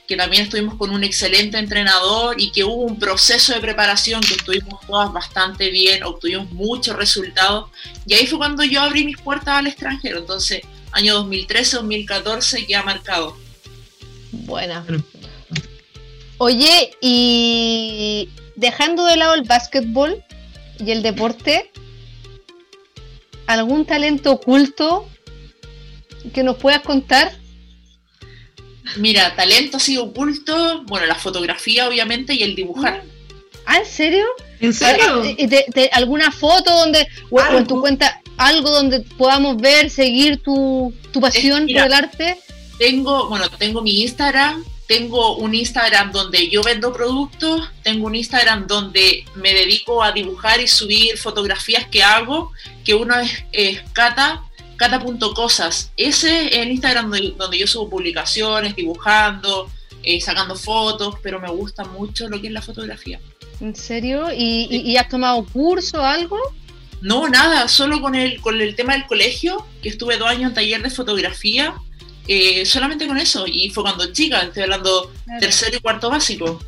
que 0.06 0.16
también 0.16 0.44
estuvimos 0.44 0.74
con 0.74 0.90
un 0.90 1.02
excelente 1.02 1.58
entrenador 1.58 2.40
y 2.40 2.50
que 2.50 2.64
hubo 2.64 2.82
un 2.82 2.98
proceso 2.98 3.54
de 3.54 3.60
preparación 3.60 4.20
que 4.20 4.34
estuvimos 4.34 4.80
todas 4.86 5.12
bastante 5.12 5.70
bien, 5.70 6.04
obtuvimos 6.04 6.50
muchos 6.52 6.96
resultados 6.96 7.70
y 8.06 8.14
ahí 8.14 8.26
fue 8.26 8.38
cuando 8.38 8.64
yo 8.64 8.82
abrí 8.82 9.04
mis 9.04 9.16
puertas 9.16 9.58
al 9.58 9.66
extranjero, 9.66 10.18
entonces 10.18 10.62
año 10.92 11.24
2013-2014 11.24 12.66
ya 12.68 12.82
marcado. 12.82 13.36
Buena. 14.30 14.84
Oye, 16.38 16.90
y 17.00 18.28
dejando 18.56 19.04
de 19.04 19.16
lado 19.16 19.34
el 19.34 19.42
básquetbol 19.42 20.22
y 20.78 20.90
el 20.90 21.02
deporte, 21.02 21.70
¿algún 23.46 23.86
talento 23.86 24.32
oculto 24.32 25.08
que 26.32 26.42
nos 26.42 26.56
puedas 26.56 26.82
contar? 26.82 27.32
Mira, 28.96 29.34
talento 29.34 29.78
así 29.78 29.96
oculto, 29.96 30.82
bueno, 30.84 31.06
la 31.06 31.14
fotografía 31.14 31.88
obviamente 31.88 32.34
y 32.34 32.42
el 32.42 32.54
dibujar. 32.54 33.02
¿Ah, 33.66 33.78
en 33.78 33.86
serio? 33.86 34.26
¿En 34.60 34.74
serio? 34.74 35.22
alguna 35.92 36.30
foto 36.30 36.70
donde, 36.70 37.06
o, 37.30 37.40
en 37.40 37.66
tu 37.66 37.80
cuenta, 37.80 38.20
algo 38.36 38.70
donde 38.70 39.00
podamos 39.00 39.56
ver, 39.56 39.90
seguir 39.90 40.42
tu, 40.42 40.92
pasión 41.20 41.66
por 41.66 41.86
el 41.86 41.92
arte? 41.92 42.38
Tengo, 42.78 43.28
bueno, 43.28 43.48
tengo 43.50 43.80
mi 43.82 44.02
Instagram, 44.02 44.64
tengo 44.86 45.36
un 45.36 45.54
Instagram 45.54 46.12
donde 46.12 46.48
yo 46.48 46.62
vendo 46.62 46.92
productos, 46.92 47.70
tengo 47.82 48.06
un 48.06 48.14
Instagram 48.14 48.66
donde 48.66 49.24
me 49.34 49.54
dedico 49.54 50.02
a 50.02 50.12
dibujar 50.12 50.60
y 50.60 50.68
subir 50.68 51.16
fotografías 51.16 51.86
que 51.86 52.02
hago, 52.02 52.52
que 52.84 52.94
uno 52.94 53.18
es, 53.18 53.44
es 53.52 53.80
Cata 53.92 54.43
cata.cosas. 54.76 55.92
Ese 55.96 56.46
es 56.46 56.52
el 56.58 56.70
Instagram 56.70 57.10
donde, 57.36 57.58
yo 57.58 57.66
subo 57.66 57.90
publicaciones, 57.90 58.74
dibujando, 58.76 59.70
eh, 60.02 60.20
sacando 60.20 60.56
fotos, 60.56 61.16
pero 61.22 61.40
me 61.40 61.50
gusta 61.50 61.84
mucho 61.84 62.28
lo 62.28 62.40
que 62.40 62.48
es 62.48 62.52
la 62.52 62.62
fotografía. 62.62 63.20
¿En 63.60 63.74
serio? 63.74 64.28
¿Y, 64.34 64.96
has 64.96 65.08
tomado 65.08 65.44
curso 65.44 66.00
o 66.00 66.04
algo? 66.04 66.38
No, 67.00 67.28
nada, 67.28 67.68
solo 67.68 68.00
con 68.00 68.14
el, 68.14 68.40
con 68.40 68.60
el 68.60 68.74
tema 68.74 68.94
del 68.94 69.06
colegio, 69.06 69.66
que 69.82 69.90
estuve 69.90 70.16
dos 70.16 70.28
años 70.28 70.48
en 70.50 70.54
taller 70.54 70.82
de 70.82 70.90
fotografía, 70.90 71.74
eh, 72.26 72.64
solamente 72.64 73.06
con 73.06 73.18
eso, 73.18 73.44
y 73.46 73.70
fue 73.70 73.82
cuando 73.82 74.12
chica, 74.12 74.40
estoy 74.40 74.62
hablando 74.62 75.12
tercero 75.38 75.76
y 75.76 75.80
cuarto 75.80 76.10
básico. 76.10 76.60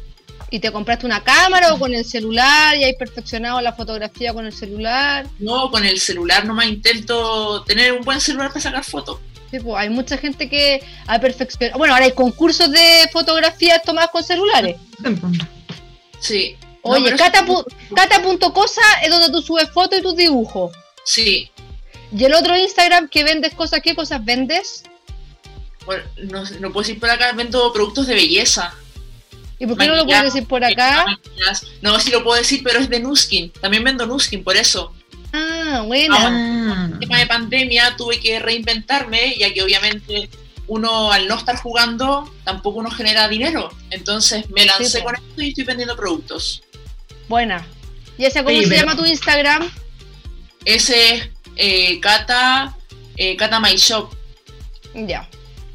¿Y 0.51 0.61
te 0.61 0.71
compraste 0.71 1.07
una 1.07 1.25
cámara 1.25 1.75
o 1.75 1.79
con 1.79 1.93
el 1.93 2.05
celular 2.05 2.77
y 2.77 2.85
hay 2.85 2.95
perfeccionado 2.95 3.61
la 3.61 3.73
fotografía 3.73 4.33
con 4.33 4.47
el 4.47 4.53
celular? 4.53 5.27
No, 5.41 5.71
con 5.71 5.85
el 5.85 5.99
celular 5.99 6.45
nomás 6.45 6.67
intento 6.67 7.65
tener 7.65 7.93
un 7.93 8.03
buen 8.03 8.21
celular 8.21 8.49
para 8.49 8.61
sacar 8.61 8.85
fotos. 8.85 9.19
Sí, 9.51 9.59
pues 9.61 9.77
hay 9.77 9.91
mucha 9.91 10.17
gente 10.19 10.49
que 10.49 10.83
ha 11.07 11.21
perfeccionado. 11.21 11.79
Bueno, 11.79 11.95
ahora 11.95 12.07
hay 12.07 12.13
concursos 12.13 12.71
de 12.71 13.09
fotografías 13.13 13.83
tomadas 13.83 14.11
con 14.11 14.23
celulares. 14.23 14.77
Sí. 16.21 16.57
Oye, 16.83 17.15
cata.cosa 17.17 18.83
es 19.03 19.11
donde 19.11 19.31
tú 19.31 19.43
subes 19.43 19.69
fotos 19.71 19.99
y 19.99 20.03
tus 20.03 20.17
dibujos. 20.17 20.73
Sí. 21.05 21.51
¿Y 22.17 22.25
el 22.25 22.35
otro 22.35 22.57
Instagram 22.57 23.09
que 23.09 23.25
vendes 23.25 23.55
cosas, 23.55 23.81
qué 23.83 23.97
cosas 23.97 24.25
vendes? 24.25 24.85
Bueno, 25.85 26.05
no, 26.25 26.45
no 26.61 26.73
puedo 26.73 26.87
decir 26.87 27.01
por 27.01 27.11
acá, 27.11 27.33
vendo 27.33 27.73
productos 27.73 28.07
de 28.07 28.15
belleza. 28.15 28.75
¿Y 29.59 29.67
por 29.67 29.79
qué 29.79 29.87
no 29.87 29.97
lo 29.97 30.05
puedes 30.05 30.25
decir 30.25 30.47
por 30.47 30.63
acá? 30.65 31.07
No, 31.81 31.99
sí 31.99 32.11
lo 32.11 32.23
puedo 32.23 32.37
decir, 32.37 32.63
pero 32.63 32.79
es 32.79 32.91
de 32.91 33.01
Nuskin. 33.01 33.51
También 33.53 33.85
vendo 33.85 34.07
Nuskin, 34.07 34.45
por 34.45 34.57
eso. 34.57 34.93
Ah, 35.33 35.83
bueno. 35.87 36.17
En 36.27 36.93
el 36.93 36.99
tema 36.99 37.19
de 37.19 37.27
pandemia 37.27 37.97
tuve 37.97 38.21
que 38.21 38.39
reinventarme, 38.39 39.35
ya 39.39 39.53
que 39.53 39.63
obviamente 39.63 40.29
uno 40.69 41.13
al 41.13 41.29
no 41.29 41.37
estar 41.37 41.57
jugando 41.57 42.31
tampoco 42.45 42.81
uno 42.81 42.91
genera 42.91 43.29
dinero. 43.29 43.71
Entonces 43.91 44.49
me 44.51 44.67
lancé 44.67 45.03
con 45.03 45.15
esto 45.15 45.43
y 45.43 45.49
estoy 45.49 45.65
vendiendo 45.65 45.97
productos. 45.97 46.63
Buena. 47.29 47.67
¿Y 48.19 48.25
ese 48.25 48.43
cómo 48.43 48.61
se 48.61 48.77
llama 48.77 48.97
tu 48.97 49.05
Instagram? 49.05 49.71
Ese 50.65 51.15
es 51.15 51.31
eh, 51.57 52.01
Cata, 52.01 52.77
eh, 53.17 53.37
Cata 53.37 53.61
My 53.61 53.77
Shop. 53.77 54.13
Ya. 54.95 55.29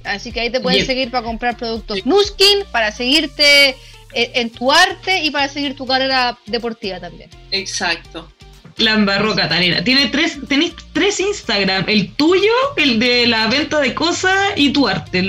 Así 0.04 0.32
que 0.32 0.42
ahí 0.42 0.50
te 0.50 0.60
pueden 0.60 0.86
seguir 0.86 1.12
para 1.12 1.24
comprar 1.24 1.58
productos 1.58 2.06
Nuskin, 2.06 2.66
para 2.72 2.92
seguirte 2.92 3.70
eh, 4.14 4.14
en, 4.14 4.50
tu 4.50 4.72
arte 4.72 5.24
y 5.24 5.32
para 5.32 5.48
seguir 5.48 5.76
tu 5.76 5.86
carrera 5.86 6.38
deportiva 6.46 7.00
también. 7.00 7.30
Exacto. 7.52 8.30
La 8.78 8.94
embarró 8.94 9.36
Catalina. 9.36 9.84
Tiene 9.84 10.08
tres, 10.08 10.38
tenéis 10.48 10.74
tres 10.94 11.20
Instagram, 11.20 11.86
el 11.88 12.14
tuyo, 12.14 12.54
el 12.78 13.00
de 13.00 13.28
la 13.28 13.48
venta 13.48 13.80
de 13.80 13.94
cosas 13.94 14.36
y 14.56 14.72
tu 14.72 14.88
arte. 14.88 15.24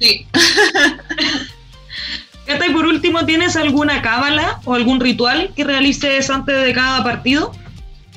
Sí. 0.00 0.26
y 2.48 2.72
por 2.72 2.86
último, 2.86 3.24
¿tienes 3.26 3.56
alguna 3.56 4.02
cábala 4.02 4.60
o 4.64 4.74
algún 4.74 5.00
ritual 5.00 5.52
que 5.54 5.64
realices 5.64 6.30
antes 6.30 6.64
de 6.64 6.72
cada 6.72 7.04
partido? 7.04 7.52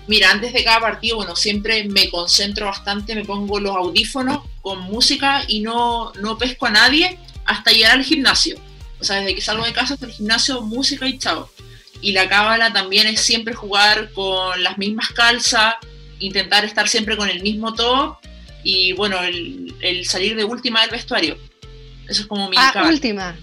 Mira, 0.10 0.32
antes 0.32 0.54
de 0.54 0.64
cada 0.64 0.80
partido, 0.80 1.18
bueno, 1.18 1.36
siempre 1.36 1.84
me 1.84 2.10
concentro 2.10 2.66
bastante, 2.66 3.14
me 3.14 3.24
pongo 3.24 3.60
los 3.60 3.76
audífonos 3.76 4.40
con 4.64 4.82
música 4.82 5.44
y 5.48 5.60
no, 5.60 6.12
no 6.20 6.36
pesco 6.36 6.66
a 6.66 6.72
nadie 6.72 7.20
hasta 7.46 7.72
llegar 7.72 7.92
al 7.92 8.04
gimnasio. 8.04 8.58
O 9.00 9.04
sea, 9.04 9.18
desde 9.18 9.36
que 9.36 9.42
salgo 9.42 9.64
de 9.66 9.72
casa 9.72 9.94
hasta 9.94 10.08
el 10.08 10.12
gimnasio, 10.12 10.62
música 10.64 11.08
y 11.08 11.20
chao. 11.20 11.48
Y 12.02 12.14
la 12.14 12.28
cábala 12.28 12.74
también 12.74 13.06
es 13.06 13.22
siempre 13.22 13.54
jugar 13.54 14.12
con 14.14 14.64
las 14.64 14.80
mismas 14.80 15.10
calzas, 15.12 15.76
intentar 16.18 16.66
estar 16.66 16.90
siempre 16.90 17.16
con 17.16 17.30
el 17.30 17.44
mismo 17.44 17.76
top 17.76 18.18
y 18.64 18.94
bueno, 18.94 19.22
el, 19.22 19.76
el 19.82 20.06
salir 20.08 20.36
de 20.36 20.44
última 20.44 20.82
del 20.82 20.90
vestuario. 20.90 21.38
Eso 22.08 22.22
es 22.22 22.28
como 22.28 22.50
mi 22.50 22.58
Ah, 22.58 22.72
cábala. 22.74 22.92
última. 22.94 23.36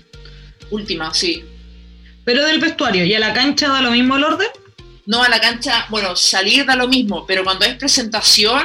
Última, 0.71 1.15
sí. 1.15 1.45
Pero 2.25 2.45
del 2.45 2.59
vestuario, 2.59 3.05
¿y 3.05 3.15
a 3.15 3.21
la 3.21 3.33
cancha 3.33 3.69
da 3.69 3.81
lo 3.81 3.93
mismo 3.93 4.17
el 4.17 4.25
orden? 4.25 4.49
No 5.07 5.23
a 5.23 5.29
la 5.29 5.41
cancha, 5.41 5.87
bueno, 5.89 6.17
salir 6.17 6.65
da 6.67 6.75
lo 6.77 6.89
mismo, 6.89 7.27
pero 7.27 7.45
cuando 7.45 7.65
es 7.65 7.75
presentación, 7.77 8.65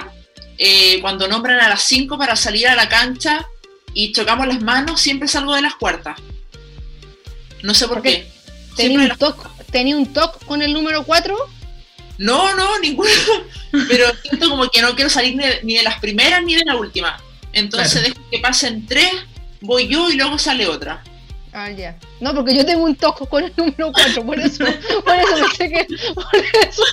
eh, 0.57 0.99
cuando 1.01 1.27
nombran 1.27 1.59
a 1.59 1.69
las 1.69 1.83
5 1.83 2.17
para 2.17 2.35
salir 2.35 2.67
a 2.67 2.75
la 2.75 2.89
cancha 2.89 3.45
y 3.93 4.11
chocamos 4.11 4.47
las 4.47 4.61
manos, 4.61 4.99
siempre 5.01 5.27
salgo 5.27 5.53
de 5.55 5.61
las 5.61 5.75
cuartas. 5.75 6.19
No 7.61 7.73
sé 7.73 7.87
por 7.87 7.97
¿Por 7.97 8.03
qué? 8.03 8.31
¿Tenía 8.75 8.99
un 8.99 9.17
toque 9.17 9.47
tenía 9.71 9.95
un 9.95 10.11
toque 10.11 10.45
con 10.45 10.61
el 10.61 10.73
número 10.73 11.03
4? 11.03 11.35
No, 12.17 12.55
no, 12.55 12.79
ninguno. 12.79 13.09
Pero 13.87 14.05
siento 14.21 14.49
como 14.49 14.69
que 14.69 14.81
no 14.81 14.95
quiero 14.95 15.09
salir 15.09 15.35
ni 15.35 15.45
de, 15.45 15.59
ni 15.63 15.73
de 15.75 15.83
las 15.83 15.99
primeras 15.99 16.43
ni 16.43 16.55
de 16.55 16.65
la 16.65 16.75
última. 16.75 17.19
Entonces 17.53 17.93
Claro. 17.93 18.07
dejo 18.09 18.29
que 18.29 18.39
pasen 18.39 18.85
tres, 18.85 19.09
voy 19.61 19.87
yo 19.87 20.09
y 20.09 20.15
luego 20.15 20.37
sale 20.37 20.67
otra. 20.67 21.03
Ah, 21.53 21.69
ya. 21.69 21.97
No, 22.21 22.33
porque 22.33 22.55
yo 22.55 22.65
tengo 22.65 22.83
un 22.83 22.95
toque 22.95 23.25
con 23.27 23.43
el 23.43 23.53
número 23.57 23.91
4, 23.91 24.25
por 24.25 24.39
eso, 24.39 24.63
por 24.63 25.15
eso 25.15 25.35
pensé 25.35 25.69
que, 25.69 25.87
por 26.13 26.35
eso, 26.35 26.83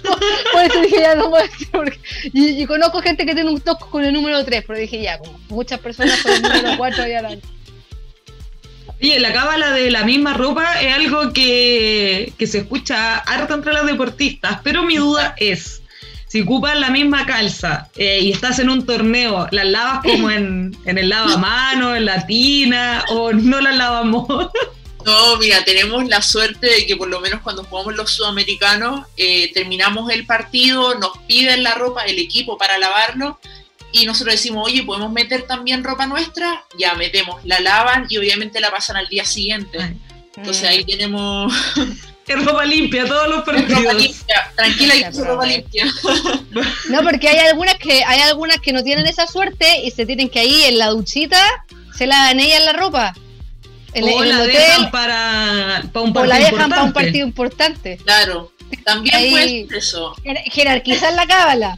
por 0.53 0.65
eso 0.65 0.81
dije 0.81 1.01
ya 1.01 1.15
no 1.15 1.35
a 1.35 1.43
decir, 1.43 1.69
porque, 1.71 2.01
y, 2.33 2.67
conozco 2.67 3.01
gente 3.01 3.25
que 3.25 3.35
tiene 3.35 3.51
un 3.51 3.61
toque 3.61 3.85
con 3.89 4.05
el 4.05 4.13
número 4.13 4.45
3, 4.45 4.65
pero 4.67 4.79
dije 4.79 5.01
ya, 5.01 5.19
como 5.19 5.39
muchas 5.49 5.79
personas 5.79 6.21
con 6.23 6.33
el 6.33 6.43
número 6.43 6.77
4 6.77 7.07
ya 7.07 7.23
la... 7.23 7.37
Oye, 9.01 9.21
la 9.21 9.33
cábala 9.33 9.71
de 9.71 9.93
la 9.93 10.03
misma 10.03 10.35
ropa 10.35 10.81
es 10.81 10.93
algo 10.93 11.33
que, 11.33 12.33
que 12.37 12.47
se 12.49 12.59
escucha 12.59 13.19
harto 13.19 13.55
entre 13.55 13.73
los 13.73 13.87
deportistas, 13.87 14.59
pero 14.65 14.83
mi 14.83 14.97
duda 14.97 15.37
es, 15.39 15.83
si 16.29 16.43
ocupas 16.43 16.79
la 16.79 16.91
misma 16.91 17.27
calza 17.27 17.89
eh, 17.97 18.21
y 18.23 18.33
estás 18.33 18.59
en 18.59 18.69
un 18.69 18.85
torneo, 18.85 19.49
¿las 19.51 19.67
lavas 19.67 20.03
como 20.03 20.31
en, 20.31 20.77
en 20.85 20.99
el 20.99 21.09
lavamano, 21.09 21.97
en 21.97 22.05
la 22.05 22.27
tina, 22.27 23.05
o 23.09 23.33
no 23.33 23.61
las 23.61 23.77
lavamos? 23.77 24.27
No, 25.05 25.39
mira, 25.39 25.65
tenemos 25.65 26.07
la 26.07 26.21
suerte 26.21 26.67
de 26.67 26.85
que 26.85 26.97
por 26.97 27.09
lo 27.09 27.21
menos 27.21 27.41
cuando 27.41 27.65
jugamos 27.65 27.95
los 27.95 28.11
sudamericanos, 28.11 29.07
eh, 29.17 29.51
terminamos 29.55 30.11
el 30.11 30.27
partido, 30.27 30.97
nos 30.97 31.17
piden 31.27 31.63
la 31.63 31.73
ropa, 31.75 32.03
el 32.03 32.19
equipo 32.19 32.59
para 32.59 32.77
lavarlo, 32.77 33.39
y 33.93 34.05
nosotros 34.05 34.35
decimos, 34.35 34.67
oye, 34.67 34.83
¿podemos 34.83 35.11
meter 35.11 35.47
también 35.47 35.83
ropa 35.83 36.07
nuestra? 36.07 36.65
Ya, 36.79 36.95
metemos, 36.95 37.43
la 37.45 37.59
lavan 37.61 38.07
y 38.11 38.19
obviamente 38.19 38.61
la 38.61 38.71
pasan 38.71 38.97
al 38.97 39.09
día 39.09 39.25
siguiente. 39.25 39.97
Entonces 40.37 40.69
ahí 40.69 40.85
tenemos 40.85 41.55
Es 42.29 42.45
ropa 42.45 42.65
limpia 42.65 43.07
todos 43.07 43.29
los 43.29 43.39
ropa 43.47 43.53
partidos. 43.53 43.95
limpia, 43.95 44.53
tranquila 44.57 44.95
y 44.97 45.05
ropa 45.25 45.47
limpia. 45.47 45.87
No, 46.91 47.03
porque 47.03 47.29
hay 47.29 47.39
algunas 47.39 47.75
que 47.77 48.05
hay 48.05 48.21
algunas 48.21 48.59
que 48.59 48.73
no 48.73 48.83
tienen 48.83 49.07
esa 49.07 49.27
suerte 49.27 49.81
y 49.85 49.91
se 49.91 50.05
tienen 50.07 50.29
que 50.29 50.41
ahí 50.41 50.65
en 50.65 50.79
la 50.79 50.89
duchita, 50.89 51.41
se 51.97 52.07
la 52.07 52.17
dan 52.25 52.41
ellas 52.41 52.65
la 52.65 52.73
ropa. 52.73 53.15
En, 53.95 54.05
o 54.05 54.09
en 54.09 54.23
el 54.25 54.29
la 54.29 54.43
hotel, 54.43 54.53
dejan 54.53 54.91
para, 54.91 55.83
para 55.93 56.05
un 56.05 56.11
o 56.11 56.15
partido 56.15 56.27
la 56.27 56.39
dejan 56.39 56.51
para 56.69 56.83
un 56.83 56.89
importante. 56.89 56.93
partido 56.93 57.27
importante. 57.27 57.97
Claro, 58.05 58.53
también 58.85 59.15
Ahí- 59.17 59.31
puede 59.31 59.67
ser 59.69 59.77
eso. 59.77 60.15
Jer- 60.25 60.43
Jerarquizar 60.53 61.13
la 61.15 61.27
cábala. 61.27 61.77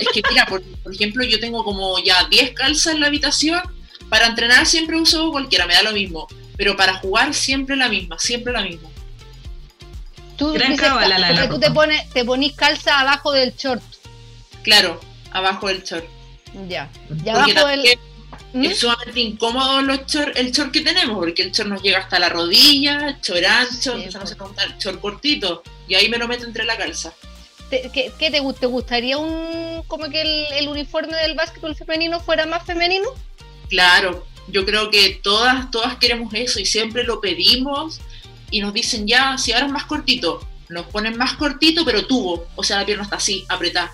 Es 0.00 0.08
que 0.12 0.22
mira, 0.28 0.46
por, 0.46 0.62
por 0.82 0.92
ejemplo, 0.94 1.24
yo 1.24 1.38
tengo 1.38 1.62
como 1.64 2.02
ya 2.02 2.26
10 2.28 2.50
calzas 2.52 2.94
en 2.94 3.00
la 3.00 3.06
habitación. 3.06 3.60
Para 4.08 4.26
entrenar 4.26 4.66
siempre 4.66 4.96
uso 4.96 5.30
cualquiera, 5.30 5.66
me 5.66 5.74
da 5.74 5.82
lo 5.82 5.92
mismo. 5.92 6.26
Pero 6.56 6.76
para 6.76 6.94
jugar 6.94 7.34
siempre 7.34 7.74
la 7.76 7.88
misma, 7.88 8.16
siempre 8.18 8.52
la 8.52 8.62
misma. 8.62 8.88
Tú, 10.36 10.52
Gran 10.52 10.72
dices, 10.72 10.86
cábala 10.88 11.18
la- 11.18 11.30
la 11.30 11.34
porque 11.42 11.48
tú 11.48 11.60
te 11.60 11.70
pones, 11.70 12.10
te 12.10 12.24
ponís 12.24 12.54
calza 12.54 13.00
abajo 13.00 13.32
del 13.32 13.54
short. 13.56 13.82
Claro, 14.62 15.00
abajo 15.32 15.68
del 15.68 15.82
short. 15.84 16.04
Ya. 16.68 16.90
Y 17.24 17.28
abajo 17.28 17.66
del. 17.66 17.98
¿Mm? 18.52 18.64
es 18.66 18.78
sumamente 18.78 19.18
incómodo 19.20 19.82
los 19.82 20.06
short- 20.06 20.36
el 20.36 20.52
short 20.52 20.70
que 20.72 20.80
tenemos, 20.80 21.16
porque 21.18 21.42
el 21.42 21.50
short 21.52 21.68
nos 21.70 21.82
llega 21.82 21.98
hasta 21.98 22.18
la 22.20 22.28
rodilla, 22.28 23.18
short 23.22 23.44
ancho, 23.44 23.96
Sí, 23.96 24.08
pues. 24.12 24.28
se 24.28 24.36
preguntar, 24.36 24.78
short 24.78 25.00
cortito. 25.00 25.62
Y 25.88 25.94
ahí 25.94 26.08
me 26.08 26.18
lo 26.18 26.28
meto 26.28 26.44
entre 26.46 26.64
la 26.64 26.76
calza. 26.76 27.12
¿Te- 27.70 27.90
¿Qué, 27.92 28.12
qué 28.18 28.30
te, 28.30 28.40
gu- 28.40 28.56
te 28.56 28.66
gustaría 28.66 29.18
un 29.18 29.82
como 29.88 30.08
que 30.08 30.20
el, 30.22 30.46
el 30.58 30.68
uniforme 30.68 31.16
del 31.16 31.34
básquetbol 31.34 31.74
femenino 31.74 32.20
fuera 32.20 32.46
más 32.46 32.64
femenino? 32.64 33.08
Claro, 33.68 34.24
yo 34.48 34.64
creo 34.64 34.90
que 34.90 35.18
todas, 35.22 35.70
todas 35.70 35.96
queremos 35.96 36.32
eso 36.34 36.60
y 36.60 36.66
siempre 36.66 37.02
lo 37.04 37.20
pedimos 37.20 38.00
y 38.56 38.60
nos 38.60 38.72
dicen 38.72 39.06
ya, 39.06 39.36
si 39.36 39.52
ahora 39.52 39.66
es 39.66 39.72
más 39.72 39.84
cortito, 39.84 40.40
nos 40.68 40.86
ponen 40.86 41.16
más 41.18 41.34
cortito 41.34 41.84
pero 41.84 42.06
tubo, 42.06 42.46
o 42.54 42.62
sea 42.62 42.78
la 42.78 42.86
pierna 42.86 43.02
está 43.04 43.16
así, 43.16 43.44
apretada. 43.48 43.90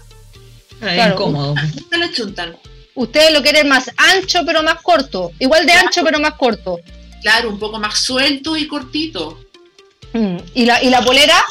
Es 0.82 0.94
Claro. 0.94 1.14
incómodo. 1.14 1.54
La 1.90 2.12
chuntan. 2.12 2.56
Ustedes 2.94 3.32
lo 3.32 3.42
quieren 3.42 3.68
más 3.68 3.90
ancho 3.96 4.40
pero 4.44 4.62
más 4.62 4.82
corto. 4.82 5.32
Igual 5.38 5.64
de 5.66 5.72
Claro. 5.72 5.86
ancho 5.88 6.02
pero 6.04 6.20
más 6.20 6.34
corto. 6.34 6.78
Claro, 7.22 7.48
un 7.50 7.58
poco 7.58 7.78
más 7.78 7.98
suelto 7.98 8.56
y 8.56 8.66
cortito. 8.66 9.38
Mm. 10.12 10.36
¿Y, 10.54 10.64
la, 10.66 10.82
¿Y 10.82 10.90
la 10.90 11.02
polera? 11.02 11.42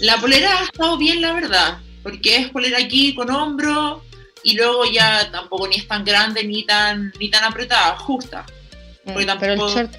La 0.00 0.16
polera 0.18 0.60
ha 0.60 0.64
estado 0.64 0.96
bien, 0.96 1.20
la 1.20 1.32
verdad, 1.32 1.78
porque 2.02 2.36
es 2.36 2.48
polera 2.50 2.78
aquí 2.78 3.14
con 3.14 3.30
hombro 3.30 4.04
y 4.42 4.54
luego 4.56 4.84
ya 4.90 5.30
tampoco 5.30 5.66
ni 5.68 5.76
es 5.76 5.86
tan 5.88 6.04
grande 6.04 6.44
ni 6.44 6.64
tan 6.64 7.12
ni 7.20 7.28
tan 7.30 7.44
apretada, 7.44 7.96
justa. 7.98 8.44
Mm, 9.04 9.12
Porque 9.12 9.26
Pero 9.40 9.52
el 9.52 9.58
tampoco- 9.58 9.74
short, 9.74 9.94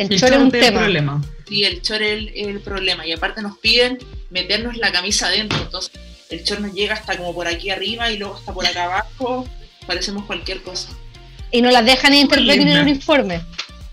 el 0.00 0.12
El 0.12 0.24
es 0.24 0.32
un 0.32 0.50
tema. 0.50 0.80
problema. 0.80 1.22
Y 1.48 1.64
el 1.64 1.82
short 1.82 2.02
es 2.02 2.32
el, 2.34 2.60
problema. 2.60 3.06
Y 3.06 3.12
aparte 3.12 3.42
nos 3.42 3.58
piden 3.58 3.98
meternos 4.30 4.76
la 4.76 4.92
camisa 4.92 5.26
adentro. 5.26 5.58
Entonces 5.58 5.92
el 6.30 6.42
short 6.42 6.60
nos 6.60 6.72
llega 6.72 6.94
hasta 6.94 7.16
como 7.16 7.34
por 7.34 7.46
aquí 7.46 7.70
arriba 7.70 8.10
y 8.10 8.18
luego 8.18 8.36
hasta 8.36 8.54
por 8.54 8.66
acá 8.66 8.84
abajo. 8.84 9.46
Parecemos 9.86 10.24
cualquier 10.24 10.62
cosa. 10.62 10.88
Y 11.50 11.60
no 11.62 11.70
las 11.70 11.84
dejan 11.84 12.14
intervenir 12.14 12.62
en 12.62 12.68
el 12.68 12.82
uniforme. 12.82 13.42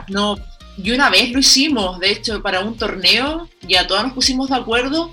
No, 0.08 0.38
y 0.82 0.91
una 0.91 1.10
vez 1.10 1.32
lo 1.32 1.39
hicimos, 1.39 1.99
de 1.99 2.12
hecho, 2.12 2.41
para 2.41 2.60
un 2.62 2.78
torneo, 2.78 3.49
ya 3.68 3.88
todos 3.88 4.03
nos 4.03 4.14
pusimos 4.14 4.49
de 4.49 4.55
acuerdo 4.55 5.12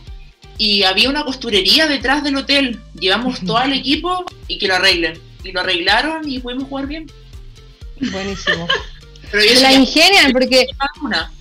y 0.58 0.82
había 0.82 1.08
una 1.08 1.24
costurería 1.24 1.86
detrás 1.86 2.22
del 2.22 2.36
hotel. 2.36 2.80
Llevamos 2.94 3.40
todo 3.40 3.62
el 3.62 3.72
equipo 3.72 4.24
y 4.46 4.58
que 4.58 4.68
lo 4.68 4.74
arreglen. 4.74 5.18
Y 5.42 5.52
lo 5.52 5.60
arreglaron 5.60 6.28
y 6.28 6.38
pudimos 6.38 6.68
jugar 6.68 6.86
bien. 6.86 7.10
Buenísimo. 8.12 8.68
Pero 9.34 9.46
yo 9.46 9.56
Se 9.56 9.62
la 9.62 9.72
ingenian 9.72 10.30
porque. 10.32 10.64
cada 10.78 10.90
una. 11.04 11.32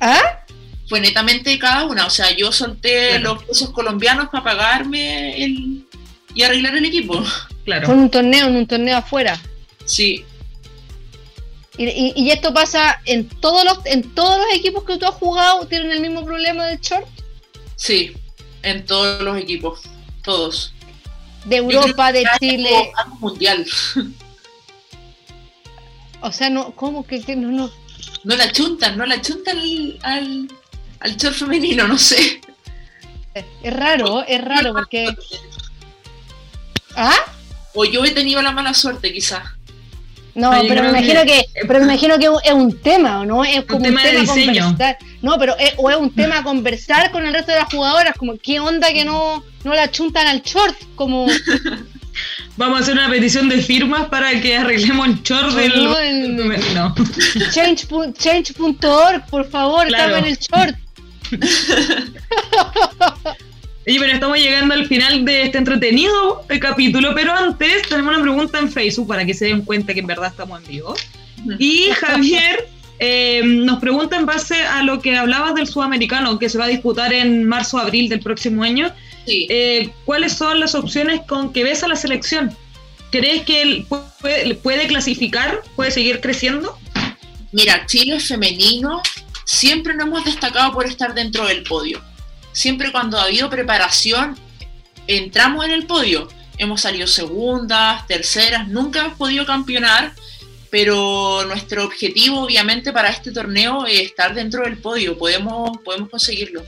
¿Ah? 0.00 0.44
Fue 0.88 1.00
netamente 1.00 1.58
cada 1.58 1.86
una. 1.86 2.06
O 2.06 2.10
sea, 2.10 2.30
yo 2.36 2.52
solté 2.52 3.10
Claro. 3.18 3.34
los 3.34 3.44
pesos 3.44 3.70
colombianos 3.70 4.28
para 4.28 4.44
pagarme 4.44 5.42
el 5.42 5.84
y 6.34 6.42
arreglar 6.44 6.76
el 6.76 6.84
equipo. 6.84 7.20
Claro. 7.64 7.86
Fue 7.86 7.94
en 7.94 8.00
un 8.02 8.10
torneo, 8.10 8.46
en 8.46 8.56
un 8.56 8.66
torneo 8.66 8.96
afuera. 8.96 9.40
Sí, 9.84 10.24
Y, 11.78 11.84
y- 11.88 12.12
y 12.16 12.30
esto 12.30 12.52
pasa 12.54 13.00
en 13.06 13.26
todos 13.28 13.64
los 13.64 13.78
en 13.86 14.02
todos 14.14 14.36
los 14.38 14.46
equipos 14.54 14.84
que 14.84 14.98
tú 14.98 15.06
has 15.06 15.14
jugado, 15.14 15.66
tienen 15.66 15.90
el 15.90 16.00
mismo 16.00 16.24
problema 16.24 16.66
del 16.66 16.78
short. 16.80 17.08
sí, 17.76 18.12
en 18.62 18.84
todos 18.84 19.20
los 19.22 19.36
equipos, 19.38 19.80
todos. 20.22 20.74
De 21.46 21.56
Europa, 21.56 22.12
de 22.12 22.24
Chile. 22.38 22.92
mundial. 23.18 23.66
O 26.22 26.32
sea, 26.32 26.48
no, 26.50 26.70
¿cómo 26.72 27.06
que, 27.06 27.20
que 27.20 27.36
no, 27.36 27.48
no? 27.50 27.70
No 28.24 28.36
la 28.36 28.50
chuntan, 28.52 28.96
no 28.96 29.04
la 29.06 29.20
chuntan 29.20 29.58
al, 29.58 29.98
al, 30.02 30.48
al 31.00 31.16
short 31.16 31.34
femenino, 31.36 31.86
no 31.88 31.98
sé. 31.98 32.40
Es 33.34 33.72
raro, 33.74 34.24
es 34.26 34.42
raro 34.44 34.72
porque. 34.72 35.08
¿Ah? 36.96 37.14
O 37.74 37.84
yo 37.84 38.04
he 38.04 38.10
tenido 38.10 38.42
la 38.42 38.52
mala 38.52 38.74
suerte, 38.74 39.12
quizás. 39.12 39.42
No, 40.34 40.62
yo 40.62 40.68
pero 40.68 40.82
me 40.84 40.88
imagino 40.90 41.24
que- 41.24 41.44
pero 41.66 41.80
me 41.80 41.84
imagino 41.86 42.18
que 42.18 42.28
es 42.48 42.52
un 42.52 42.80
tema, 42.80 43.20
¿o 43.20 43.24
no? 43.26 43.44
Es 43.44 43.64
como 43.64 43.78
un 43.78 43.82
tema 43.84 44.02
tema, 44.02 44.20
de 44.20 44.26
conversar. 44.26 44.98
No, 45.20 45.38
pero 45.38 45.56
es, 45.58 45.74
o 45.76 45.90
es 45.90 45.96
un 45.96 46.14
tema 46.14 46.38
a 46.38 46.42
conversar 46.42 47.10
con 47.10 47.24
el 47.26 47.34
resto 47.34 47.52
de 47.52 47.58
las 47.58 47.72
jugadoras, 47.72 48.14
como 48.16 48.38
qué 48.38 48.58
onda 48.60 48.92
que 48.92 49.04
no, 49.04 49.44
no 49.64 49.74
la 49.74 49.90
chuntan 49.90 50.26
al 50.26 50.42
short, 50.42 50.76
como 50.94 51.26
Vamos 52.56 52.78
a 52.80 52.82
hacer 52.82 52.94
una 52.94 53.08
petición 53.08 53.48
de 53.48 53.62
firmas 53.62 54.08
para 54.08 54.38
que 54.40 54.56
arreglemos 54.56 55.06
el 55.08 55.22
short 55.22 55.54
del. 55.54 55.84
No, 55.84 55.98
en- 55.98 56.36
No. 56.74 56.94
change 57.52 57.86
change.org, 58.18 59.26
por 59.30 59.48
favor, 59.48 59.86
Claro. 59.86 60.12
cambien 60.14 60.34
el 60.34 60.38
short. 60.38 60.76
Oye, 63.84 63.98
pero 63.98 64.12
estamos 64.12 64.38
llegando 64.38 64.74
al 64.74 64.86
final 64.86 65.24
de 65.24 65.42
este 65.42 65.58
entretenido 65.58 66.44
eh, 66.48 66.60
capítulo, 66.60 67.12
pero 67.14 67.32
antes 67.32 67.82
tenemos 67.88 68.14
una 68.14 68.22
pregunta 68.22 68.58
en 68.60 68.70
Facebook 68.70 69.08
para 69.08 69.24
que 69.26 69.34
se 69.34 69.46
den 69.46 69.62
cuenta 69.62 69.92
que 69.92 70.00
en 70.00 70.06
verdad 70.06 70.30
estamos 70.30 70.60
en 70.62 70.68
vivo. 70.68 70.94
Y 71.58 71.88
Javier 71.90 72.68
eh, 73.00 73.42
nos 73.44 73.80
pregunta 73.80 74.16
en 74.16 74.26
base 74.26 74.54
a 74.62 74.84
lo 74.84 75.00
que 75.00 75.16
hablabas 75.16 75.56
del 75.56 75.66
sudamericano 75.66 76.38
que 76.38 76.48
se 76.48 76.58
va 76.58 76.66
a 76.66 76.68
disputar 76.68 77.12
en 77.12 77.44
marzo-abril 77.44 78.08
del 78.08 78.20
próximo 78.20 78.62
año. 78.62 78.92
Eh, 79.26 79.90
¿cuáles 80.04 80.32
son 80.34 80.60
las 80.60 80.74
opciones 80.74 81.20
con 81.26 81.52
que 81.52 81.64
ves 81.64 81.82
a 81.82 81.88
la 81.88 81.96
selección? 81.96 82.56
¿Crees 83.10 83.42
que 83.42 83.62
él 83.62 83.86
puede, 83.88 84.54
puede 84.54 84.86
clasificar? 84.86 85.62
¿Puede 85.76 85.90
seguir 85.90 86.20
creciendo? 86.20 86.78
Mira, 87.52 87.84
Chile 87.86 88.18
femenino 88.18 89.02
siempre 89.44 89.94
nos 89.94 90.06
hemos 90.06 90.24
destacado 90.24 90.72
por 90.72 90.86
estar 90.86 91.14
dentro 91.14 91.46
del 91.46 91.62
podio. 91.62 92.02
Siempre 92.52 92.90
cuando 92.90 93.18
ha 93.18 93.24
habido 93.24 93.50
preparación, 93.50 94.38
entramos 95.06 95.64
en 95.64 95.72
el 95.72 95.86
podio. 95.86 96.28
Hemos 96.58 96.82
salido 96.82 97.06
segundas, 97.06 98.06
terceras, 98.06 98.68
nunca 98.68 99.00
hemos 99.00 99.18
podido 99.18 99.44
campeonar, 99.44 100.12
pero 100.70 101.44
nuestro 101.46 101.84
objetivo 101.84 102.40
obviamente 102.40 102.92
para 102.92 103.10
este 103.10 103.32
torneo 103.32 103.86
es 103.86 104.00
estar 104.00 104.34
dentro 104.34 104.62
del 104.64 104.78
podio, 104.78 105.18
podemos, 105.18 105.78
podemos 105.84 106.08
conseguirlo. 106.08 106.62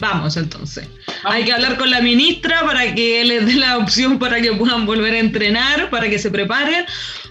Vamos 0.00 0.36
entonces. 0.36 0.88
Hay 1.24 1.44
que 1.44 1.52
hablar 1.52 1.76
con 1.76 1.90
la 1.90 2.00
ministra 2.00 2.62
para 2.62 2.94
que 2.94 3.22
les 3.24 3.46
dé 3.46 3.54
la 3.54 3.78
opción 3.78 4.18
para 4.18 4.40
que 4.40 4.52
puedan 4.52 4.86
volver 4.86 5.14
a 5.14 5.18
entrenar, 5.18 5.90
para 5.90 6.08
que 6.08 6.18
se 6.18 6.30
preparen. 6.30 6.86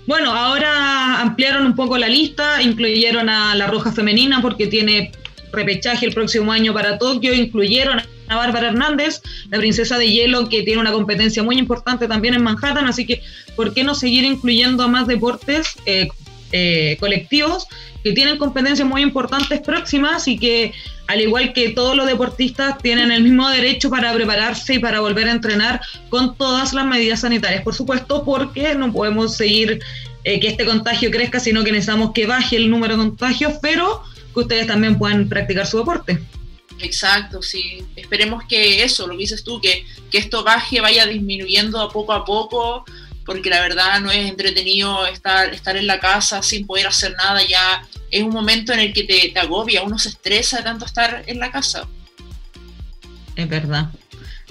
Bueno, 0.06 0.32
ahora 0.32 1.20
ampliaron 1.20 1.66
un 1.66 1.76
poco 1.76 1.98
la 1.98 2.08
lista, 2.08 2.62
incluyeron 2.62 3.30
a 3.30 3.56
la 3.56 3.68
Roja 3.68 3.92
Femenina 3.92 4.42
porque 4.42 4.68
tiene 4.68 5.12
repechaje 5.52 6.06
el 6.06 6.14
próximo 6.14 6.52
año 6.52 6.74
para 6.74 7.00
Tokio, 7.00 7.34
incluyeron 7.34 8.02
a 8.28 8.36
Bárbara 8.36 8.68
Hernández, 8.68 9.22
la 9.50 9.58
princesa 9.58 9.98
de 9.98 10.08
hielo, 10.08 10.48
que 10.50 10.62
tiene 10.62 10.80
una 10.80 10.92
competencia 10.92 11.42
muy 11.42 11.58
importante 11.58 12.08
también 12.08 12.36
en 12.36 12.44
Manhattan, 12.44 12.86
así 12.86 13.08
que 13.08 13.24
¿por 13.56 13.74
qué 13.74 13.84
no 13.84 13.96
seguir 13.96 14.24
incluyendo 14.24 14.84
a 14.84 14.88
más 14.88 15.08
deportes 15.08 15.76
eh, 15.88 16.08
eh, 16.52 16.98
colectivos 17.00 17.68
que 18.04 18.14
tienen 18.14 18.38
competencias 18.38 18.88
muy 18.88 19.02
importantes 19.02 19.60
próximas 19.62 20.28
y 20.28 20.38
que 20.38 20.74
al 21.10 21.22
igual 21.22 21.54
que 21.54 21.70
todos 21.70 21.96
los 21.96 22.06
deportistas, 22.06 22.78
tienen 22.84 23.12
el 23.12 23.24
mismo 23.24 23.50
derecho 23.50 23.90
para 23.90 24.14
prepararse 24.14 24.76
y 24.76 24.80
para 24.80 25.00
volver 25.00 25.28
a 25.28 25.32
entrenar 25.32 25.82
con 26.10 26.36
todas 26.36 26.72
las 26.72 26.86
medidas 26.86 27.22
sanitarias, 27.22 27.64
por 27.64 27.74
supuesto, 27.74 28.24
porque 28.24 28.76
no 28.76 28.94
podemos 28.94 29.36
seguir 29.36 29.80
eh, 30.24 30.40
que 30.40 30.50
este 30.50 30.66
contagio 30.66 31.10
crezca, 31.10 31.40
sino 31.40 31.64
que 31.64 31.72
necesitamos 31.72 32.12
que 32.14 32.28
baje 32.28 32.58
el 32.58 32.70
número 32.70 32.96
de 32.96 33.06
contagios, 33.06 33.54
pero 33.60 34.04
que 34.36 34.42
ustedes 34.42 34.68
también 34.68 35.00
puedan 35.00 35.28
practicar 35.28 35.66
su 35.66 35.80
deporte. 35.80 36.20
Exacto, 36.80 37.42
sí. 37.42 37.84
Esperemos 37.96 38.44
que 38.48 38.84
eso, 38.84 39.08
lo 39.08 39.14
que 39.14 39.22
dices 39.22 39.44
tú, 39.44 39.60
que, 39.60 39.88
que 40.12 40.20
esto 40.20 40.44
baje, 40.44 40.80
vaya 40.80 41.08
disminuyendo 41.08 41.90
poco 41.90 42.14
a 42.14 42.24
poco, 42.24 42.86
porque 43.30 43.52
la 43.52 43.62
verdad 43.62 44.02
no 44.02 44.10
es 44.10 44.28
entretenido 44.28 45.06
estar, 45.06 45.54
estar 45.54 45.78
en 45.78 45.86
la 45.86 46.00
casa 46.00 46.42
sin 46.42 46.66
poder 46.66 46.88
hacer 46.88 47.16
nada, 47.16 47.46
ya 47.48 47.88
es 48.10 48.24
un 48.24 48.32
momento 48.32 48.74
en 48.74 48.80
el 48.80 48.92
que 48.92 49.04
te, 49.04 49.30
te 49.32 49.40
agobia, 49.40 49.84
uno 49.84 50.00
se 50.00 50.10
estresa 50.10 50.58
de 50.58 50.64
tanto 50.64 50.86
estar 50.86 51.24
en 51.28 51.38
la 51.38 51.52
casa. 51.52 51.88
Es 53.36 53.48
verdad. 53.48 53.92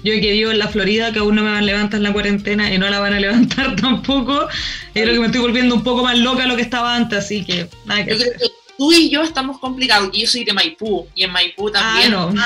Yo 0.05 0.13
que 0.13 0.31
vivo 0.31 0.53
en 0.53 0.61
la 0.61 0.69
Florida, 0.69 1.13
que 1.13 1.19
aún 1.19 1.35
no 1.35 1.43
me 1.43 1.51
van 1.51 1.59
a 1.59 1.63
levantar 1.63 2.01
la 2.03 2.13
cuarentena 2.13 2.73
y 2.73 2.79
no 2.79 2.89
la 2.89 3.01
van 3.01 3.15
a 3.15 3.19
levantar 3.27 3.75
tampoco, 3.75 4.47
creo 4.93 5.13
que 5.13 5.19
me 5.19 5.27
estoy 5.27 5.41
volviendo 5.41 5.75
un 5.75 5.83
poco 5.83 6.05
más 6.05 6.17
loca 6.17 6.43
de 6.43 6.49
lo 6.49 6.55
que 6.55 6.63
estaba 6.63 6.95
antes, 6.95 7.19
así 7.19 7.45
que 7.45 7.69
nada 7.85 8.05
que 8.05 8.13
hacer. 8.13 8.39
tú 8.77 8.93
y 8.93 9.11
yo 9.11 9.25
estamos 9.25 9.59
complicados, 9.59 10.11
yo 10.13 10.29
soy 10.29 10.45
de 10.45 10.53
Maipú, 10.53 11.09
y 11.17 11.25
en 11.25 11.33
Maipú 11.33 11.69
también. 11.73 12.15
Ah, 12.15 12.31
no. 12.33 12.43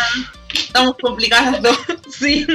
Estamos 0.54 0.96
complicadas 1.00 1.62
dos. 1.62 1.78
Sí, 2.12 2.46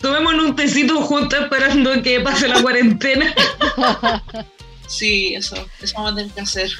tomémonos 0.00 0.46
un 0.46 0.56
tecito 0.56 1.00
juntos 1.02 1.38
esperando 1.38 2.02
que 2.02 2.18
pase 2.20 2.48
la 2.48 2.60
cuarentena. 2.62 3.32
Sí, 4.88 5.34
eso, 5.34 5.54
eso 5.80 5.94
vamos 5.96 6.12
a 6.12 6.16
tener 6.16 6.32
que 6.32 6.40
hacer. 6.40 6.70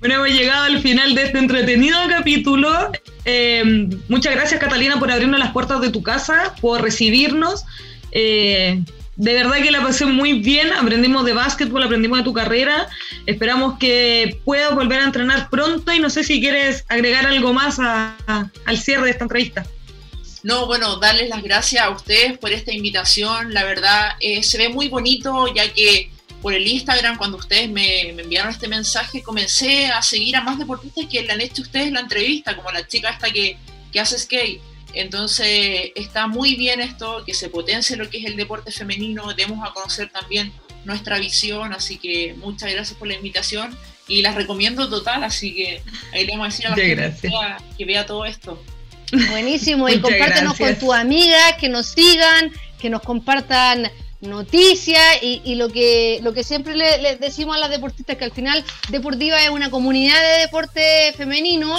Bueno, 0.00 0.14
hemos 0.16 0.38
llegado 0.38 0.64
al 0.64 0.80
final 0.80 1.14
de 1.14 1.24
este 1.24 1.38
entretenido 1.38 1.98
capítulo. 2.08 2.92
Eh, 3.24 3.88
muchas 4.08 4.34
gracias 4.34 4.60
Catalina 4.60 4.98
por 4.98 5.10
abrirnos 5.10 5.40
las 5.40 5.52
puertas 5.52 5.80
de 5.80 5.90
tu 5.90 6.02
casa, 6.02 6.54
por 6.60 6.82
recibirnos. 6.82 7.64
Eh, 8.12 8.82
de 9.16 9.34
verdad 9.34 9.62
que 9.62 9.70
la 9.70 9.80
pasé 9.80 10.06
muy 10.06 10.40
bien, 10.40 10.72
aprendimos 10.72 11.24
de 11.24 11.32
básquetbol, 11.32 11.82
aprendimos 11.84 12.18
de 12.18 12.24
tu 12.24 12.32
carrera. 12.32 12.88
Esperamos 13.26 13.78
que 13.78 14.40
puedas 14.44 14.74
volver 14.74 15.00
a 15.00 15.04
entrenar 15.04 15.50
pronto 15.50 15.92
y 15.92 16.00
no 16.00 16.10
sé 16.10 16.24
si 16.24 16.40
quieres 16.40 16.84
agregar 16.88 17.26
algo 17.26 17.52
más 17.52 17.78
al 17.78 18.78
cierre 18.78 19.04
de 19.04 19.10
esta 19.12 19.24
entrevista. 19.24 19.64
No, 20.42 20.66
bueno, 20.66 20.96
darles 20.96 21.30
las 21.30 21.42
gracias 21.42 21.82
a 21.82 21.90
ustedes 21.90 22.36
por 22.38 22.52
esta 22.52 22.72
invitación. 22.72 23.54
La 23.54 23.64
verdad, 23.64 24.12
eh, 24.20 24.42
se 24.42 24.58
ve 24.58 24.68
muy 24.68 24.88
bonito 24.88 25.46
ya 25.54 25.72
que 25.72 26.10
por 26.42 26.52
el 26.52 26.66
Instagram, 26.66 27.16
cuando 27.16 27.38
ustedes 27.38 27.70
me, 27.70 28.10
enviaron 28.10 28.50
este 28.50 28.68
mensaje, 28.68 29.22
comencé 29.22 29.86
a 29.86 30.02
seguir 30.02 30.36
a 30.36 30.42
más 30.42 30.58
deportistas 30.58 31.06
que 31.10 31.22
le 31.22 31.32
han 31.32 31.40
hecho 31.40 31.62
ustedes 31.62 31.90
la 31.92 32.00
entrevista, 32.00 32.54
como 32.54 32.70
la 32.70 32.86
chica 32.86 33.08
esta 33.10 33.30
que, 33.30 33.56
que 33.90 34.00
hace 34.00 34.18
skate. 34.18 34.60
Entonces 34.94 35.92
está 35.94 36.26
muy 36.26 36.54
bien 36.54 36.80
esto, 36.80 37.24
que 37.24 37.34
se 37.34 37.48
potencie 37.48 37.96
lo 37.96 38.08
que 38.08 38.18
es 38.18 38.24
el 38.24 38.36
deporte 38.36 38.70
femenino, 38.70 39.32
demos 39.34 39.66
a 39.66 39.72
conocer 39.72 40.10
también 40.10 40.52
nuestra 40.84 41.18
visión, 41.18 41.72
así 41.72 41.98
que 41.98 42.34
muchas 42.34 42.72
gracias 42.72 42.98
por 42.98 43.08
la 43.08 43.14
invitación 43.14 43.76
y 44.06 44.22
las 44.22 44.34
recomiendo 44.34 44.88
total, 44.88 45.24
así 45.24 45.54
que 45.54 45.82
ahí 46.12 46.26
le 46.26 46.32
vamos 46.32 46.46
a 46.46 46.50
decir 46.50 46.66
a 46.66 46.70
la 46.70 46.76
gente 46.76 47.66
que 47.78 47.84
vea, 47.84 48.06
todo 48.06 48.24
esto. 48.24 48.62
Buenísimo, 49.30 49.88
y 49.88 50.00
compártenos 50.00 50.56
con 50.56 50.74
tus 50.76 50.94
amigas, 50.94 51.54
que 51.58 51.68
nos 51.68 51.86
sigan, 51.86 52.52
que 52.78 52.90
nos 52.90 53.02
compartan 53.02 53.90
noticias 54.20 55.02
y, 55.22 55.54
lo 55.54 55.68
que 55.68 56.20
lo 56.22 56.32
que 56.32 56.44
siempre 56.44 56.74
le, 56.74 57.16
decimos 57.16 57.56
a 57.56 57.58
las 57.58 57.70
deportistas 57.70 58.16
que 58.16 58.24
al 58.24 58.32
final 58.32 58.64
Deportiva 58.88 59.42
es 59.42 59.50
una 59.50 59.70
comunidad 59.70 60.20
de 60.20 60.40
deporte 60.40 61.12
femenino 61.16 61.76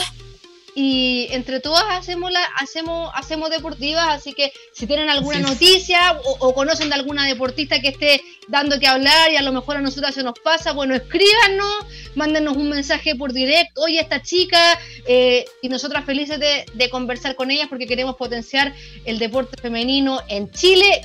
y 0.75 1.27
entre 1.31 1.61
todas 1.61 1.85
hacemos 1.89 2.31
la, 2.31 2.43
hacemos 2.57 3.09
hacemos 3.15 3.49
deportivas 3.49 4.09
así 4.09 4.33
que 4.33 4.51
si 4.73 4.85
tienen 4.85 5.09
alguna 5.09 5.39
noticia 5.39 6.19
o, 6.23 6.53
conocen 6.53 6.89
de 6.89 6.95
alguna 6.95 7.25
deportista 7.25 7.79
que 7.79 7.87
esté 7.87 8.21
dando 8.49 8.77
que 8.77 8.85
hablar 8.85 9.31
y 9.31 9.37
a 9.37 9.41
lo 9.41 9.53
mejor 9.53 9.77
a 9.77 9.81
nosotros 9.81 10.13
se 10.13 10.21
nos 10.21 10.37
pasa 10.43 10.73
bueno 10.73 10.93
escríbanos 10.93 11.85
mándenos 12.15 12.57
un 12.57 12.69
mensaje 12.69 13.15
por 13.15 13.33
directo. 13.33 13.81
Oye 13.81 13.99
esta 13.99 14.21
chica 14.21 14.79
eh, 15.07 15.45
y 15.61 15.69
nosotras 15.69 16.05
felices 16.05 16.39
de, 16.39 16.65
de 16.73 16.89
conversar 16.89 17.35
con 17.35 17.51
ellas 17.51 17.67
porque 17.69 17.87
queremos 17.87 18.15
potenciar 18.15 18.73
el 19.05 19.19
deporte 19.19 19.61
femenino 19.61 20.21
en 20.27 20.51
Chile 20.51 21.01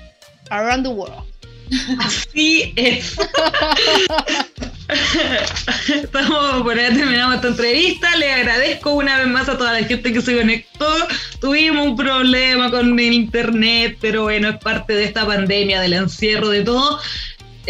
around 0.50 0.84
the 0.84 0.88
world. 0.92 1.24
Así 2.00 2.72
es. 2.76 3.16
Estamos 5.88 6.62
por 6.62 6.78
ahí 6.78 6.94
terminamos 6.94 7.36
esta 7.36 7.48
entrevista. 7.48 8.16
Le 8.16 8.32
agradezco 8.32 8.92
una 8.92 9.18
vez 9.18 9.28
más 9.28 9.48
a 9.48 9.56
toda 9.56 9.72
la 9.72 9.86
gente 9.86 10.12
que 10.12 10.20
se 10.20 10.36
conectó. 10.36 10.86
Tuvimos 11.40 11.86
un 11.86 11.96
problema 11.96 12.70
con 12.70 12.98
el 12.98 13.12
internet, 13.12 13.98
pero 14.00 14.24
bueno, 14.24 14.48
es 14.48 14.58
parte 14.58 14.94
de 14.94 15.04
esta 15.04 15.26
pandemia, 15.26 15.80
del 15.80 15.94
encierro, 15.94 16.48
de 16.48 16.64
todo. 16.64 17.00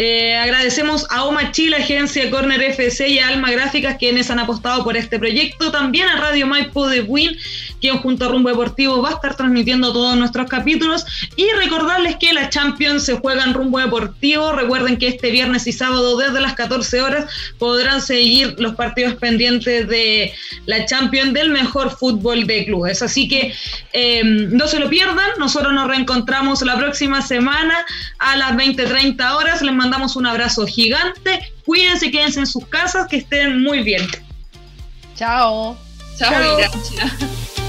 Eh, 0.03 0.35
agradecemos 0.35 1.05
a 1.11 1.25
Oma 1.25 1.51
Chile, 1.51 1.77
Agencia 1.77 2.27
Corner 2.31 2.59
FC 2.59 3.07
y 3.07 3.19
a 3.19 3.27
Alma 3.27 3.51
Gráficas 3.51 3.97
quienes 3.99 4.31
han 4.31 4.39
apostado 4.39 4.83
por 4.83 4.97
este 4.97 5.19
proyecto. 5.19 5.71
También 5.71 6.07
a 6.07 6.15
Radio 6.15 6.47
Maipo 6.47 6.87
de 6.87 7.01
Win, 7.01 7.37
quien 7.79 7.99
junto 7.99 8.25
a 8.25 8.29
Rumbo 8.29 8.49
Deportivo 8.49 8.99
va 8.99 9.09
a 9.09 9.13
estar 9.13 9.35
transmitiendo 9.35 9.93
todos 9.93 10.17
nuestros 10.17 10.49
capítulos. 10.49 11.05
Y 11.35 11.45
recordarles 11.51 12.15
que 12.15 12.33
la 12.33 12.49
Champions 12.49 13.05
se 13.05 13.17
juega 13.17 13.43
en 13.43 13.53
Rumbo 13.53 13.77
Deportivo. 13.77 14.53
Recuerden 14.53 14.97
que 14.97 15.07
este 15.07 15.29
viernes 15.29 15.67
y 15.67 15.71
sábado 15.71 16.17
desde 16.17 16.41
las 16.41 16.55
14 16.55 16.99
horas 16.99 17.31
podrán 17.59 18.01
seguir 18.01 18.55
los 18.57 18.73
partidos 18.73 19.13
pendientes 19.17 19.87
de 19.87 20.33
la 20.65 20.83
Champions 20.87 21.31
del 21.33 21.51
mejor 21.51 21.95
fútbol 21.95 22.47
de 22.47 22.65
clubes. 22.65 23.03
Así 23.03 23.27
que 23.27 23.53
eh, 23.93 24.23
no 24.23 24.67
se 24.67 24.79
lo 24.79 24.89
pierdan. 24.89 25.29
Nosotros 25.37 25.71
nos 25.73 25.87
reencontramos 25.87 26.63
la 26.63 26.75
próxima 26.75 27.21
semana 27.21 27.85
a 28.17 28.35
las 28.35 28.53
20-30 28.53 29.35
horas. 29.35 29.61
Les 29.61 29.75
mandamos 29.91 30.15
un 30.15 30.25
abrazo 30.25 30.65
gigante. 30.65 31.51
Cuídense, 31.65 32.09
quédense 32.09 32.39
en 32.39 32.47
sus 32.47 32.65
casas, 32.67 33.07
que 33.07 33.17
estén 33.17 33.61
muy 33.61 33.83
bien. 33.83 34.07
Chao. 35.15 35.77
Chao, 36.17 36.61
Chao. 36.61 37.60